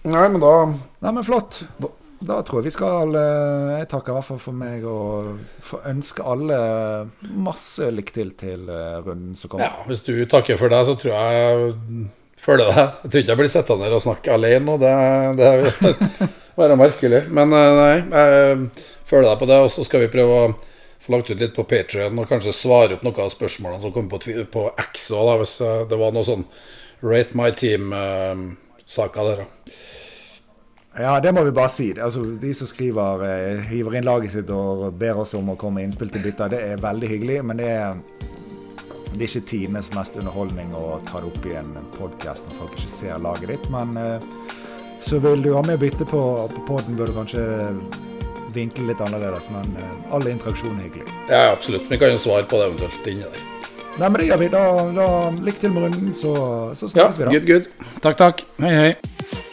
Nei, 0.08 0.24
men 0.32 0.40
da 0.40 0.54
Nei, 0.70 1.12
men 1.12 1.24
flott. 1.26 1.60
Da, 1.76 1.92
da 2.24 2.40
tror 2.46 2.60
jeg 2.60 2.70
vi 2.70 2.74
skal 2.74 3.14
eh, 3.18 3.70
Jeg 3.80 3.88
takker 3.92 4.12
i 4.12 4.16
hvert 4.16 4.28
fall 4.28 4.40
for 4.42 4.56
meg 4.56 4.84
og 4.88 5.40
får 5.64 5.88
ønske 5.90 6.26
alle 6.26 6.58
masse 7.36 7.88
lykke 7.92 8.14
til 8.14 8.30
til 8.40 8.68
eh, 8.72 9.00
runden 9.04 9.34
som 9.38 9.52
kommer. 9.52 9.68
Ja, 9.68 9.86
hvis 9.88 10.04
du 10.06 10.12
takker 10.30 10.60
for 10.60 10.72
deg, 10.72 10.86
så 10.88 10.96
tror 11.00 11.14
jeg 11.14 12.06
følger 12.40 12.70
deg. 12.70 12.78
Jeg 13.04 13.10
tror 13.10 13.22
ikke 13.22 13.32
jeg 13.34 13.40
blir 13.42 13.52
sittende 13.52 13.88
her 13.88 13.96
og 13.96 14.04
snakke 14.04 14.36
alene. 14.36 14.76
Og 14.76 14.82
det, 14.82 14.92
det 15.40 16.28
være 16.60 16.78
merkelig. 16.84 17.24
Men 17.34 17.56
eh, 17.56 17.80
nei, 17.80 17.96
jeg 18.00 18.86
følger 19.10 19.30
deg 19.30 19.42
på 19.42 19.50
det, 19.50 19.60
og 19.66 19.72
så 19.74 19.86
skal 19.86 20.04
vi 20.04 20.12
prøve 20.12 20.40
å 20.40 20.52
få 21.04 21.12
lagt 21.12 21.28
ut 21.30 21.40
litt 21.40 21.52
på 21.52 21.66
Patrion 21.68 22.16
og 22.22 22.30
kanskje 22.30 22.54
svare 22.56 22.96
opp 22.96 23.02
noen 23.04 23.26
av 23.26 23.32
spørsmålene 23.34 23.82
som 23.82 23.92
kom 23.92 24.06
på, 24.08 24.22
på 24.24 24.68
X 24.86 25.10
òg, 25.12 25.34
hvis 25.42 25.58
det 25.90 25.98
var 26.00 26.14
noe 26.16 26.24
sånn 26.24 26.46
Rate 27.04 27.36
my 27.36 27.50
team-saker 27.52 29.28
der. 29.28 29.42
da. 29.44 29.74
Ja, 30.98 31.20
det 31.20 31.32
må 31.34 31.42
vi 31.42 31.50
bare 31.50 31.68
si. 31.74 31.88
Altså, 32.00 32.22
de 32.40 32.52
som 32.54 32.68
skriver, 32.70 33.22
eh, 33.26 33.62
hiver 33.66 33.96
inn 33.98 34.04
laget 34.06 34.32
sitt 34.36 34.50
og 34.54 34.92
ber 34.98 35.18
oss 35.24 35.34
om 35.34 35.48
å 35.50 35.56
komme 35.58 35.80
med 35.80 35.88
innspill 35.88 36.12
til 36.14 36.22
bytter, 36.22 36.52
det 36.54 36.60
er 36.62 36.82
veldig 36.82 37.08
hyggelig. 37.10 37.38
Men 37.44 37.58
det 37.58 37.70
er, 37.72 37.96
det 39.14 39.18
er 39.18 39.26
ikke 39.26 39.48
tidenes 39.50 39.90
mest 39.94 40.14
underholdning 40.20 40.70
å 40.78 41.00
ta 41.08 41.18
det 41.22 41.32
opp 41.32 41.46
i 41.50 41.56
en 41.58 41.72
podkast 41.96 42.46
når 42.46 42.60
folk 42.60 42.76
ikke 42.78 42.92
ser 42.94 43.18
laget 43.26 43.50
ditt. 43.56 43.66
Men 43.74 43.96
eh, 43.98 44.28
så 45.02 45.18
vil 45.24 45.42
du 45.42 45.50
ha 45.56 45.62
med 45.66 45.82
bytte 45.82 46.06
på, 46.06 46.22
på 46.54 46.66
poden, 46.68 46.94
bør 46.96 47.10
du 47.10 47.18
kanskje 47.18 47.42
vinkle 48.54 48.86
litt 48.92 49.02
annerledes. 49.02 49.50
Men 49.50 49.74
eh, 49.82 49.96
all 50.14 50.30
interaksjon 50.30 50.78
er 50.78 50.86
hyggelig. 50.86 51.16
Ja, 51.26 51.48
absolutt. 51.56 51.90
Vi 51.90 51.98
kan 51.98 52.14
jo 52.14 52.22
svare 52.22 52.46
på 52.46 52.60
det 52.62 52.70
eventuelt 52.70 53.10
inni 53.10 53.26
der. 53.26 53.42
Nei, 53.98 54.06
men 54.08 54.14
det 54.20 54.28
gjør 54.30 54.40
vi. 54.44 54.46
Da, 54.54 54.62
da 54.94 55.08
Lykke 55.42 55.58
til 55.66 55.74
med 55.74 55.88
runden, 55.88 56.14
så, 56.18 56.36
så 56.78 56.86
Ja, 56.86 57.10
snakkes 57.10 57.18
vi, 57.18 57.26
da. 57.26 57.34
good, 57.34 57.50
good. 57.50 57.90
Takk, 58.06 58.20
takk. 58.22 58.46
Hei, 58.62 58.72
hei. 58.78 59.43